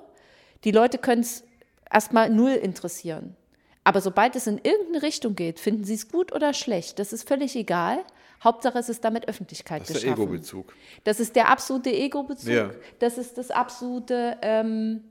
die 0.64 0.72
Leute 0.72 1.00
können 1.00 1.22
es 1.22 1.44
erstmal 1.92 2.30
null 2.30 2.52
interessieren. 2.52 3.36
Aber 3.84 4.02
sobald 4.02 4.36
es 4.36 4.48
in 4.48 4.60
irgendeine 4.62 5.02
Richtung 5.02 5.36
geht, 5.36 5.60
finden 5.60 5.86
sie 5.86 5.94
es 5.96 6.10
gut 6.10 6.34
oder 6.34 6.54
schlecht, 6.54 7.00
das 7.00 7.14
ist 7.14 7.28
völlig 7.28 7.56
egal. 7.56 8.04
Hauptsache, 8.44 8.78
es 8.78 8.90
ist 8.90 9.04
damit 9.04 9.28
Öffentlichkeit 9.28 9.82
Das 9.82 9.90
ist 9.90 10.04
der 10.04 10.12
geschaffen. 10.12 10.24
Ego-Bezug. 10.24 10.74
Das 11.04 11.20
ist 11.20 11.36
der 11.36 11.50
absolute 11.50 11.92
Ego-Bezug. 11.92 12.50
Ja. 12.50 12.72
Das 13.00 13.18
ist 13.18 13.38
das 13.38 13.52
absolute. 13.52 14.38
Ähm, 14.42 15.04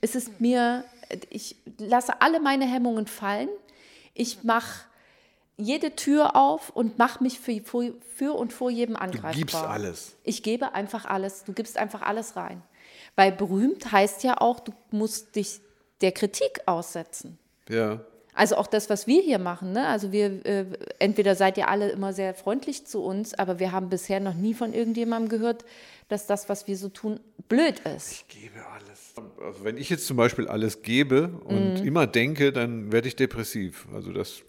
es 0.00 0.14
ist 0.14 0.40
mir. 0.40 0.84
Ich 1.30 1.56
lasse 1.78 2.20
alle 2.20 2.40
meine 2.40 2.66
Hemmungen 2.66 3.06
fallen. 3.06 3.48
Ich 4.14 4.44
mache 4.44 4.84
jede 5.56 5.94
Tür 5.94 6.36
auf 6.36 6.70
und 6.70 6.98
mache 6.98 7.22
mich 7.22 7.38
für, 7.40 7.60
für, 7.60 7.94
für 8.14 8.34
und 8.34 8.52
vor 8.52 8.70
jedem 8.70 8.96
angreifbar. 8.96 9.32
gibst 9.32 9.56
alles. 9.56 10.16
Ich 10.24 10.42
gebe 10.42 10.74
einfach 10.74 11.04
alles. 11.04 11.44
Du 11.44 11.52
gibst 11.52 11.76
einfach 11.76 12.02
alles 12.02 12.36
rein. 12.36 12.62
Weil 13.16 13.32
berühmt 13.32 13.90
heißt 13.90 14.22
ja 14.24 14.40
auch, 14.40 14.60
du 14.60 14.72
musst 14.90 15.36
dich 15.36 15.60
der 16.00 16.12
Kritik 16.12 16.60
aussetzen. 16.66 17.38
Ja. 17.68 18.00
Also 18.34 18.56
auch 18.56 18.66
das, 18.66 18.88
was 18.90 19.06
wir 19.06 19.22
hier 19.22 19.38
machen. 19.38 19.72
Ne? 19.72 19.86
Also 19.86 20.12
wir, 20.12 20.44
äh, 20.46 20.66
entweder 20.98 21.34
seid 21.34 21.58
ihr 21.58 21.68
alle 21.68 21.90
immer 21.90 22.12
sehr 22.12 22.34
freundlich 22.34 22.86
zu 22.86 23.02
uns, 23.02 23.34
aber 23.34 23.58
wir 23.58 23.72
haben 23.72 23.88
bisher 23.88 24.20
noch 24.20 24.34
nie 24.34 24.54
von 24.54 24.72
irgendjemandem 24.72 25.28
gehört, 25.28 25.64
dass 26.08 26.26
das, 26.26 26.48
was 26.48 26.66
wir 26.66 26.76
so 26.76 26.88
tun, 26.88 27.20
blöd 27.48 27.80
ist. 27.80 28.12
Ich 28.12 28.28
gebe 28.28 28.54
alles. 28.74 29.14
Also 29.44 29.64
wenn 29.64 29.76
ich 29.76 29.90
jetzt 29.90 30.06
zum 30.06 30.16
Beispiel 30.16 30.48
alles 30.48 30.82
gebe 30.82 31.28
und 31.44 31.84
immer 31.84 32.06
denke, 32.06 32.52
dann 32.52 32.92
werde 32.92 33.08
ich 33.08 33.16
depressiv. 33.16 33.86
Also 33.94 34.12
das. 34.12 34.42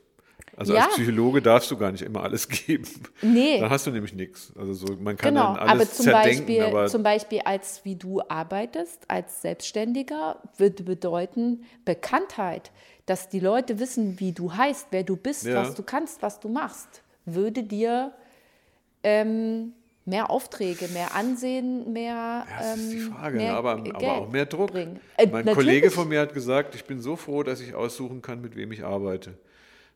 Also 0.58 0.74
Ja. 0.74 0.86
als 0.86 0.96
Psychologe 0.96 1.42
darfst 1.42 1.72
du 1.72 1.78
gar 1.78 1.92
nicht 1.92 2.02
immer 2.02 2.24
alles 2.24 2.48
geben. 2.68 2.84
Nee. 3.22 3.60
Dann 3.60 3.70
hast 3.70 3.88
du 3.88 3.92
nämlich 3.92 4.14
nichts. 4.14 4.52
Also 4.60 4.74
so, 4.74 4.86
man 5.00 5.16
kann 5.18 5.34
Genau, 5.34 5.54
dann 5.54 5.70
alles 5.70 5.72
aber 5.90 5.92
zum 5.92 6.06
zerdenken, 6.06 6.46
Beispiel, 6.46 6.62
aber 6.64 6.88
zum 6.88 7.04
Beispiel 7.04 7.40
als 7.46 7.82
wie 7.86 7.96
du 7.96 8.22
arbeitest, 8.28 9.06
als 9.08 9.42
Selbstständiger, 9.42 10.42
würde 10.58 10.84
bedeuten 10.84 11.64
Bekanntheit, 11.86 12.72
dass 13.06 13.30
die 13.30 13.40
Leute 13.40 13.80
wissen, 13.80 14.20
wie 14.20 14.32
du 14.32 14.54
heißt, 14.54 14.88
wer 14.92 15.04
du 15.04 15.16
bist, 15.16 15.46
Ja. 15.46 15.56
was 15.62 15.76
du 15.76 15.84
kannst, 15.84 16.22
was 16.22 16.40
du 16.40 16.50
machst, 16.50 17.02
würde 17.26 17.64
dir 17.64 18.14
ähm, 19.04 19.74
mehr 20.06 20.30
Aufträge, 20.30 20.88
mehr 20.90 21.14
Ansehen, 21.16 21.92
mehr 21.94 22.14
Ja, 22.16 22.48
das 22.60 22.78
ist 22.78 22.92
die 22.92 22.98
ähm, 22.98 23.12
Frage, 23.14 23.38
ne? 23.38 23.54
aber, 23.54 23.82
Geld 23.82 23.96
aber 23.96 24.14
auch 24.14 24.30
mehr 24.32 24.46
Druck. 24.46 24.72
bringen. 24.72 25.00
Äh, 25.18 25.26
mein 25.28 25.46
natürlich. 25.46 25.54
Kollege 25.56 25.92
von 25.92 26.08
mir 26.08 26.20
hat 26.22 26.34
gesagt, 26.34 26.76
ich 26.76 26.86
bin 26.86 27.02
so 27.02 27.16
froh, 27.16 27.44
dass 27.44 27.60
ich 27.62 27.74
aussuchen 27.76 28.22
kann, 28.22 28.42
mit 28.42 28.56
wem 28.56 28.72
ich 28.72 28.84
arbeite. 28.84 29.34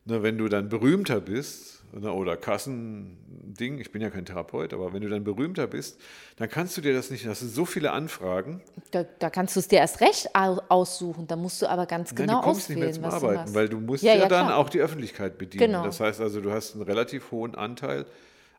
ne, 0.04 0.22
wenn 0.22 0.38
du 0.38 0.48
dann 0.48 0.68
berühmter 0.68 1.20
bist, 1.20 1.75
oder 1.92 2.36
Kassending, 2.36 3.78
ich 3.78 3.90
bin 3.92 4.02
ja 4.02 4.10
kein 4.10 4.24
Therapeut, 4.24 4.72
aber 4.74 4.92
wenn 4.92 5.02
du 5.02 5.08
dann 5.08 5.24
berühmter 5.24 5.66
bist, 5.66 5.98
dann 6.36 6.48
kannst 6.48 6.76
du 6.76 6.80
dir 6.80 6.92
das 6.92 7.10
nicht, 7.10 7.26
das 7.26 7.40
sind 7.40 7.52
so 7.52 7.64
viele 7.64 7.92
Anfragen. 7.92 8.60
Da, 8.90 9.04
da 9.18 9.30
kannst 9.30 9.56
du 9.56 9.60
es 9.60 9.68
dir 9.68 9.78
erst 9.78 10.00
recht 10.00 10.34
au- 10.34 10.60
aussuchen. 10.68 11.26
Da 11.26 11.36
musst 11.36 11.62
du 11.62 11.66
aber 11.68 11.86
ganz 11.86 12.12
Nein, 12.12 12.26
genau 12.26 12.40
du 12.40 12.46
kommst 12.48 12.68
nicht 12.68 12.78
mehr 12.78 12.88
auswählen, 12.88 13.02
zum 13.04 13.12
was 13.12 13.20
du 13.20 13.26
Arbeiten, 13.26 13.40
hast. 13.48 13.54
weil 13.54 13.68
du 13.68 13.80
musst 13.80 14.02
Ja, 14.02 14.12
ja, 14.14 14.20
ja, 14.20 14.28
dann 14.28 14.46
klar. 14.46 14.58
auch 14.58 14.68
die 14.68 14.80
Öffentlichkeit 14.80 15.38
bedienen. 15.38 15.66
Genau. 15.72 15.84
Das 15.84 16.00
heißt 16.00 16.20
also, 16.20 16.40
du 16.40 16.52
hast 16.52 16.74
einen 16.74 16.82
relativ 16.82 17.30
hohen 17.30 17.54
Anteil 17.54 18.04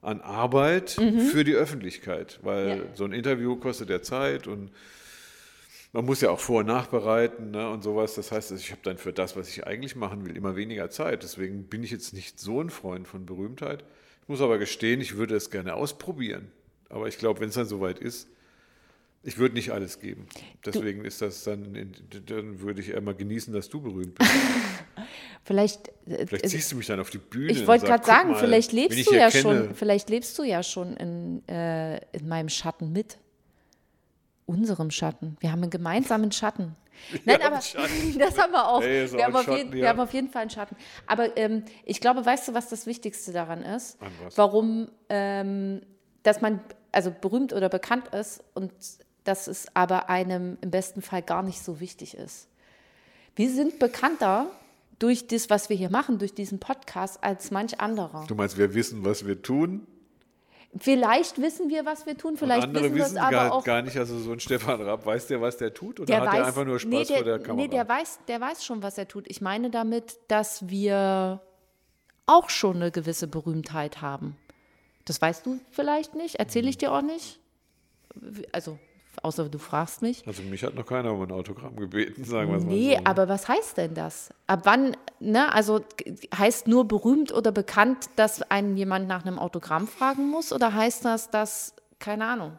an 0.02 0.22
Arbeit 0.22 0.92
für 0.92 1.44
die 1.44 1.54
Öffentlichkeit, 1.56 2.40
weil 2.44 2.66
Mhm. 2.76 2.82
Ja. 2.82 2.88
so 2.96 3.04
ein 3.06 3.14
Interview 3.14 3.56
kostet 3.58 3.90
ja 3.90 4.02
Zeit 4.02 4.48
und 4.48 4.72
man 5.98 6.06
muss 6.06 6.22
ja 6.22 6.30
auch 6.30 6.40
vor- 6.40 6.60
und 6.60 6.68
nachbereiten 6.68 7.50
ne, 7.50 7.72
und 7.72 7.82
sowas. 7.82 8.14
Das 8.14 8.32
heißt, 8.32 8.52
ich 8.52 8.70
habe 8.70 8.82
dann 8.84 9.00
für 9.00 9.12
das, 9.12 9.36
was 9.36 9.50
ich 9.50 9.66
eigentlich 9.66 9.96
machen 9.96 10.28
will, 10.28 10.38
immer 10.38 10.56
weniger 10.56 10.92
Zeit. 10.92 11.24
Deswegen 11.24 11.64
bin 11.64 11.82
ich 11.82 11.90
jetzt 11.90 12.14
nicht 12.14 12.40
so 12.40 12.62
ein 12.62 12.70
Freund 12.70 13.08
von 13.08 13.26
Berühmtheit. 13.26 13.84
Ich 14.22 14.30
muss 14.30 14.40
aber 14.40 14.60
gestehen, 14.60 15.02
ich 15.02 15.18
würde 15.18 15.36
es 15.36 15.50
gerne 15.50 15.74
ausprobieren. 15.74 16.52
Aber 16.90 17.08
ich 17.08 17.18
glaube, 17.18 17.40
wenn 17.40 17.50
es 17.50 17.56
dann 17.56 17.66
soweit 17.66 17.98
ist, 17.98 18.28
ich 19.24 19.40
würde 19.40 19.56
nicht 19.56 19.72
alles 19.72 20.00
geben. 20.00 20.28
Deswegen 20.64 21.04
ist 21.04 21.24
das 21.24 21.44
dann, 21.46 21.74
dann 22.28 22.60
würde 22.60 22.82
ich 22.82 22.90
eher 22.90 23.02
mal 23.02 23.16
genießen, 23.16 23.52
dass 23.52 23.68
du 23.68 23.82
berühmt 23.82 24.14
bist. 24.20 24.32
Vielleicht, 25.46 25.88
äh, 26.06 26.28
Vielleicht 26.28 26.50
ziehst 26.50 26.72
du 26.72 26.76
mich 26.76 26.86
dann 26.86 27.00
auf 27.00 27.10
die 27.10 27.18
Bühne. 27.18 27.52
ich 27.52 27.66
wollte 27.66 27.88
gerade 27.88 28.06
sagen, 28.06 28.32
mal, 28.32 28.40
vielleicht 28.40 28.72
lebst 28.72 29.10
du 29.10 29.16
ja 29.16 29.32
kenne. 29.32 29.42
schon, 29.42 29.76
vielleicht 29.76 30.12
lebst 30.12 30.38
du 30.38 30.44
ja 30.44 30.62
schon 30.62 30.96
in, 30.98 31.48
äh, 31.48 31.98
in 32.16 32.28
meinem 32.28 32.50
Schatten 32.50 32.92
mit. 32.92 33.18
Unserem 34.48 34.90
Schatten. 34.90 35.38
Wir 35.40 35.52
haben 35.52 35.62
einen 35.62 35.70
gemeinsamen 35.70 36.32
Schatten. 36.32 36.76
Nein, 37.26 37.44
haben 37.44 37.54
aber 37.54 37.62
Schatten. 37.62 38.18
das 38.20 38.40
haben 38.40 38.52
wir 38.54 38.68
auch. 38.68 38.82
Hey, 38.82 39.12
wir, 39.12 39.26
haben 39.26 39.36
auf 39.36 39.46
jeden, 39.46 39.58
Schatten, 39.58 39.74
wir 39.74 39.84
ja. 39.84 39.90
haben 39.90 40.00
auf 40.00 40.14
jeden 40.14 40.30
Fall 40.30 40.42
einen 40.42 40.50
Schatten. 40.50 40.76
Aber 41.06 41.38
ähm, 41.38 41.64
ich 41.86 42.02
glaube, 42.02 42.26
weißt 42.26 42.48
du, 42.48 42.54
was 42.56 42.70
das 42.70 42.88
Wichtigste 42.88 43.32
daran 43.32 43.62
ist? 43.62 44.00
Warum, 44.36 44.90
ähm, 45.10 45.82
dass 46.24 46.42
man 46.42 46.62
also 46.92 47.12
berühmt 47.12 47.54
oder 47.54 47.70
bekannt 47.70 48.08
ist 48.16 48.44
und 48.56 48.72
dass 49.24 49.48
es 49.48 49.68
aber 49.76 50.10
einem 50.10 50.58
im 50.62 50.72
besten 50.72 51.02
Fall 51.02 51.22
gar 51.22 51.44
nicht 51.44 51.62
so 51.62 51.80
wichtig 51.80 52.16
ist. 52.16 52.48
Wir 53.36 53.52
sind 53.52 53.78
bekannter 53.78 54.48
durch 55.00 55.28
das, 55.28 55.50
was 55.50 55.70
wir 55.70 55.76
hier 55.76 55.92
machen, 55.92 56.18
durch 56.18 56.34
diesen 56.34 56.60
Podcast, 56.60 57.24
als 57.24 57.52
manch 57.52 57.80
anderer. 57.80 58.26
Du 58.28 58.36
meinst, 58.36 58.58
wir 58.58 58.74
wissen, 58.74 59.04
was 59.06 59.28
wir 59.28 59.42
tun? 59.42 59.86
Vielleicht 60.76 61.42
wissen 61.42 61.70
wir, 61.70 61.86
was 61.86 62.06
wir 62.06 62.18
tun, 62.18 62.32
Und 62.32 62.38
vielleicht 62.38 62.64
andere 62.64 62.84
wissen 62.94 62.96
wissen 62.96 63.18
aber 63.18 63.32
gar, 63.32 63.54
auch. 63.54 63.64
gar 63.64 63.82
nicht. 63.82 63.98
Also 63.98 64.20
so 64.20 64.32
ein 64.32 64.40
Stefan 64.40 64.82
Raab, 64.82 65.06
weiß 65.06 65.28
der, 65.28 65.42
was 65.42 65.58
der 65.58 65.74
tut? 65.74 66.00
Oder 66.00 66.08
der 66.08 66.22
hat 66.22 66.28
weiß, 66.28 66.36
er 66.36 66.46
einfach 66.46 66.66
nur 66.66 66.80
Spaß 66.80 66.92
nee, 66.92 67.06
der, 67.06 67.18
vor 67.18 67.26
der 67.26 67.40
Kamera? 67.40 67.56
Nee, 67.56 67.68
der 67.70 67.88
weiß, 67.88 68.20
der 68.28 68.42
weiß 68.42 68.66
schon, 68.66 68.84
was 68.84 68.98
er 68.98 69.08
tut. 69.08 69.26
Ich 69.28 69.42
meine 69.42 69.70
damit, 69.70 70.18
dass 70.28 70.70
wir 70.70 71.42
auch 72.26 72.50
schon 72.50 72.76
eine 72.76 72.92
gewisse 72.92 73.28
Berühmtheit 73.28 74.02
haben. 74.02 74.38
Das 75.06 75.22
weißt 75.22 75.46
du 75.46 75.60
vielleicht 75.72 76.16
nicht, 76.16 76.36
erzähle 76.36 76.70
ich 76.70 76.78
dir 76.78 76.92
auch 76.92 77.02
nicht. 77.02 77.40
Also, 78.52 78.78
außer 79.24 79.50
du 79.50 79.58
fragst 79.58 80.02
mich. 80.02 80.26
also 80.28 80.42
mich 80.44 80.64
hat 80.64 80.76
noch 80.76 80.86
keiner 80.86 81.12
um 81.14 81.22
ein 81.22 81.32
Autogramm 81.32 81.76
gebeten, 81.76 82.24
sagen 82.24 82.52
wir 82.52 82.58
es 82.58 82.64
Nee, 82.64 82.94
mal 82.96 82.98
so. 82.98 83.06
aber 83.06 83.28
was 83.30 83.48
heißt 83.48 83.78
denn 83.78 83.94
das? 83.94 84.30
Ab 84.48 84.62
wann, 84.64 84.96
ne, 85.20 85.54
also 85.54 85.82
heißt 86.36 86.68
nur 86.68 86.88
berühmt 86.88 87.32
oder 87.34 87.52
bekannt, 87.52 88.10
dass 88.16 88.42
einen 88.44 88.78
jemand 88.78 89.08
nach 89.08 89.26
einem 89.26 89.40
Autogramm 89.40 89.88
fragen 89.88 90.30
muss? 90.30 90.52
Oder 90.54 90.74
heißt 90.74 91.04
das, 91.06 91.30
dass, 91.30 91.74
keine 92.00 92.26
Ahnung, 92.26 92.54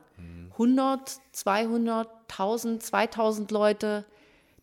100, 0.53 1.21
200, 1.33 2.09
1000, 2.31 2.83
2000 2.83 3.51
Leute 3.53 4.05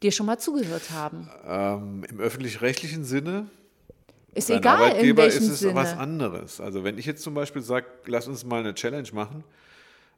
dir 0.04 0.12
schon 0.12 0.26
mal 0.26 0.38
zugehört 0.38 0.92
haben? 0.92 1.30
Ähm, 1.48 2.04
Im 2.10 2.20
öffentlich-rechtlichen 2.20 3.06
Sinne, 3.06 3.48
Ist 4.34 4.50
dein 4.50 4.58
egal, 4.58 4.76
in 4.78 4.84
Arbeitgeber 4.84 5.24
welchem 5.24 5.38
ist 5.44 5.50
es 5.50 5.60
Sinne. 5.60 5.76
was 5.76 5.96
anderes. 5.98 6.60
Also 6.60 6.84
wenn 6.84 6.98
ich 6.98 7.06
jetzt 7.06 7.24
zum 7.24 7.34
Beispiel 7.34 7.62
sage, 7.62 7.86
lass 8.08 8.28
uns 8.28 8.44
mal 8.44 8.60
eine 8.60 8.74
Challenge 8.74 9.08
machen, 9.14 9.46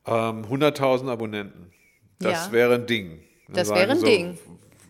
ähm, 0.08 0.46
100.000 0.46 1.10
Abonnenten, 1.10 1.72
das 2.20 2.48
Ja. 2.48 2.52
wäre 2.52 2.76
ein 2.76 2.86
Ding. 2.88 3.20
Dann 3.48 3.56
Das 3.56 3.70
wäre 3.70 3.92
ein 3.92 4.00
so, 4.00 4.06
Ding. 4.06 4.38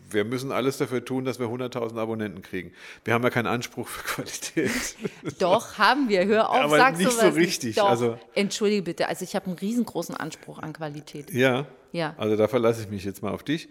Wir 0.10 0.24
müssen 0.24 0.54
alles 0.54 0.78
dafür 0.78 1.04
tun, 1.04 1.26
dass 1.26 1.38
wir 1.38 1.48
100.000 1.48 1.98
Abonnenten 2.00 2.42
kriegen. 2.42 2.72
Wir 3.04 3.14
haben 3.14 3.24
ja 3.24 3.30
keinen 3.30 3.48
Anspruch 3.48 3.88
für 3.90 4.04
Qualität. 4.16 4.96
Doch, 5.40 5.78
haben 5.78 6.08
wir. 6.08 6.26
Hör 6.26 6.50
auf, 6.50 6.56
Aber 6.56 6.78
sag 6.78 6.98
nicht 6.98 7.12
so 7.12 7.18
sowas 7.20 7.36
richtig, 7.36 7.76
Doch, 7.76 7.90
also- 7.90 8.18
entschuldige 8.34 8.84
bitte. 8.84 9.10
Also 9.10 9.24
ich 9.26 9.36
habe 9.36 9.48
einen 9.48 9.58
riesengroßen 9.58 10.16
Anspruch 10.16 10.60
an 10.60 10.72
Qualität. 10.74 11.32
ja, 11.34 11.68
Ja. 11.92 12.16
also 12.18 12.36
da 12.38 12.48
verlasse 12.48 12.82
ich 12.84 12.90
mich 12.90 13.04
jetzt 13.04 13.22
mal 13.22 13.32
auf 13.34 13.44
dich. 13.44 13.68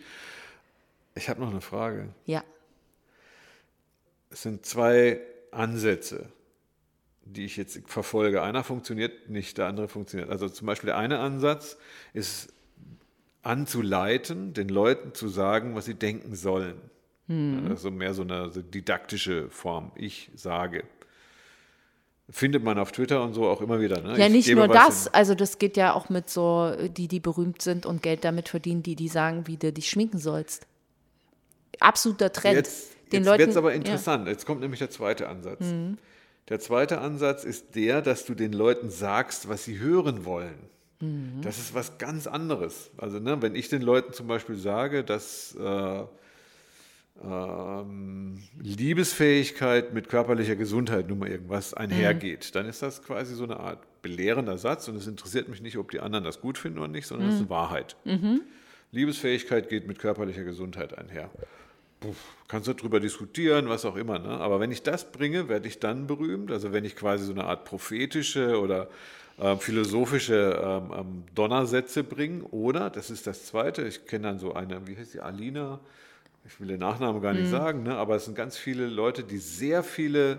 Ich 1.15 1.31
habe 1.31 1.41
noch 1.41 1.51
eine 1.51 1.63
Frage. 1.63 2.09
Ja. 2.27 2.45
Es 4.31 4.43
sind 4.43 4.67
zwei 4.67 5.21
Ansätze, 5.53 6.27
die 7.27 7.45
ich 7.45 7.57
jetzt 7.57 7.81
verfolge. 7.87 8.43
Einer 8.43 8.65
funktioniert 8.65 9.29
nicht, 9.29 9.59
der 9.59 9.67
andere 9.67 9.89
funktioniert. 9.89 10.31
Also 10.31 10.49
zum 10.49 10.67
Beispiel 10.67 10.89
der 10.89 10.97
eine 10.97 11.19
Ansatz 11.19 11.77
ist 12.15 12.53
anzuleiten, 13.43 14.55
den 14.55 14.69
Leuten 14.69 15.15
zu 15.15 15.29
sagen, 15.29 15.75
was 15.75 15.85
sie 15.85 15.95
denken 15.95 16.35
sollen. 16.35 16.77
Hm. 17.29 17.67
Also 17.69 17.91
mehr 17.91 18.15
so 18.15 18.23
eine 18.23 18.51
didaktische 18.51 19.51
Form. 19.51 19.93
Ich 19.97 20.31
sage. 20.35 20.85
Findet 22.29 22.65
man 22.65 22.77
auf 22.79 22.91
Twitter 22.91 23.23
und 23.23 23.35
so 23.35 23.47
auch 23.47 23.61
immer 23.61 23.81
wieder. 23.81 24.01
Ne? 24.01 24.19
Ja, 24.19 24.27
Ich 24.27 24.33
nicht 24.33 24.53
nur 24.55 24.67
das. 24.67 25.07
in- 25.07 25.15
Also 25.15 25.37
das 25.37 25.59
geht 25.59 25.77
ja 25.77 25.95
auch 25.95 26.09
mit 26.09 26.29
so, 26.29 26.73
die, 26.89 27.07
die 27.07 27.21
berühmt 27.21 27.63
sind 27.63 27.87
und 27.87 28.03
Geld 28.03 28.25
damit 28.25 28.49
verdienen, 28.49 28.83
die, 28.83 28.97
die 28.97 29.07
sagen, 29.09 29.47
wie 29.47 29.57
du 29.57 29.73
dich 29.73 29.89
schminken 29.89 30.19
sollst. 30.19 30.67
Absoluter 31.79 32.33
Trend. 32.33 32.57
Jetzt, 32.57 32.95
Den 33.13 33.23
jetzt 33.25 33.39
wird 33.39 33.51
es 33.51 33.57
aber 33.57 33.71
ja. 33.71 33.77
Interessant. 33.77 34.27
Jetzt 34.27 34.45
kommt 34.45 34.61
nämlich 34.61 34.81
der 34.81 34.91
zweite 34.91 35.29
Ansatz. 35.29 35.61
Der 36.49 36.61
zweite 36.61 37.01
Ansatz 37.01 37.45
ist 37.45 37.75
der, 37.75 38.03
dass 38.03 38.25
du 38.25 38.35
den 38.35 38.53
Leuten 38.53 38.91
sagst, 38.91 39.49
was 39.49 39.65
sie 39.65 39.79
hören 39.79 40.25
wollen. 40.25 40.55
Mhm. 41.01 41.41
Das 41.43 41.59
ist 41.59 41.75
was 41.75 41.99
ganz 41.99 42.27
anderes. 42.27 42.91
Also, 42.97 43.19
ne, 43.19 43.43
wenn 43.43 43.55
ich 43.55 43.69
den 43.69 43.83
Leuten 43.83 44.13
zum 44.13 44.29
Beispiel 44.29 44.57
sage, 44.57 45.03
dass 45.03 45.57
äh, 45.57 46.03
ähm, 47.25 48.43
Liebesfähigkeit 48.61 49.93
mit 49.93 50.09
körperlicher 50.09 50.57
Gesundheit 50.57 51.09
nun 51.09 51.19
mal 51.19 51.29
irgendwas 51.29 51.75
einhergeht, 51.75 52.55
dann 52.55 52.67
ist 52.67 52.83
das 52.83 53.03
quasi 53.03 53.35
so 53.35 53.45
eine 53.45 53.59
Art 53.59 53.81
belehrender 54.03 54.59
Satz 54.59 54.87
und 54.89 54.97
es 54.97 55.07
interessiert 55.07 55.49
mich 55.49 55.61
nicht, 55.61 55.79
ob 55.79 55.91
die 55.91 56.01
anderen 56.01 56.25
das 56.25 56.41
gut 56.41 56.59
finden 56.59 56.79
oder 56.79 56.89
nicht, 56.89 57.07
sondern 57.07 57.29
es 57.29 57.37
ist 57.37 57.41
eine 57.41 57.51
Wahrheit. 57.51 57.97
Liebesfähigkeit 58.93 59.69
geht 59.69 59.89
mit 59.89 59.99
körperlicher 59.99 60.45
Gesundheit 60.45 60.97
einher. 60.97 61.31
Kannst 62.49 62.69
du 62.69 62.75
darüber 62.75 63.01
diskutieren, 63.01 63.69
was 63.69 63.85
auch 63.85 63.97
immer. 63.97 64.19
Ne? 64.19 64.29
Aber 64.29 64.61
wenn 64.61 64.71
ich 64.71 64.83
das 64.83 65.11
bringe, 65.11 65.49
werde 65.49 65.67
ich 65.67 65.81
dann 65.81 66.07
berühmt. 66.07 66.53
Also 66.53 66.73
wenn 66.73 66.85
ich 66.85 66.95
quasi 66.95 67.25
so 67.25 67.33
eine 67.33 67.45
Art 67.45 67.65
prophetische 67.65 68.61
oder 68.61 68.89
ähm, 69.39 69.59
philosophische 69.59 70.61
ähm, 70.63 70.93
ähm, 70.97 71.25
Donnersätze 71.35 72.05
bringe. 72.05 72.45
Oder, 72.45 72.91
das 72.91 73.11
ist 73.11 73.27
das 73.27 73.45
Zweite, 73.47 73.83
ich 73.83 74.07
kenne 74.07 74.29
dann 74.29 74.39
so 74.39 74.55
eine, 74.55 74.87
wie 74.87 74.97
heißt 74.97 75.15
die, 75.15 75.21
Alina? 75.21 75.81
Ich 76.47 76.61
will 76.61 76.69
den 76.69 76.81
Nachnamen 76.81 77.21
gar 77.21 77.35
Mhm. 77.35 77.41
nicht 77.41 77.51
sagen, 77.51 77.83
ne? 77.83 77.97
aber 77.97 78.17
es 78.17 78.25
sind 78.25 78.37
ganz 78.37 78.57
viele 78.57 78.87
Leute, 78.87 79.25
die 79.25 79.39
sehr 79.39 79.83
viele 79.83 80.39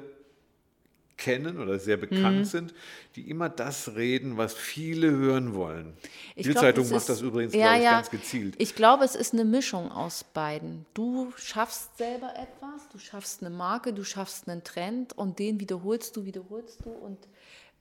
kennen 1.18 1.60
oder 1.60 1.80
sehr 1.80 1.98
bekannt 1.98 2.38
Mhm. 2.40 2.46
sind, 2.46 2.74
die 3.16 3.30
immer 3.30 3.50
das 3.50 3.96
reden, 3.96 4.38
was 4.38 4.54
viele 4.54 5.10
hören 5.10 5.54
wollen. 5.56 5.94
Ich 6.36 6.46
Die 6.46 6.52
glaub, 6.52 6.64
Zeitung 6.64 6.86
macht 6.90 6.98
ist- 6.98 7.10
das 7.10 7.22
übrigens, 7.22 7.54
ja, 7.54 7.60
glaube 7.68 7.78
ich, 7.78 7.84
ja. 7.84 7.92
ganz 7.92 8.10
gezielt. 8.12 8.56
Ich 8.60 8.76
glaube, 8.76 9.04
es 9.04 9.16
ist 9.16 9.34
eine 9.34 9.44
Mischung 9.46 9.92
aus 9.92 10.24
beiden. 10.24 10.86
Du 10.94 11.34
schaffst 11.38 11.98
selber 11.98 12.34
etwas, 12.36 12.88
du 12.92 13.00
schaffst 13.00 13.42
eine 13.44 13.50
Marke, 13.56 13.94
du 13.94 14.04
schaffst 14.04 14.48
einen 14.48 14.64
Trend 14.64 15.18
und 15.18 15.40
den 15.40 15.60
wiederholst 15.60 16.16
du, 16.16 16.26
wiederholst 16.26 16.86
du 16.86 16.92
und 16.92 17.18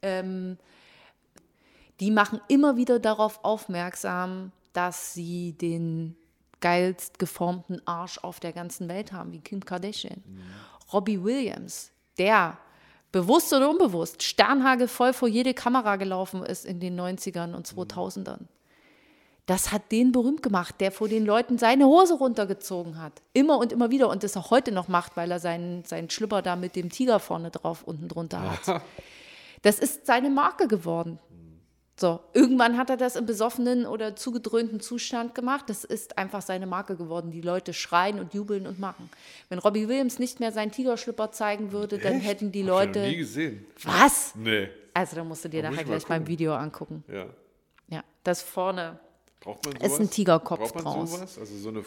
ähm, 0.03 0.57
die 2.01 2.11
machen 2.11 2.41
immer 2.49 2.77
wieder 2.77 2.99
darauf 2.99 3.45
aufmerksam, 3.45 4.53
dass 4.73 5.15
sie 5.15 5.53
den 5.53 6.17
geilst 6.61 7.19
geformten 7.19 7.81
Arsch 7.87 8.19
auf 8.19 8.41
der 8.41 8.53
ganzen 8.53 8.89
Welt 8.89 9.13
haben, 9.13 9.33
wie 9.33 9.41
Kim 9.41 9.65
Kardashian. 9.65 10.23
Robbie 10.93 11.23
Williams, 11.23 11.91
der 12.19 12.59
bewusst 13.17 13.51
oder 13.55 13.71
unbewusst 13.71 14.23
sternhagelvoll 14.23 15.15
vor 15.15 15.27
jede 15.27 15.55
Kamera 15.55 15.97
gelaufen 15.97 16.43
ist 16.43 16.67
in 16.67 16.81
den 16.81 17.01
90ern 17.01 17.55
und 17.55 17.67
2000ern. 17.67 18.41
Das 19.47 19.73
hat 19.73 19.91
den 19.91 20.13
berühmt 20.13 20.43
gemacht, 20.43 20.75
der 20.81 20.93
vor 20.93 21.09
den 21.09 21.25
Leuten 21.25 21.57
seine 21.57 21.87
Hose 21.87 22.15
runtergezogen 22.15 23.01
hat. 23.01 23.23
Immer 23.33 23.59
und 23.59 23.73
immer 23.73 23.91
wieder 23.91 24.11
und 24.11 24.23
das 24.23 24.37
auch 24.37 24.51
heute 24.51 24.71
noch 24.71 24.89
macht, 24.89 25.17
weil 25.17 25.31
er 25.31 25.39
seinen, 25.39 25.85
seinen 25.85 26.11
Schlüpper 26.11 26.43
da 26.43 26.57
mit 26.57 26.77
dem 26.77 26.91
Tiger 26.91 27.19
vorne 27.19 27.51
drauf 27.51 27.85
unten 27.85 28.09
drunter 28.09 28.43
hat. 28.43 28.83
Das 29.63 29.81
ist 29.81 30.07
seine 30.07 30.31
Marke 30.31 30.69
geworden. 30.69 31.19
So, 31.99 32.21
irgendwann 32.35 32.77
hat 32.77 32.91
er 32.91 32.99
das 32.99 33.17
im 33.17 33.25
besoffenen 33.25 33.87
oder 33.87 34.17
zugedröhnten 34.17 34.81
Zustand 34.81 35.35
gemacht. 35.35 35.65
Das 35.69 35.83
ist 35.83 36.19
einfach 36.19 36.43
seine 36.43 36.67
Marke 36.67 36.95
geworden. 36.95 37.31
Die 37.31 37.41
Leute 37.41 37.73
schreien 37.73 38.21
und 38.21 38.35
jubeln 38.35 38.67
und 38.67 38.79
machen. 38.79 39.09
Wenn 39.49 39.59
Robbie 39.59 39.89
Williams 39.89 40.19
nicht 40.19 40.39
mehr 40.39 40.53
seinen 40.53 40.73
Tigerschlüpper 40.73 41.33
zeigen 41.33 41.73
würde, 41.73 41.99
dann 41.99 42.15
Echt? 42.15 42.27
hätten 42.27 42.53
die 42.53 42.61
Hab 42.61 42.83
ich 42.83 42.87
Leute. 42.87 43.01
nie 43.09 43.17
gesehen. 43.17 43.65
Was? 43.83 44.35
Nee. 44.35 44.69
Also, 44.93 45.17
da 45.17 45.25
musst 45.25 45.45
du 45.47 45.49
dir 45.49 45.63
nachher 45.63 45.77
mal 45.77 45.85
gleich 45.85 46.07
beim 46.07 46.19
gucken. 46.23 46.29
Video 46.29 46.55
angucken. 46.55 47.05
Ja. 47.11 47.27
Ja, 47.89 48.05
das 48.25 48.43
vorne 48.43 48.99
Braucht 49.41 49.65
man 49.67 49.77
Es 49.81 49.93
ist 49.93 50.01
ein 50.01 50.11
Tigerkopf 50.11 50.59
Braucht 50.59 50.75
man 50.77 50.85
draus. 50.85 51.13
sowas? 51.13 51.39
Also 51.39 51.57
so 51.57 51.69
eine, 51.69 51.85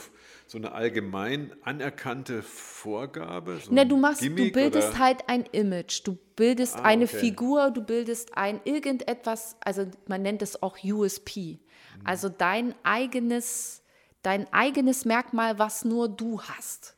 so 0.48 0.58
eine 0.58 0.72
allgemein 0.72 1.52
anerkannte 1.64 2.42
Vorgabe? 2.44 3.58
So 3.58 3.74
Na, 3.74 3.84
du 3.86 3.98
machst, 3.98 4.22
Gimmick 4.22 4.54
du 4.54 4.60
bildest 4.60 4.90
oder? 4.92 5.00
halt 5.00 5.28
ein 5.28 5.44
Image, 5.52 6.02
du 6.06 6.18
bildest 6.36 6.78
Ah, 6.78 6.84
eine 6.84 7.06
okay. 7.06 7.18
Figur, 7.18 7.72
du 7.72 7.82
bildest 7.82 8.38
ein 8.38 8.62
irgendetwas, 8.64 9.58
also 9.62 9.86
man 10.08 10.22
nennt 10.22 10.42
es 10.42 10.62
auch 10.64 10.78
USP. 10.84 11.60
Also 12.06 12.30
dein 12.30 12.76
eigenes, 12.84 13.82
dein 14.22 14.52
eigenes 14.54 15.04
Merkmal, 15.04 15.60
was 15.60 15.84
nur 15.84 16.08
du 16.08 16.42
hast. 16.42 16.96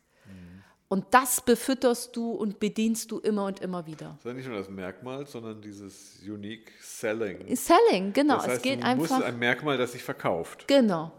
Und 0.92 1.06
das 1.12 1.40
befütterst 1.40 2.18
du 2.18 2.32
und 2.32 2.60
bedienst 2.60 3.12
du 3.12 3.20
immer 3.20 3.46
und 3.46 3.62
immer 3.62 3.88
wieder. 3.88 4.08
Das 4.08 4.18
ist 4.18 4.26
ja 4.26 4.34
nicht 4.34 4.48
nur 4.50 4.58
das 4.58 4.70
Merkmal, 4.70 5.26
sondern 5.26 5.62
dieses 5.62 6.20
Unique 6.28 6.70
Selling. 6.82 7.56
Selling, 7.56 8.12
genau. 8.12 8.36
das 8.36 8.48
heißt, 8.48 8.58
es 8.58 8.62
geht 8.62 8.82
du 8.82 8.86
einfach. 8.86 9.22
ein 9.22 9.40
Merkmal, 9.40 9.78
das 9.78 9.94
sich 9.94 10.04
verkauft. 10.04 10.68
Genau. 10.68 11.14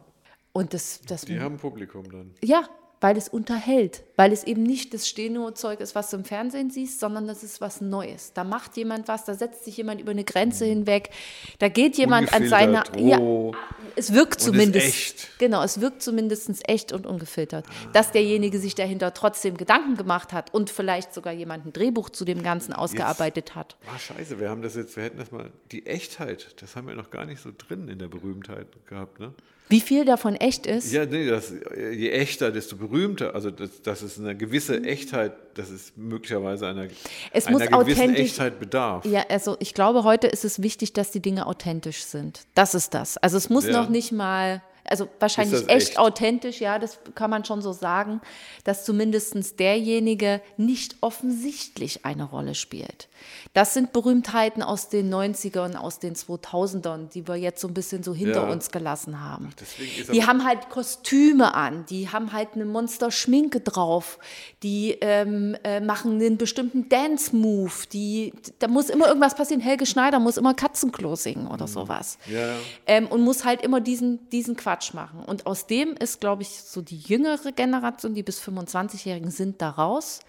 Und 0.52 0.74
das, 0.74 1.00
das 1.00 1.22
Die 1.22 1.40
haben 1.40 1.54
ein 1.54 1.58
Publikum 1.58 2.10
dann. 2.10 2.34
Ja, 2.44 2.68
weil 3.02 3.16
es 3.16 3.28
unterhält, 3.28 4.04
weil 4.14 4.32
es 4.32 4.44
eben 4.44 4.62
nicht 4.62 4.94
das 4.94 5.08
Stehno-Zeug 5.08 5.80
ist, 5.80 5.96
was 5.96 6.10
du 6.10 6.18
im 6.18 6.24
Fernsehen 6.24 6.70
siehst, 6.70 7.00
sondern 7.00 7.26
das 7.26 7.42
ist 7.42 7.60
was 7.60 7.80
Neues. 7.80 8.32
Da 8.32 8.44
macht 8.44 8.76
jemand 8.76 9.08
was, 9.08 9.24
da 9.24 9.34
setzt 9.34 9.64
sich 9.64 9.76
jemand 9.76 10.00
über 10.00 10.12
eine 10.12 10.22
Grenze 10.22 10.66
hinweg, 10.66 11.10
da 11.58 11.68
geht 11.68 11.98
jemand 11.98 12.32
an 12.32 12.48
seine. 12.48 12.84
Ungefiltert, 12.84 13.20
roh. 13.20 13.54
es 13.96 14.12
wirkt 14.12 14.40
zumindest. 14.40 14.86
echt. 14.86 15.38
Genau, 15.40 15.64
es 15.64 15.80
wirkt 15.80 16.00
zumindest 16.00 16.68
echt 16.68 16.92
und 16.92 17.04
ungefiltert. 17.04 17.66
Dass 17.92 18.12
derjenige 18.12 18.60
sich 18.60 18.76
dahinter 18.76 19.12
trotzdem 19.12 19.56
Gedanken 19.56 19.96
gemacht 19.96 20.32
hat 20.32 20.54
und 20.54 20.70
vielleicht 20.70 21.12
sogar 21.12 21.32
jemand 21.32 21.66
ein 21.66 21.72
Drehbuch 21.72 22.08
zu 22.08 22.24
dem 22.24 22.44
Ganzen 22.44 22.72
ausgearbeitet 22.72 23.56
hat. 23.56 23.76
Ah, 23.92 23.98
scheiße, 23.98 24.38
wir 24.38 24.48
haben 24.48 24.62
das 24.62 24.76
jetzt, 24.76 24.94
wir 24.94 25.02
hätten 25.02 25.18
das 25.18 25.32
mal, 25.32 25.50
die 25.72 25.86
Echtheit, 25.86 26.54
das 26.62 26.76
haben 26.76 26.86
wir 26.86 26.94
noch 26.94 27.10
gar 27.10 27.26
nicht 27.26 27.42
so 27.42 27.50
drin 27.56 27.88
in 27.88 27.98
der 27.98 28.08
Berühmtheit 28.08 28.68
gehabt, 28.86 29.18
ne? 29.18 29.34
Wie 29.72 29.80
viel 29.80 30.04
davon 30.04 30.36
echt 30.36 30.66
ist? 30.66 30.92
Ja, 30.92 31.06
nee, 31.06 31.26
das, 31.28 31.50
je 31.94 32.10
echter, 32.10 32.50
desto 32.52 32.76
berühmter. 32.76 33.34
Also, 33.34 33.50
das, 33.50 33.80
das 33.82 34.02
ist 34.02 34.18
eine 34.18 34.36
gewisse 34.36 34.82
Echtheit, 34.84 35.32
das 35.54 35.70
ist 35.70 35.96
möglicherweise 35.96 36.66
einer, 36.66 36.88
Es 37.32 37.46
einer 37.46 37.58
muss 37.58 37.66
gewissen 37.68 38.14
Echtheit 38.14 38.60
bedarf. 38.60 39.06
Ja, 39.06 39.24
also 39.30 39.56
ich 39.60 39.72
glaube, 39.72 40.04
heute 40.04 40.26
ist 40.26 40.44
es 40.44 40.62
wichtig, 40.62 40.92
dass 40.92 41.10
die 41.10 41.20
Dinge 41.20 41.46
authentisch 41.46 42.04
sind. 42.04 42.40
Das 42.54 42.74
ist 42.74 42.92
das. 42.92 43.16
Also 43.16 43.38
es 43.38 43.48
muss 43.48 43.66
Ja. 43.66 43.72
noch 43.72 43.88
nicht 43.88 44.12
mal, 44.12 44.62
also 44.84 45.08
wahrscheinlich 45.20 45.62
echt, 45.70 45.88
echt? 45.90 45.98
authentisch, 45.98 46.60
ja, 46.60 46.78
das 46.78 46.98
kann 47.14 47.30
man 47.30 47.44
schon 47.46 47.62
so 47.62 47.72
sagen, 47.72 48.20
dass 48.64 48.84
zumindest 48.84 49.58
derjenige 49.58 50.42
nicht 50.58 50.96
offensichtlich 51.00 52.04
eine 52.04 52.24
Rolle 52.24 52.54
spielt. 52.54 53.08
Das 53.52 53.74
sind 53.74 53.92
Berühmtheiten 53.92 54.62
aus 54.62 54.88
den 54.88 55.12
90ern, 55.12 55.76
aus 55.76 55.98
den 55.98 56.14
2000ern, 56.14 57.08
die 57.08 57.26
wir 57.26 57.36
jetzt 57.36 57.60
so 57.60 57.68
ein 57.68 57.74
bisschen 57.74 58.02
so 58.02 58.14
hinter 58.14 58.44
Ja. 58.46 58.50
uns 58.52 58.70
gelassen 58.70 59.20
haben. 59.20 59.50
ist 59.60 60.12
die 60.12 60.26
haben 60.26 60.44
halt 60.44 60.68
Kostüme 60.70 61.54
an, 61.54 61.84
die 61.88 62.08
haben 62.08 62.32
halt 62.32 62.50
eine 62.54 62.64
Monster-Schminke 62.64 63.60
drauf, 63.60 64.18
die 64.62 64.92
ähm, 65.00 65.56
äh, 65.64 65.80
machen 65.80 66.12
einen 66.12 66.36
bestimmten 66.38 66.88
Dance-Move, 66.88 67.72
die, 67.92 68.32
da 68.58 68.68
muss 68.68 68.88
immer 68.90 69.06
irgendwas 69.08 69.34
passieren. 69.34 69.60
Helge 69.60 69.86
Schneider 69.86 70.18
muss 70.18 70.36
immer 70.36 70.54
Katzenklo 70.54 71.14
singen 71.16 71.46
oder 71.46 71.66
sowas. 71.68 72.18
Mhm. 72.26 72.34
Ja. 72.34 72.54
Ähm, 72.86 73.06
und 73.08 73.22
muss 73.22 73.44
halt 73.44 73.62
immer 73.62 73.80
diesen, 73.80 74.28
diesen 74.30 74.56
Quatsch 74.56 74.94
machen. 74.94 75.20
Und 75.26 75.46
aus 75.46 75.66
dem 75.66 75.94
ist, 75.96 76.20
glaube 76.20 76.42
ich, 76.42 76.48
so 76.62 76.80
die 76.82 76.98
jüngere 76.98 77.52
Generation, 77.52 78.14
die 78.14 78.22
bis 78.22 78.40
25-Jährigen 78.40 79.30
sind, 79.30 79.60
da 79.60 79.70
raus. 79.70 80.20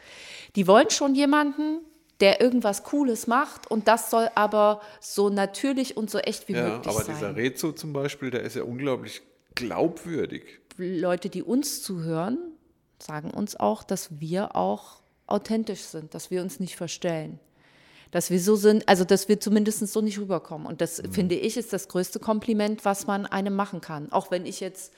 Die 0.56 0.68
wollen 0.68 0.90
schon 0.90 1.16
jemanden, 1.16 1.80
der 2.24 2.40
irgendwas 2.40 2.84
Cooles 2.86 3.28
macht 3.28 3.70
und 3.70 3.90
das 3.90 4.10
soll 4.10 4.30
aber 4.34 4.80
so 5.02 5.28
natürlich 5.30 5.98
und 5.98 6.10
so 6.10 6.20
echt 6.20 6.48
wie 6.48 6.54
Ja, 6.54 6.70
möglich 6.70 6.88
aber 6.96 7.04
sein. 7.04 7.16
dieser 7.16 7.36
Rezo 7.36 7.74
zum 7.74 7.92
Beispiel, 7.92 8.32
der 8.32 8.44
ist 8.44 8.56
ja 8.56 8.64
unglaublich 8.64 9.22
glaubwürdig. 9.56 10.44
Leute, 10.78 11.28
die 11.28 11.44
uns 11.44 11.84
zuhören, 11.84 12.38
sagen 12.98 13.30
uns 13.30 13.58
auch, 13.58 13.84
dass 13.84 14.22
wir 14.22 14.56
auch 14.56 15.02
authentisch 15.28 15.82
sind, 15.82 16.14
dass 16.14 16.32
wir 16.32 16.42
uns 16.42 16.62
nicht 16.62 16.78
verstellen. 16.78 17.42
Dass 18.12 18.30
wir 18.30 18.40
so 18.40 18.56
sind, 18.56 18.88
also 18.88 19.04
dass 19.04 19.28
wir 19.28 19.42
zumindest 19.42 19.86
so 19.86 20.00
nicht 20.00 20.18
rüberkommen. 20.18 20.66
Und 20.66 20.80
das 20.80 21.04
finde 21.12 21.36
ich 21.36 21.58
ist 21.58 21.74
das 21.74 21.90
größte 21.90 22.20
Kompliment, 22.20 22.86
was 22.86 23.06
man 23.06 23.26
einem 23.26 23.54
machen 23.54 23.82
kann. 23.82 24.14
Auch 24.14 24.32
wenn 24.32 24.46
ich 24.46 24.62
jetzt 24.62 24.94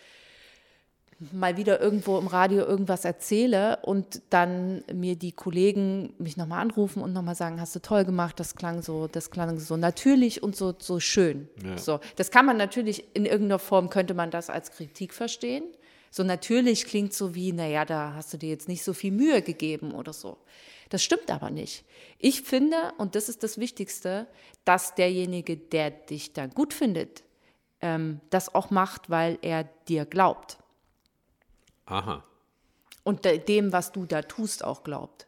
mal 1.32 1.56
wieder 1.56 1.80
irgendwo 1.80 2.18
im 2.18 2.28
Radio 2.28 2.66
irgendwas 2.66 3.06
erzähle 3.06 3.80
und 3.84 4.22
dann 4.30 4.84
mir 4.94 5.16
die 5.16 5.32
Kollegen 5.32 6.14
mich 6.18 6.36
nochmal 6.36 6.62
anrufen 6.62 7.02
und 7.02 7.14
nochmal 7.14 7.36
sagen, 7.36 7.62
hast 7.62 7.76
du 7.76 7.80
toll 7.80 8.04
gemacht, 8.04 8.40
das 8.40 8.56
klang 8.56 8.82
so, 8.82 9.08
das 9.08 9.32
klang 9.32 9.58
so 9.60 9.78
natürlich 9.78 10.44
und 10.44 10.56
so, 10.58 10.74
so 10.78 11.00
schön. 11.00 11.48
Ja. 11.64 11.78
So, 11.78 12.00
das 12.18 12.32
kann 12.32 12.46
man 12.46 12.58
natürlich 12.58 13.06
in 13.14 13.26
irgendeiner 13.26 13.60
Form, 13.60 13.90
könnte 13.90 14.14
man 14.14 14.30
das 14.30 14.50
als 14.50 14.72
Kritik 14.72 15.14
verstehen. 15.14 15.64
So 16.12 16.24
natürlich 16.24 16.86
klingt 16.86 17.14
so 17.14 17.34
wie, 17.34 17.54
naja, 17.54 17.86
da 17.86 18.14
hast 18.14 18.34
du 18.34 18.38
dir 18.38 18.50
jetzt 18.50 18.68
nicht 18.68 18.84
so 18.84 18.94
viel 18.94 19.12
Mühe 19.12 19.42
gegeben 19.42 19.94
oder 19.94 20.12
so. 20.12 20.38
Das 20.90 21.02
stimmt 21.02 21.32
aber 21.32 21.50
nicht. 21.50 21.86
Ich 22.20 22.42
finde, 22.42 22.76
und 22.98 23.16
das 23.16 23.30
ist 23.30 23.42
das 23.42 23.58
Wichtigste, 23.58 24.28
dass 24.66 24.96
derjenige, 24.96 25.58
der 25.58 25.92
dich 25.92 26.34
dann 26.34 26.52
gut 26.52 26.74
findet, 26.74 27.24
ähm, 27.82 28.20
das 28.30 28.54
auch 28.54 28.70
macht, 28.70 29.10
weil 29.10 29.40
er 29.42 29.64
dir 29.88 30.06
glaubt 30.06 30.58
Aha. 31.86 32.24
und 33.04 33.26
de- 33.26 33.38
dem, 33.40 33.72
was 33.72 33.92
du 33.92 34.06
da 34.06 34.22
tust, 34.24 34.64
auch 34.64 34.84
glaubt. 34.84 35.28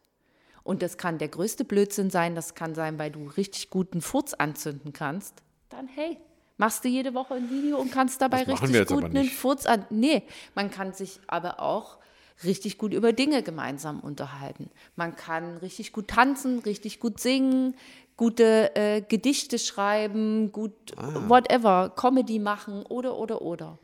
Und 0.64 0.82
das 0.82 0.98
kann 0.98 1.18
der 1.18 1.28
größte 1.30 1.64
Blödsinn 1.64 2.10
sein, 2.10 2.36
das 2.36 2.56
kann 2.56 2.76
sein, 2.76 2.98
weil 3.00 3.12
du 3.12 3.28
richtig 3.38 3.70
guten 3.70 4.02
Furz 4.02 4.34
anzünden 4.34 4.92
kannst. 4.94 5.36
Dann 5.70 5.88
hey, 5.88 6.18
machst 6.58 6.84
du 6.84 6.88
jede 6.90 7.14
Woche 7.14 7.36
ein 7.36 7.50
Video 7.50 7.78
und 7.78 7.92
kannst 7.92 8.22
dabei 8.22 8.44
richtig 8.44 8.74
wir 8.74 8.80
jetzt 8.82 8.90
gut 8.90 8.98
aber 9.04 9.06
einen 9.14 9.24
nicht. 9.26 9.36
Furz 9.36 9.66
an. 9.66 9.86
Nee, 9.90 10.24
man 10.56 10.70
kann 10.72 10.94
sich 10.94 11.20
aber 11.28 11.62
auch 11.62 11.98
richtig 12.44 12.78
gut 12.78 12.94
über 12.94 13.14
Dinge 13.14 13.44
gemeinsam 13.44 14.00
unterhalten. 14.00 14.70
Man 14.96 15.16
kann 15.16 15.58
richtig 15.58 15.92
gut 15.94 16.08
tanzen, 16.10 16.60
richtig 16.60 17.00
gut 17.00 17.20
singen, 17.20 17.76
gute 18.18 18.76
äh, 18.76 19.02
Gedichte 19.02 19.60
schreiben, 19.60 20.52
gut 20.52 20.74
Ah. 20.98 21.30
whatever, 21.30 21.92
Comedy 21.96 22.40
machen 22.40 22.84
oder 22.88 23.16
oder 23.18 23.42
oder. 23.42 23.78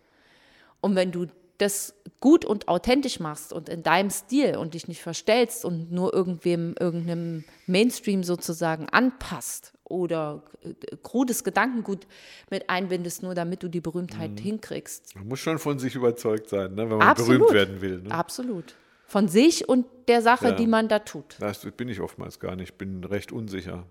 Und 0.82 0.95
wenn 0.95 1.11
du 1.11 1.28
das 1.58 1.93
gut 2.20 2.45
und 2.45 2.68
authentisch 2.68 3.20
machst 3.20 3.54
und 3.54 3.70
in 3.70 3.84
deinem 3.84 4.10
Stil 4.10 4.58
und 4.58 4.74
dich 4.74 4.88
nicht 4.88 5.01
verstellst 5.01 5.66
und 5.66 5.91
nur 5.91 6.14
irgendwem, 6.14 6.76
irgendeinem 6.80 7.43
Mainstream 7.68 8.24
sozusagen 8.24 8.88
anpasst 8.89 9.74
oder 9.84 10.43
äh, 10.64 10.74
krudes 11.04 11.43
Gedankengut 11.43 12.08
mit 12.49 12.70
einbindest, 12.70 13.22
nur 13.24 13.36
damit 13.36 13.62
du 13.64 13.68
die 13.70 13.82
Berühmtheit 13.82 14.32
Mhm. 14.32 14.38
hinkriegst. 14.38 15.16
Man 15.16 15.28
muss 15.28 15.39
schon 15.39 15.60
von 15.60 15.78
sich 15.80 15.95
überzeugt 15.95 16.49
sein, 16.49 16.74
ne, 16.74 16.89
wenn 16.89 16.97
man 16.97 17.08
Absolut. 17.08 17.39
berühmt 17.39 17.54
werden 17.54 17.82
will. 17.82 18.01
Ne? 18.01 18.12
Absolut. 18.12 18.76
Von 19.06 19.28
sich 19.28 19.70
und 19.70 19.86
der 20.08 20.22
Sache, 20.22 20.47
Ja. 20.47 20.51
die 20.54 20.66
man 20.68 20.88
da 20.88 20.99
tut. 20.99 21.36
Das 21.39 21.60
bin 21.78 21.88
ich 21.88 21.99
oftmals 22.01 22.39
gar 22.39 22.56
nicht. 22.56 22.70
Ich 22.70 22.76
bin 22.78 23.04
recht 23.04 23.32
unsicher. 23.32 23.86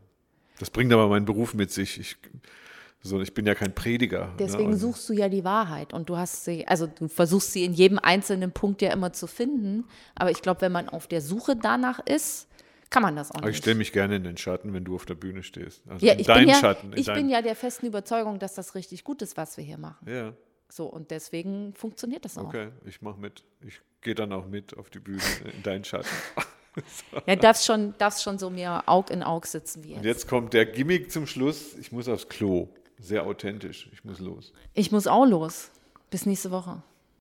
Das 0.58 0.70
bringt 0.70 0.92
aber 0.92 1.08
meinen 1.08 1.26
Beruf 1.26 1.54
mit 1.54 1.70
sich. 1.70 2.00
Ich, 2.00 2.16
so, 3.02 3.20
ich 3.20 3.34
bin 3.34 3.46
ja 3.46 3.54
kein 3.54 3.74
Prediger. 3.74 4.32
Deswegen 4.38 4.68
ne? 4.70 4.74
und- 4.74 4.78
suchst 4.78 5.08
du 5.08 5.12
ja 5.12 5.28
die 5.28 5.44
Wahrheit 5.44 5.92
und 5.92 6.08
du 6.08 6.16
hast 6.16 6.44
sie, 6.44 6.66
also 6.68 6.86
du 6.86 7.08
versuchst 7.08 7.52
sie 7.52 7.64
in 7.64 7.72
jedem 7.74 7.98
einzelnen 7.98 8.52
Punkt 8.52 8.80
ja 8.82 8.92
immer 8.92 9.12
zu 9.12 9.26
finden. 9.26 9.84
Aber 10.14 10.30
ich 10.30 10.40
glaube, 10.42 10.60
wenn 10.60 10.72
man 10.72 10.88
auf 10.88 11.06
der 11.08 11.20
Suche 11.20 11.56
danach 11.56 11.98
ist, 12.06 12.48
kann 12.90 13.02
man 13.02 13.16
das 13.16 13.30
auch 13.32 13.36
Aber 13.36 13.48
ich 13.48 13.54
nicht. 13.54 13.62
stelle 13.64 13.76
mich 13.76 13.92
gerne 13.92 14.16
in 14.16 14.24
den 14.24 14.36
Schatten, 14.36 14.72
wenn 14.74 14.84
du 14.84 14.94
auf 14.94 15.06
der 15.06 15.14
Bühne 15.14 15.42
stehst. 15.42 15.82
Also 15.88 16.04
Ja, 16.06 16.12
in 16.12 16.20
ich, 16.20 16.26
deinen 16.26 16.40
bin 16.40 16.48
ja, 16.50 16.54
Schatten. 16.60 16.92
Ich 16.94 17.06
bin 17.06 17.28
ja 17.30 17.40
der 17.42 17.56
festen 17.56 17.86
Überzeugung, 17.86 18.38
dass 18.38 18.54
das 18.54 18.74
richtig 18.74 19.02
gut 19.02 19.22
ist, 19.22 19.36
was 19.36 19.56
wir 19.56 19.64
hier 19.64 19.78
machen. 19.78 20.06
Ja, 20.08 20.34
So, 20.68 20.86
und 20.86 21.10
deswegen 21.10 21.72
funktioniert 21.74 22.24
das 22.24 22.36
auch. 22.38 22.44
okay. 22.48 22.68
Ich 22.84 23.00
mache 23.02 23.18
mit. 23.18 23.42
Ich 23.66 23.80
gehe 24.02 24.14
dann 24.14 24.30
auch 24.32 24.46
mit 24.46 24.76
auf 24.76 24.90
die 24.90 24.98
Bühne 25.00 25.22
in 25.56 25.62
deinen 25.62 25.84
Schatten. 25.84 26.06
Ja, 27.26 27.36
darfst 27.36 27.66
schon, 27.66 27.92
darfst 27.98 28.22
schon 28.22 28.38
so 28.38 28.48
mir 28.48 28.84
Aug 28.86 29.10
in 29.10 29.22
Aug 29.22 29.44
sitzen 29.44 29.84
wie 29.84 29.88
Und 29.90 29.96
jetzt. 29.96 30.04
jetzt 30.06 30.28
kommt 30.28 30.54
der 30.54 30.64
Gimmick 30.64 31.10
zum 31.12 31.26
Schluss. 31.26 31.76
Ich 31.78 31.92
muss 31.92 32.08
aufs 32.08 32.28
Klo. 32.30 32.70
Sehr 33.02 33.26
authentisch. 33.26 33.88
Ich 33.92 34.04
muss 34.04 34.20
los. 34.20 34.52
Ich 34.74 34.92
muss 34.92 35.08
auch 35.08 35.26
los. 35.26 35.70
Bis 36.10 36.24
nächste 36.24 36.52
Woche. 36.52 36.82